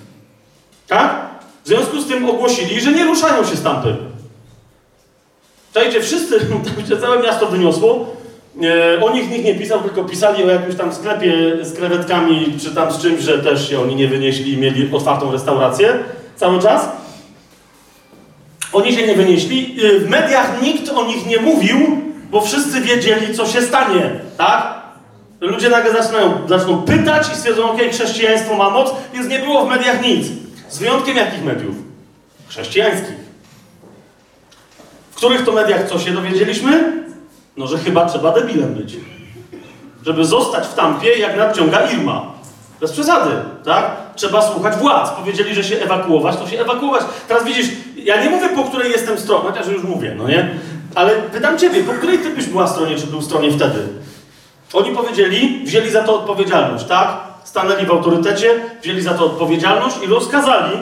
[0.87, 1.29] Tak?
[1.65, 3.97] W związku z tym ogłosili, że nie ruszają się stamtąd.
[5.75, 6.41] Czajcie, wszyscy,
[7.01, 8.17] całe miasto wyniosło,
[9.03, 11.33] o nich nikt nie pisał, tylko pisali o jakimś tam sklepie
[11.63, 15.33] z krewetkami, czy tam z czymś, że też się oni nie wynieśli i mieli otwartą
[15.33, 15.99] restaurację
[16.37, 16.89] cały czas.
[18.73, 19.77] Oni się nie wynieśli.
[19.85, 21.79] E, w mediach nikt o nich nie mówił,
[22.31, 24.79] bo wszyscy wiedzieli, co się stanie, tak?
[25.41, 29.69] Ludzie nagle zaczynają, zaczną pytać i stwierdzą, ok, chrześcijaństwo ma moc, więc nie było w
[29.69, 30.27] mediach nic.
[30.69, 31.75] Z wyjątkiem jakich mediów?
[32.49, 33.17] Chrześcijańskich.
[35.11, 36.99] W których to mediach co się dowiedzieliśmy?
[37.59, 38.97] No, że chyba trzeba debilem być.
[40.07, 42.23] Żeby zostać w tampie, jak nadciąga Irma.
[42.81, 43.31] Bez przesady,
[43.65, 43.97] tak?
[44.17, 45.11] Trzeba słuchać władz.
[45.11, 47.03] Powiedzieli, że się ewakuować, to się ewakuować.
[47.29, 47.67] Teraz widzisz,
[47.97, 50.51] ja nie mówię, po której jestem stronie, chociaż już mówię, no nie?
[50.95, 53.89] Ale pytam ciebie, po której ty byś była stronie, czy był stronie wtedy?
[54.73, 57.09] Oni powiedzieli, wzięli za to odpowiedzialność, tak?
[57.45, 58.51] Stanęli w autorytecie,
[58.83, 60.77] wzięli za to odpowiedzialność i rozkazali,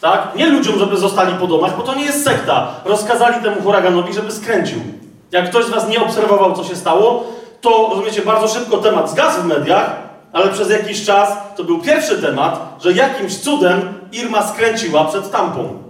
[0.00, 0.28] tak?
[0.36, 2.68] Nie ludziom, żeby zostali po domach, bo to nie jest sekta.
[2.84, 4.97] Rozkazali temu huraganowi, żeby skręcił.
[5.32, 7.24] Jak ktoś z was nie obserwował, co się stało,
[7.60, 9.96] to rozumiecie, bardzo szybko temat zgasł w mediach,
[10.32, 15.82] ale przez jakiś czas to był pierwszy temat, że jakimś cudem Irma skręciła przed tampą.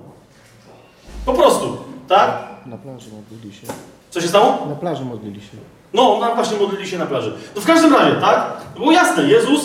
[1.26, 1.76] Po prostu,
[2.08, 2.30] tak?
[2.66, 3.66] Na plaży modlili się.
[4.10, 4.66] Co się stało?
[4.68, 5.56] Na plaży modlili się.
[5.94, 7.32] No, no właśnie modlili się na plaży.
[7.56, 8.52] No w każdym razie, tak?
[8.76, 9.60] Było jasne, Jezus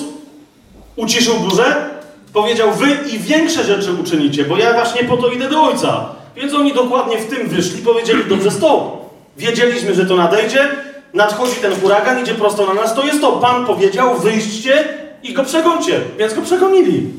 [0.95, 1.89] uciszył burzę,
[2.33, 6.05] powiedział, wy i większe rzeczy uczynicie, bo ja właśnie po to idę do Ojca.
[6.35, 9.02] Więc oni dokładnie w tym wyszli, powiedzieli, dobrze stop.
[9.37, 10.69] Wiedzieliśmy, że to nadejdzie,
[11.13, 13.31] nadchodzi ten huragan, idzie prosto na nas, to jest to.
[13.31, 14.83] Pan powiedział, wyjście
[15.23, 16.01] i go przegoncie.
[16.17, 17.09] Więc go przegonili.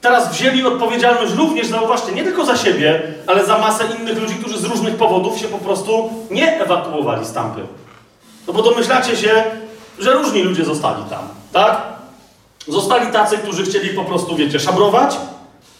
[0.00, 4.58] Teraz wzięli odpowiedzialność również, zauważcie, nie tylko za siebie, ale za masę innych ludzi, którzy
[4.58, 7.60] z różnych powodów się po prostu nie ewakuowali z tampy.
[8.46, 9.44] No bo domyślacie się,
[9.98, 11.82] że różni ludzie zostali tam, tak?
[12.68, 15.16] Zostali tacy, którzy chcieli po prostu, wiecie, szabrować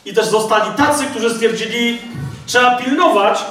[0.04, 1.98] i też zostali tacy, którzy stwierdzili,
[2.46, 3.44] trzeba pilnować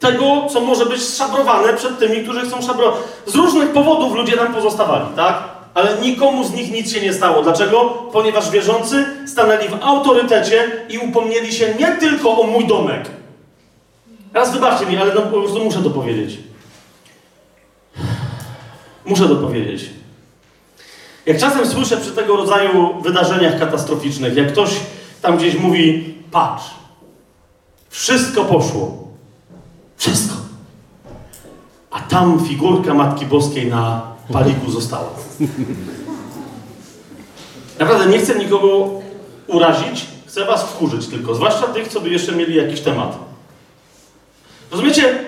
[0.00, 3.00] tego, co może być szabrowane przed tymi, którzy chcą szabrować.
[3.26, 5.42] Z różnych powodów ludzie tam pozostawali, tak?
[5.74, 7.42] Ale nikomu z nich nic się nie stało.
[7.42, 7.80] Dlaczego?
[8.12, 13.10] Ponieważ wierzący stanęli w autorytecie i upomnieli się nie tylko o mój domek.
[14.34, 16.38] Raz wybaczcie mi, ale no, po prostu muszę to powiedzieć.
[19.04, 19.84] Muszę to powiedzieć.
[21.26, 24.70] Jak czasem słyszę przy tego rodzaju wydarzeniach katastroficznych, jak ktoś
[25.22, 26.64] tam gdzieś mówi, patrz,
[27.88, 28.99] wszystko poszło.
[30.00, 30.34] Wszystko.
[31.90, 34.02] A tam figurka Matki Boskiej na
[34.32, 35.10] paliku została.
[37.78, 38.90] Naprawdę nie chcę nikogo
[39.46, 43.18] urazić, chcę was wkurzyć tylko, zwłaszcza tych, co by jeszcze mieli jakiś temat.
[44.70, 45.18] Rozumiecie?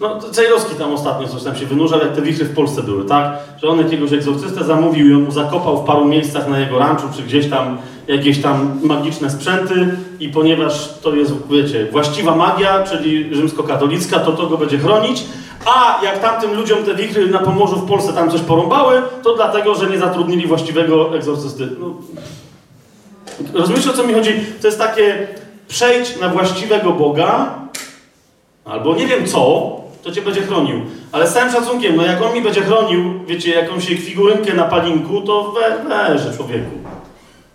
[0.00, 3.38] No, Cejrowski tam ostatnio coś tam się wynurzał, jak te wichry w Polsce były, tak?
[3.62, 7.04] Że on jakiegoś egzorcystę zamówił i on mu zakopał w paru miejscach na jego ranczu,
[7.16, 7.78] czy gdzieś tam
[8.08, 14.46] jakieś tam magiczne sprzęty i ponieważ to jest, wiecie, właściwa magia, czyli rzymskokatolicka, to to
[14.46, 15.24] go będzie chronić,
[15.66, 19.74] a jak tamtym ludziom te wichry na Pomorzu w Polsce tam coś porąbały, to dlatego,
[19.74, 21.68] że nie zatrudnili właściwego egzorcysty.
[21.80, 21.94] No.
[23.52, 24.32] Rozumiecie, o co mi chodzi?
[24.60, 25.26] To jest takie
[25.68, 27.54] przejdź na właściwego Boga,
[28.64, 29.70] albo nie wiem co,
[30.02, 30.80] to cię będzie chronił.
[31.12, 35.20] Ale z całym szacunkiem, no jak on mi będzie chronił, wiecie, jakąś figurynkę na palinku,
[35.20, 36.83] to we, weże człowieku.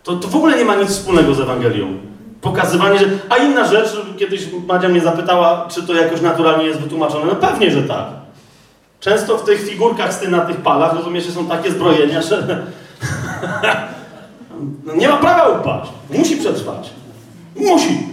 [0.09, 1.97] To, to w ogóle nie ma nic wspólnego z Ewangelią.
[2.41, 3.05] Pokazywanie, że...
[3.29, 7.25] A inna rzecz, kiedyś Madzia mnie zapytała, czy to jakoś naturalnie jest wytłumaczone.
[7.25, 8.05] No pewnie, że tak.
[8.99, 12.65] Często w tych figurkach ty na tych palach, rozumiecie, są takie zbrojenia, że...
[14.85, 15.91] no nie ma prawa upaść.
[16.09, 16.89] Musi przetrwać.
[17.55, 18.07] Musi.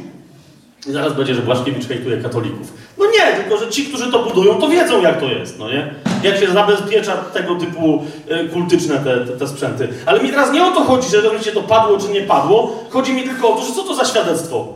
[0.87, 2.73] I zaraz będzie, że Błaszkiewicz hejtuje katolików.
[3.17, 5.95] Nie, tylko że ci, którzy to budują, to wiedzą jak to jest, no nie?
[6.23, 9.89] Jak się zabezpiecza tego typu y, kultyczne te, te, te, sprzęty.
[10.07, 12.85] Ale mi teraz nie o to chodzi, że rozumiecie, to padło czy nie padło.
[12.91, 14.69] Chodzi mi tylko o to, że co to za świadectwo?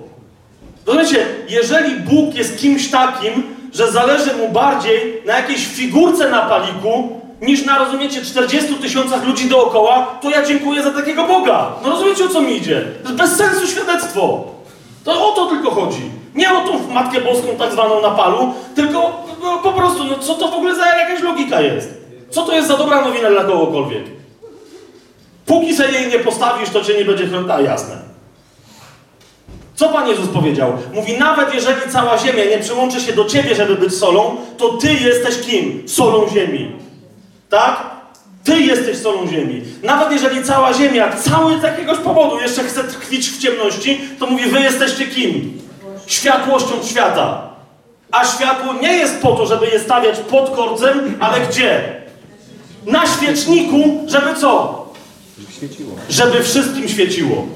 [0.86, 3.42] Rozumiecie, jeżeli Bóg jest kimś takim,
[3.72, 9.48] że zależy mu bardziej na jakiejś figurce na paliku, niż na, rozumiecie, 40 tysiącach ludzi
[9.48, 11.72] dookoła, to ja dziękuję za takiego Boga.
[11.84, 12.84] No rozumiecie, o co mi idzie?
[13.02, 14.44] To jest bez sensu świadectwo.
[15.04, 16.19] To o to tylko chodzi.
[16.34, 20.34] Nie o tą Matkę Boską tak zwaną na palu, tylko no, po prostu, no co
[20.34, 22.00] to w ogóle za jakaś logika jest?
[22.30, 24.04] Co to jest za dobra nowina dla kogokolwiek?
[25.46, 27.50] Póki sobie jej nie postawisz, to cię nie będzie chronić.
[27.64, 27.96] Jasne.
[29.74, 30.72] Co Pan Jezus powiedział?
[30.94, 34.94] Mówi, nawet jeżeli cała ziemia nie przyłączy się do ciebie, żeby być solą, to ty
[34.94, 35.88] jesteś kim?
[35.88, 36.72] Solą ziemi.
[37.48, 37.90] Tak?
[38.44, 39.62] Ty jesteś solą ziemi.
[39.82, 44.46] Nawet jeżeli cała ziemia, cały z jakiegoś powodu jeszcze chce tkwić w ciemności, to mówi,
[44.46, 45.60] wy jesteście kim?
[46.10, 47.50] Światłością świata.
[48.12, 52.00] A światło nie jest po to, żeby je stawiać pod korcem, ale gdzie?
[52.86, 54.80] Na świeczniku, żeby co?
[55.38, 55.92] Żeby świeciło.
[56.08, 57.46] Żeby wszystkim świeciło.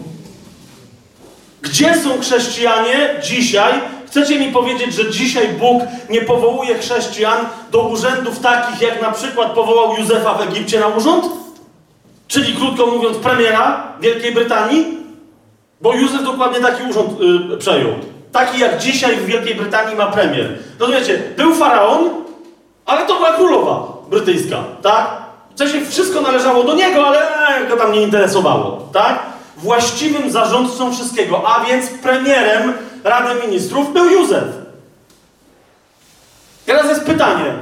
[1.62, 3.72] Gdzie są chrześcijanie dzisiaj?
[4.06, 9.52] Chcecie mi powiedzieć, że dzisiaj Bóg nie powołuje chrześcijan do urzędów takich, jak na przykład
[9.52, 11.24] powołał Józefa w Egipcie na urząd?
[12.28, 14.98] Czyli krótko mówiąc, premiera Wielkiej Brytanii?
[15.80, 17.10] Bo Józef dokładnie taki urząd
[17.54, 18.13] y, przejął.
[18.34, 20.58] Taki jak dzisiaj w Wielkiej Brytanii ma premier.
[20.78, 21.22] Rozumiecie?
[21.36, 22.10] Był faraon,
[22.86, 25.06] ale to była królowa brytyjska, tak?
[25.54, 29.18] W sensie wszystko należało do niego, ale e, go tam nie interesowało, tak?
[29.56, 32.72] Właściwym zarządcą wszystkiego, a więc premierem
[33.04, 34.44] Rady Ministrów był Józef.
[36.66, 37.54] Teraz jest pytanie.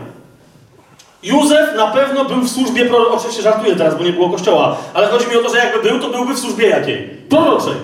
[1.23, 3.17] Józef na pewno był w służbie proroczej.
[3.17, 6.01] Oczywiście żartuję teraz, bo nie było kościoła, ale chodzi mi o to, że jakby był,
[6.01, 7.09] to byłby w służbie jakiej?
[7.29, 7.75] Proroczej.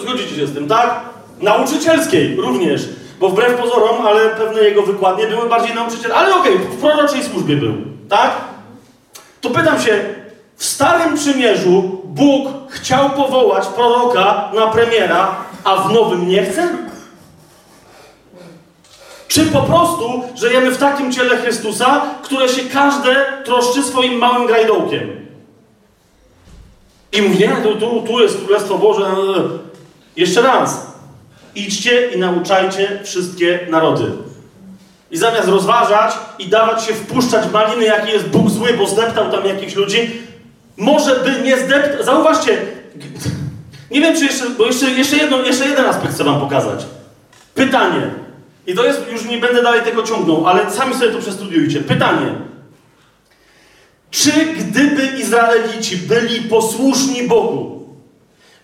[0.00, 1.03] Zgodzicie się z tym, tak?
[1.40, 2.88] Nauczycielskiej również.
[3.20, 6.14] Bo wbrew pozorom, ale pewne jego wykładnie były bardziej nauczycielskie.
[6.14, 7.74] Ale okej, w proroczej służbie był,
[8.08, 8.30] tak?
[9.40, 10.04] To pytam się,
[10.56, 16.68] w Starym Przymierzu Bóg chciał powołać proroka na premiera, a w Nowym nie chce?
[19.28, 25.26] Czy po prostu żyjemy w takim ciele Chrystusa, które się każde troszczy swoim małym grajdołkiem?
[27.12, 29.06] I mówi, nie, tu, tu, tu jest Królestwo Boże.
[30.16, 30.93] Jeszcze raz.
[31.54, 34.04] Idźcie i nauczajcie wszystkie narody.
[35.10, 39.46] I zamiast rozważać i dawać się wpuszczać maliny, jaki jest Bóg zły, bo zdeptał tam
[39.46, 40.10] jakichś ludzi,
[40.76, 42.04] może by nie zdeptał.
[42.04, 42.58] Zauważcie,
[43.90, 46.86] nie wiem, czy jeszcze, bo jeszcze, jeszcze, jedno, jeszcze jeden aspekt chcę Wam pokazać.
[47.54, 48.10] Pytanie.
[48.66, 51.80] I to jest, już nie będę dalej tego ciągnął, ale sami sobie to przestudiujcie.
[51.80, 52.26] Pytanie.
[54.10, 57.88] Czy gdyby Izraelici byli posłuszni Bogu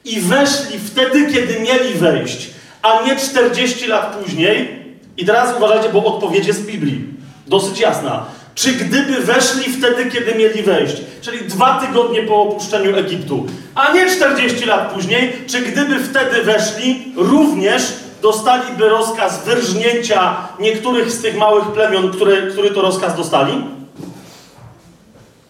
[0.05, 2.51] i weszli wtedy, kiedy mieli wejść,
[2.83, 4.81] a nie 40 lat później,
[5.17, 7.05] i teraz uważajcie, bo odpowiedź jest w Biblii,
[7.47, 8.27] dosyć jasna.
[8.55, 14.11] Czy gdyby weszli wtedy, kiedy mieli wejść, czyli dwa tygodnie po opuszczeniu Egiptu, a nie
[14.11, 17.83] 40 lat później, czy gdyby wtedy weszli, również
[18.23, 23.65] dostaliby rozkaz wyrżnięcia niektórych z tych małych plemion, które, który to rozkaz dostali?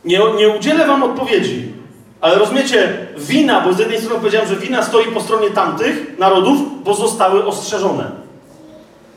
[0.05, 1.73] Nie, nie udzielę wam odpowiedzi,
[2.20, 6.84] ale rozumiecie, wina, bo z jednej strony powiedziałem, że wina stoi po stronie tamtych narodów,
[6.84, 8.10] bo zostały ostrzeżone.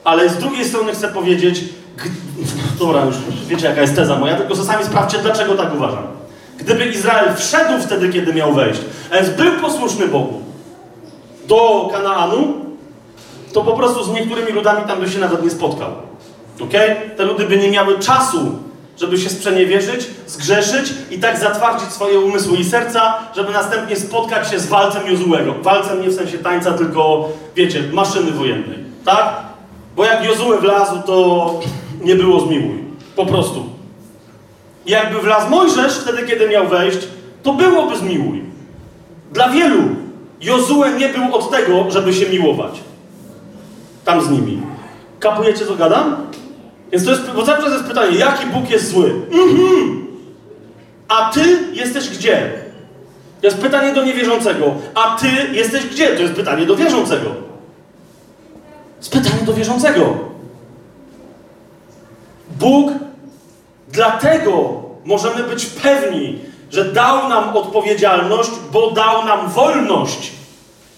[0.03, 1.63] Ale z drugiej strony chcę powiedzieć,
[2.79, 3.15] dobra, już
[3.47, 6.03] wiecie jaka jest teza moja, tylko sami sprawdźcie, dlaczego tak uważam.
[6.57, 8.81] Gdyby Izrael wszedł wtedy, kiedy miał wejść,
[9.11, 10.41] a więc był posłuszny Bogu
[11.47, 12.53] do Kanaanu,
[13.53, 15.89] to po prostu z niektórymi ludami tam by się nawet nie spotkał.
[16.61, 16.73] Ok?
[17.17, 18.59] Te ludy by nie miały czasu,
[18.97, 24.59] żeby się sprzeniewierzyć, zgrzeszyć i tak zatwardzić swoje umysły i serca, żeby następnie spotkać się
[24.59, 25.53] z walcem Jozułego.
[25.61, 28.77] Walcem nie w sensie tańca, tylko, wiecie, maszyny wojennej.
[29.05, 29.35] Tak?
[29.95, 31.59] Bo jak Jozue wlazł, to
[32.01, 32.83] nie było zmiłuj.
[33.15, 33.65] Po prostu.
[34.85, 36.99] Jakby wlazł Mojżesz wtedy, kiedy miał wejść,
[37.43, 38.43] to byłoby zmiłuj.
[39.31, 39.81] Dla wielu
[40.41, 42.71] Jozue nie był od tego, żeby się miłować.
[44.05, 44.61] Tam z nimi.
[45.19, 46.15] Kapujecie, co gadam?
[46.93, 49.13] Więc to jest, bo cały czas jest pytanie, jaki Bóg jest zły?
[49.31, 50.07] Mhm.
[51.07, 52.51] A ty jesteś gdzie?
[53.41, 54.75] To jest pytanie do niewierzącego.
[54.95, 56.07] A ty jesteś gdzie?
[56.07, 57.29] To jest pytanie do wierzącego.
[57.29, 60.17] To jest pytanie do wierzącego.
[62.59, 62.91] Bóg,
[63.89, 66.39] dlatego możemy być pewni,
[66.71, 70.31] że dał nam odpowiedzialność, bo dał nam wolność,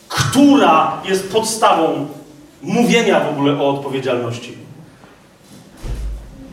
[0.08, 2.08] która jest podstawą
[2.62, 4.65] mówienia w ogóle o odpowiedzialności.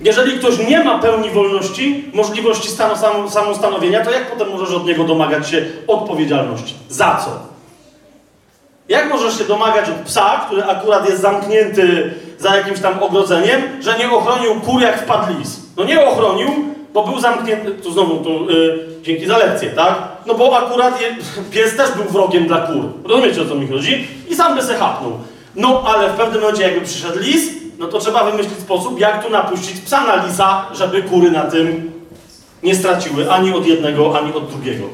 [0.04, 4.86] Jeżeli ktoś nie ma pełni wolności, możliwości stanu, sam, samostanowienia, to jak potem możesz od
[4.86, 6.74] niego domagać się odpowiedzialności?
[6.88, 7.30] Za co?
[8.88, 13.98] Jak możesz się domagać od psa, który akurat jest zamknięty za jakimś tam ogrodzeniem, że
[13.98, 15.60] nie ochronił kur jak wpadł lis?
[15.76, 16.48] No nie ochronił,
[16.94, 19.94] bo był zamknięty, tu znowu, tu, yy, dzięki za lekcję, tak?
[20.26, 21.16] No bo akurat je,
[21.52, 22.82] pies też był wrogiem dla kur.
[23.04, 24.08] Rozumiecie o co mi chodzi?
[24.28, 25.12] I sam by se chapnął.
[25.56, 29.30] No ale w pewnym momencie jakby przyszedł lis, no to trzeba wymyślić sposób, jak tu
[29.30, 31.92] napuścić psa na lisa, żeby kury na tym
[32.62, 34.84] nie straciły ani od jednego, ani od drugiego.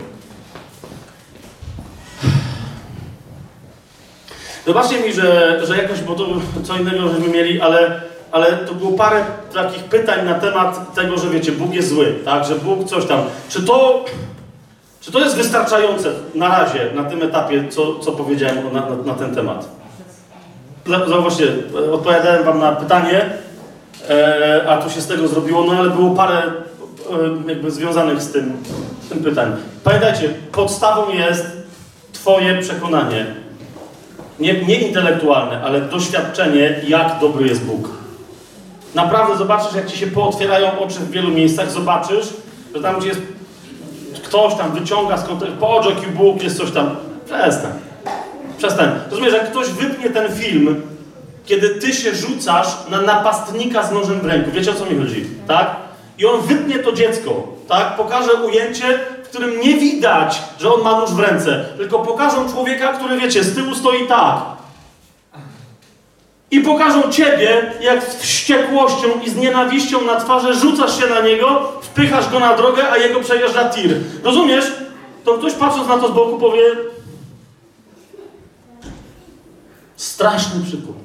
[4.66, 6.26] Zobaczcie mi, że, że jakoś, bo to
[6.62, 8.00] co innego żeśmy mieli, ale,
[8.32, 9.24] ale to było parę
[9.54, 13.20] takich pytań na temat tego, że wiecie, Bóg jest zły, tak, że Bóg coś tam.
[13.48, 14.04] Czy to,
[15.00, 19.14] czy to jest wystarczające na razie, na tym etapie, co, co powiedziałem na, na, na
[19.14, 19.77] ten temat?
[20.88, 21.52] Zauważcie,
[21.92, 23.30] odpowiadałem wam na pytanie,
[24.10, 28.32] e, a tu się z tego zrobiło, no ale było parę e, jakby związanych z
[28.32, 28.52] tym,
[29.06, 29.56] z tym pytań.
[29.84, 31.46] Pamiętajcie, podstawą jest
[32.12, 33.26] twoje przekonanie.
[34.40, 37.88] Nie, nie intelektualne, ale doświadczenie, jak dobry jest Bóg.
[38.94, 42.26] Naprawdę zobaczysz, jak ci się pootwierają oczy w wielu miejscach, zobaczysz,
[42.74, 43.20] że tam, gdzie jest
[44.24, 46.96] ktoś tam wyciąga skąd, patrz jaki Bóg, jest coś tam.
[47.24, 47.87] Przestań.
[48.58, 48.90] Przestań.
[49.10, 50.82] Rozumiesz, jak ktoś wypnie ten film,
[51.46, 54.50] kiedy ty się rzucasz na napastnika z nożem w ręku.
[54.50, 55.76] Wiecie o co mi chodzi, tak?
[56.18, 57.96] I on wypnie to dziecko, tak?
[57.96, 62.92] Pokaże ujęcie, w którym nie widać, że on ma nóż w ręce, tylko pokażą człowieka,
[62.92, 64.38] który, wiecie, z tyłu stoi tak.
[66.50, 71.72] I pokażą ciebie, jak z wściekłością i z nienawiścią na twarzy rzucasz się na niego,
[71.82, 73.96] wpychasz go na drogę, a jego przejeżdża tir.
[74.24, 74.64] Rozumiesz?
[75.24, 76.62] To ktoś patrząc na to z boku powie...
[79.98, 80.96] Straszny przykład.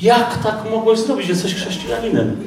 [0.00, 1.28] Jak tak mogłeś zrobić?
[1.28, 2.46] Jesteś chrześcijaninem.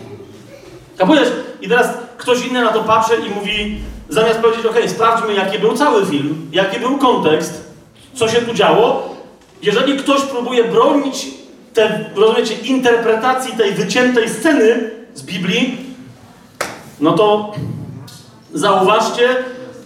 [0.98, 1.30] Kapujesz?
[1.62, 1.88] I teraz
[2.18, 3.78] ktoś inny na to patrzy i mówi,
[4.10, 7.72] zamiast powiedzieć, ok, sprawdźmy, jaki był cały film, jaki był kontekst,
[8.14, 9.16] co się tu działo.
[9.62, 11.28] Jeżeli ktoś próbuje bronić
[11.74, 15.78] te, rozumiecie, interpretacji tej wyciętej sceny z Biblii,
[17.00, 17.54] no to
[18.54, 19.28] zauważcie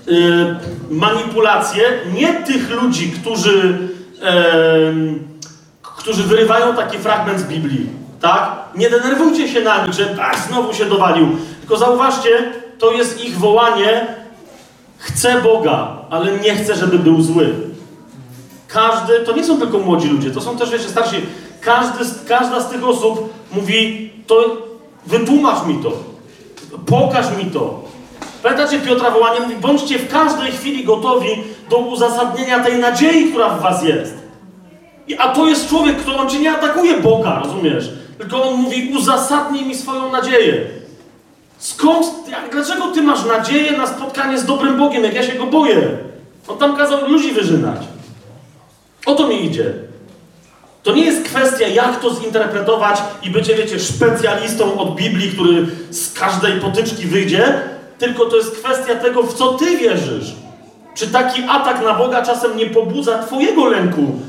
[0.07, 0.55] yy,
[0.89, 1.83] manipulacje
[2.13, 3.77] nie tych ludzi, którzy,
[6.05, 7.89] którzy wyrywają taki fragment z Biblii,
[8.21, 8.51] tak?
[8.75, 11.27] Nie denerwujcie się na nich, że ach, znowu się dowalił.
[11.59, 14.07] Tylko zauważcie, to jest ich wołanie
[14.97, 17.53] chcę Boga, ale nie chcę, żeby był zły.
[18.67, 21.15] Każdy, to nie są tylko młodzi ludzie, to są też, wiecie, starsi.
[21.61, 24.57] Każdy, każda z tych osób mówi, to
[25.05, 25.91] wytłumacz mi to,
[26.85, 27.83] pokaż mi to.
[28.43, 29.39] Pamiętacie Piotra wołanie?
[29.39, 34.24] Mówi, bądźcie w każdej chwili gotowi do uzasadnienia tej nadziei, która w was jest.
[35.17, 37.89] A to jest człowiek, który on cię nie atakuje Boga, rozumiesz?
[38.17, 40.65] Tylko on mówi, uzasadnij mi swoją nadzieję.
[41.57, 42.05] Skąd,
[42.51, 45.97] dlaczego ty masz nadzieję na spotkanie z dobrym Bogiem, jak ja się go boję?
[46.47, 47.81] On tam kazał ludzi wyżynać.
[49.05, 49.73] O to mi idzie.
[50.83, 56.13] To nie jest kwestia, jak to zinterpretować i bycie, wiecie, specjalistą od Biblii, który z
[56.13, 57.61] każdej potyczki wyjdzie,
[57.97, 60.35] tylko to jest kwestia tego, w co ty wierzysz.
[60.95, 64.19] Czy taki atak na Boga czasem nie pobudza twojego lęku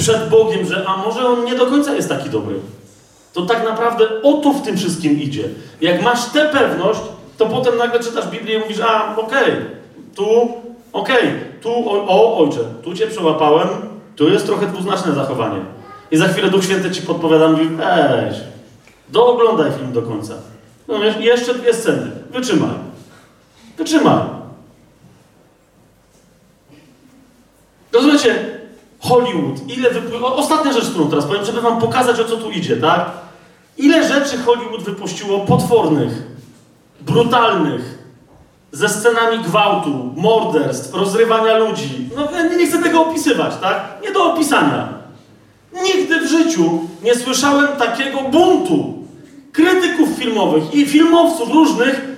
[0.00, 2.54] przed Bogiem, że a może on nie do końca jest taki dobry?
[3.32, 5.44] To tak naprawdę o to w tym wszystkim idzie.
[5.80, 7.00] Jak masz tę pewność,
[7.38, 9.66] to potem nagle czytasz Biblię i mówisz, a okej, okay,
[10.14, 10.24] tu,
[10.92, 13.68] okej, okay, tu, o, o ojcze, tu cię przełapałem,
[14.16, 15.60] tu jest trochę dwuznaczne zachowanie.
[16.10, 18.36] I za chwilę Duch Święty ci podpowiada, mówi, weź,
[19.08, 20.34] dooglądaj film do końca.
[20.88, 22.74] No jeszcze dwie sceny, wytrzymaj.
[23.76, 24.20] Wytrzymaj.
[27.92, 28.59] Rozumiecie?
[29.00, 30.26] Hollywood, ile wypływa...
[30.26, 33.10] Ostatnia rzecz, którą teraz powiem, żeby wam pokazać, o co tu idzie, tak?
[33.78, 36.22] Ile rzeczy Hollywood wypuściło potwornych,
[37.00, 37.98] brutalnych,
[38.72, 42.08] ze scenami gwałtu, morderstw, rozrywania ludzi.
[42.16, 43.84] No nie chcę tego opisywać, tak?
[44.02, 44.88] Nie do opisania.
[45.82, 48.94] Nigdy w życiu nie słyszałem takiego buntu
[49.52, 52.08] krytyków filmowych i filmowców różnych,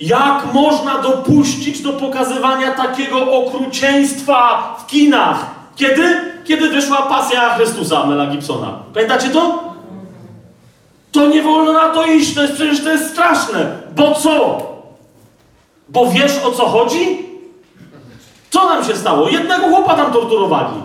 [0.00, 5.46] jak można dopuścić do pokazywania takiego okrucieństwa w kinach.
[5.76, 6.34] Kiedy?
[6.44, 8.78] Kiedy wyszła pasja Chrystusa Mela Gibsona.
[8.94, 9.74] Pamiętacie to?
[11.12, 13.76] To nie wolno na to iść, to jest przecież to jest straszne.
[13.96, 14.58] Bo co?
[15.88, 17.18] Bo wiesz o co chodzi?
[18.50, 19.28] Co nam się stało?
[19.28, 20.76] Jednego chłopa tam torturowali.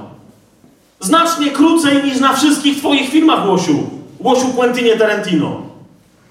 [1.00, 3.90] Znacznie krócej niż na wszystkich twoich filmach, Łosiu.
[4.20, 5.62] Łosiu Quentinie Tarantino.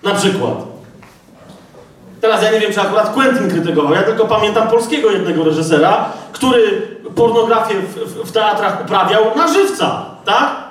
[0.02, 0.67] Na przykład.
[2.20, 3.94] Teraz ja nie wiem, czy akurat Quentin krytykował.
[3.94, 6.82] Ja tylko pamiętam polskiego jednego reżysera, który
[7.16, 10.68] pornografię w, w, w teatrach uprawiał na żywca, tak?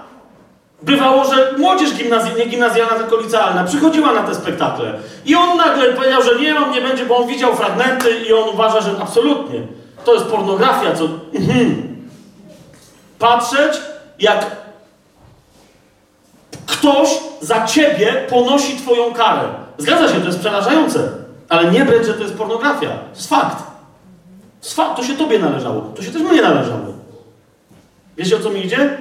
[0.82, 4.94] Bywało, że młodzież gimnazjalna, nie gimnazjalna, tylko licealna, przychodziła na te spektakle.
[5.26, 8.50] I on nagle powiedział, że nie, on nie będzie, bo on widział fragmenty i on
[8.50, 9.62] uważa, że absolutnie.
[10.06, 11.04] To jest pornografia, co...
[11.34, 11.98] Mhm.
[13.20, 13.82] Patrzeć,
[14.20, 14.46] jak
[16.66, 17.10] ktoś
[17.42, 19.44] za ciebie ponosi twoją karę.
[19.78, 21.27] Zgadza się, to jest przerażające.
[21.50, 22.90] Ale nie brać, że to jest pornografia.
[22.90, 23.58] To jest fakt.
[23.58, 23.64] To,
[24.64, 24.96] jest fakt.
[24.96, 25.82] to się tobie należało.
[25.82, 26.86] To się też mnie należało.
[28.18, 28.98] Wiecie, o co mi idzie?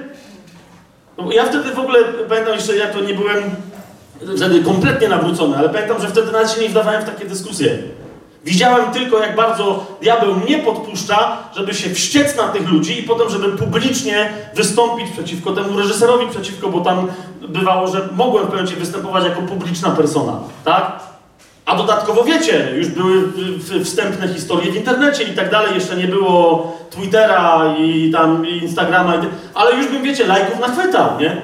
[1.17, 1.99] No, ja wtedy w ogóle,
[2.29, 3.43] pamiętam jeszcze, jak to nie byłem
[4.37, 7.77] wtedy kompletnie nawrócony, ale pamiętam, że wtedy nawet się nie wdawałem w takie dyskusje.
[8.45, 13.29] Widziałem tylko, jak bardzo diabeł mnie podpuszcza, żeby się wściec na tych ludzi i potem,
[13.29, 17.07] żeby publicznie wystąpić przeciwko temu reżyserowi, przeciwko, bo tam
[17.49, 20.99] bywało, że mogłem w pewnym występować jako publiczna persona, tak?
[21.67, 23.23] A dodatkowo wiecie, już były
[23.83, 29.13] wstępne historie w internecie i tak dalej, jeszcze nie było Twittera i tam Instagrama,
[29.53, 31.41] ale już bym, wiecie, lajków nachwytał, nie?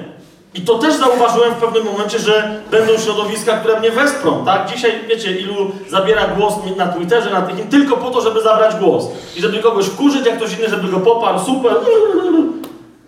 [0.54, 4.70] I to też zauważyłem w pewnym momencie, że będą środowiska, które mnie wesprą, tak?
[4.74, 9.04] Dzisiaj, wiecie, ilu zabiera głos na Twitterze, na tych, tylko po to, żeby zabrać głos.
[9.36, 11.72] I żeby kogoś wkurzyć, jak ktoś inny, żeby go poparł, super.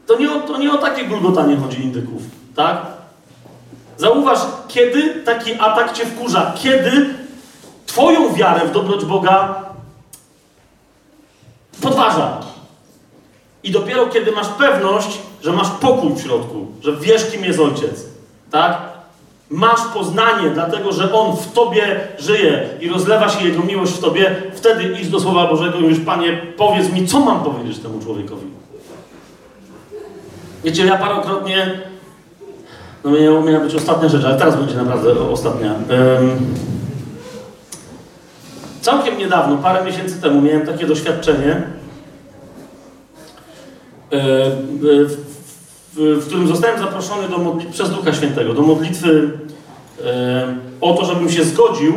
[0.07, 2.23] To nie, o, to nie o takie gulgotanie chodzi indyków,
[2.57, 2.96] tak?
[3.97, 7.15] Zauważ, kiedy taki atak cię wkurza, kiedy
[7.87, 9.65] twoją wiarę w dobroć Boga
[11.81, 12.41] podważa.
[13.63, 18.05] I dopiero kiedy masz pewność, że masz pokój w środku, że wiesz, kim jest Ojciec,
[18.51, 18.79] tak?
[19.51, 24.37] Masz poznanie, dlatego że On w Tobie żyje i rozlewa się Jego miłość w Tobie,
[24.55, 28.47] wtedy idź do Słowa Bożego i mówisz, Panie, powiedz mi, co mam powiedzieć temu człowiekowi.
[30.65, 31.81] Wiecie, ja parokrotnie,
[33.05, 35.75] no miała, miała być ostatnia rzecz, ale teraz będzie naprawdę ostatnia.
[38.81, 41.63] Całkiem niedawno, parę miesięcy temu, miałem takie doświadczenie,
[44.13, 44.51] e,
[45.97, 49.31] w którym zostałem zaproszony do modli- przez Ducha Świętego do modlitwy
[50.05, 51.95] e, o to, żebym się zgodził,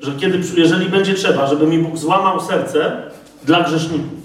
[0.00, 3.02] że kiedy, jeżeli będzie trzeba, żeby mi Bóg złamał serce
[3.44, 4.20] dla grzeszników.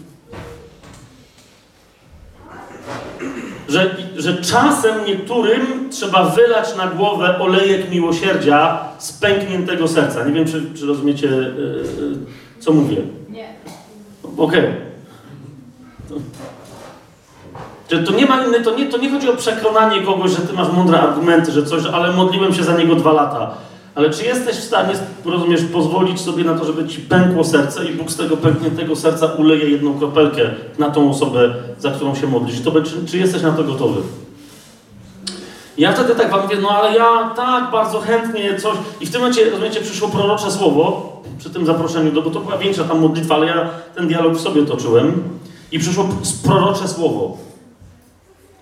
[3.70, 10.26] Że, że czasem niektórym trzeba wylać na głowę olejek miłosierdzia z pękniętego serca.
[10.26, 12.18] Nie wiem, czy, czy rozumiecie, yy,
[12.60, 12.98] co mówię.
[13.30, 13.48] Nie.
[14.38, 14.64] Okej.
[16.10, 16.16] To,
[17.92, 20.54] że to nie ma innej, to nie, to nie chodzi o przekonanie kogoś, że ty
[20.54, 23.52] masz mądre argumenty, że coś, ale modliłem się za niego dwa lata.
[23.96, 24.94] Ale czy jesteś w stanie,
[25.26, 29.26] rozumiesz, pozwolić sobie na to, żeby ci pękło serce i Bóg z tego pękniętego serca
[29.26, 30.42] uleje jedną kropelkę
[30.80, 32.62] na tą osobę, za którą się modlisz?
[32.62, 34.02] To, czy, czy jesteś na to gotowy?
[35.78, 38.78] Ja wtedy tak wam mówię, no ale ja tak bardzo chętnie coś.
[39.02, 42.58] I w tym momencie, rozumiecie, przyszło prorocze słowo przy tym zaproszeniu, do, bo to była
[42.58, 45.24] większa tam modlitwa, ale ja ten dialog w sobie toczyłem.
[45.72, 46.10] I przyszło
[46.44, 47.38] prorocze słowo,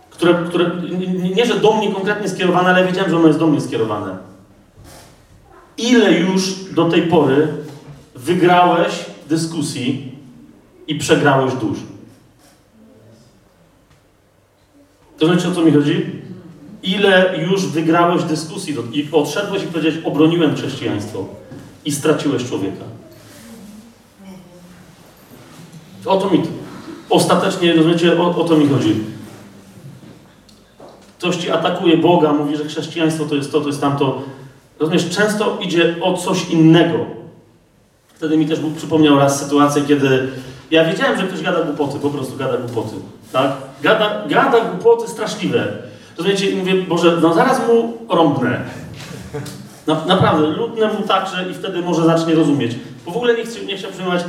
[0.10, 3.48] które, które nie, nie, że do mnie konkretnie skierowane, ale wiedziałem, że ono jest do
[3.48, 4.33] mnie skierowane.
[5.84, 7.48] Ile już do tej pory
[8.16, 10.12] wygrałeś dyskusji
[10.88, 11.78] i przegrałeś dusz?
[15.18, 16.06] To znaczy, o co mi chodzi?
[16.84, 21.26] Ile już wygrałeś dyskusji i odszedłeś i powiedziałeś, obroniłem chrześcijaństwo
[21.86, 22.84] i straciłeś człowieka.
[26.06, 26.44] O to mi,
[27.10, 28.96] ostatecznie, rozumiecie, o, o to mi chodzi.
[31.18, 34.22] Ktoś ci atakuje Boga, mówi, że chrześcijaństwo to jest to, to jest tamto.
[34.80, 36.98] Rozumiesz, często idzie o coś innego.
[38.16, 40.28] Wtedy mi też Bóg przypomniał raz sytuację, kiedy
[40.72, 42.96] ja wiedziałem, że ktoś gada głupoty, po prostu gada głupoty,
[43.32, 43.52] tak?
[43.82, 45.68] Gada, gada głupoty straszliwe.
[46.18, 48.62] Rozumiecie, i mówię, Boże, no zaraz mu rąbnę.
[49.88, 52.76] Na, naprawdę, lutnę mu tak, że i wtedy może zacznie rozumieć.
[53.06, 54.24] Bo w ogóle nie, chcę, nie chciał przyjmować,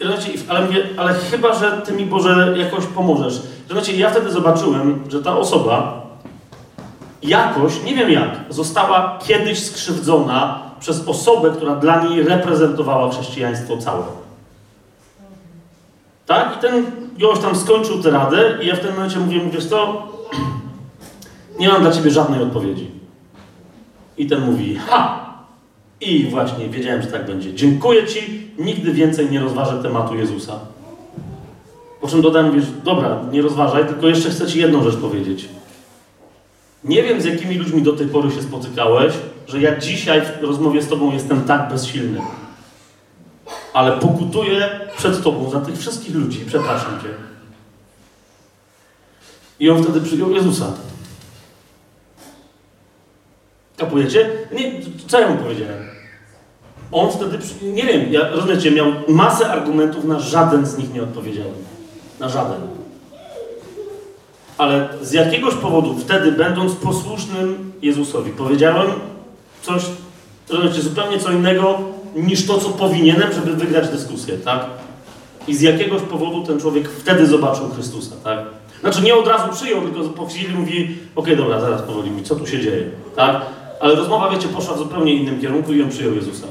[0.00, 3.42] rozumiecie, ale mówię, ale chyba, że Ty mi, Boże, jakoś pomożesz.
[3.68, 6.05] Rozumiecie, ja wtedy zobaczyłem, że ta osoba
[7.22, 14.04] jakoś, nie wiem jak, została kiedyś skrzywdzona przez osobę, która dla niej reprezentowała chrześcijaństwo całe.
[16.26, 16.56] Tak?
[16.56, 16.86] I ten
[17.18, 20.08] gość tam skończył tę radę i ja w tym momencie mówię, mówisz co,
[21.60, 22.90] nie mam dla ciebie żadnej odpowiedzi.
[24.18, 25.26] I ten mówi, ha!
[26.00, 27.54] I właśnie wiedziałem, że tak będzie.
[27.54, 30.58] Dziękuję ci, nigdy więcej nie rozważę tematu Jezusa.
[32.00, 35.48] Po czym dodałem, mówisz, dobra, nie rozważaj, tylko jeszcze chcę ci jedną rzecz powiedzieć.
[36.86, 39.14] Nie wiem, z jakimi ludźmi do tej pory się spotykałeś,
[39.46, 42.20] że ja dzisiaj w rozmowie z Tobą jestem tak bezsilny.
[43.72, 47.08] Ale pokutuję przed Tobą za tych wszystkich ludzi, przepraszam Cię.
[49.60, 50.72] I on wtedy przyjął Jezusa.
[53.76, 54.30] Kapujecie?
[54.52, 54.72] Nie,
[55.06, 55.84] co ja mu powiedziałem?
[56.92, 61.54] On wtedy, nie wiem, ja, rozumiecie, miał masę argumentów, na żaden z nich nie odpowiedziałem.
[62.20, 62.85] Na żaden.
[64.58, 68.86] Ale z jakiegoś powodu wtedy, będąc posłusznym Jezusowi, powiedziałem
[69.62, 69.82] coś,
[70.48, 71.78] rozumiecie, zupełnie co innego
[72.16, 74.66] niż to, co powinienem, żeby wygrać dyskusję, tak?
[75.48, 78.38] I z jakiegoś powodu ten człowiek wtedy zobaczył Chrystusa, tak?
[78.80, 82.36] Znaczy nie od razu przyjął, tylko po chwili mówi, okej, dobra, zaraz powoli mi, co
[82.36, 83.40] tu się dzieje, tak?
[83.80, 86.46] Ale rozmowa, wiecie, poszła w zupełnie innym kierunku i on przyjął Jezusa.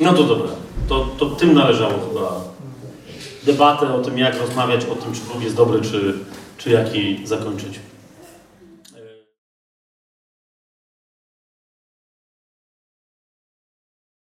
[0.00, 0.61] No to dobra.
[0.92, 2.40] To, to tym należało chyba
[3.42, 6.14] debatę o tym, jak rozmawiać o tym, czy Bóg jest dobry, czy,
[6.58, 7.80] czy jak jej zakończyć.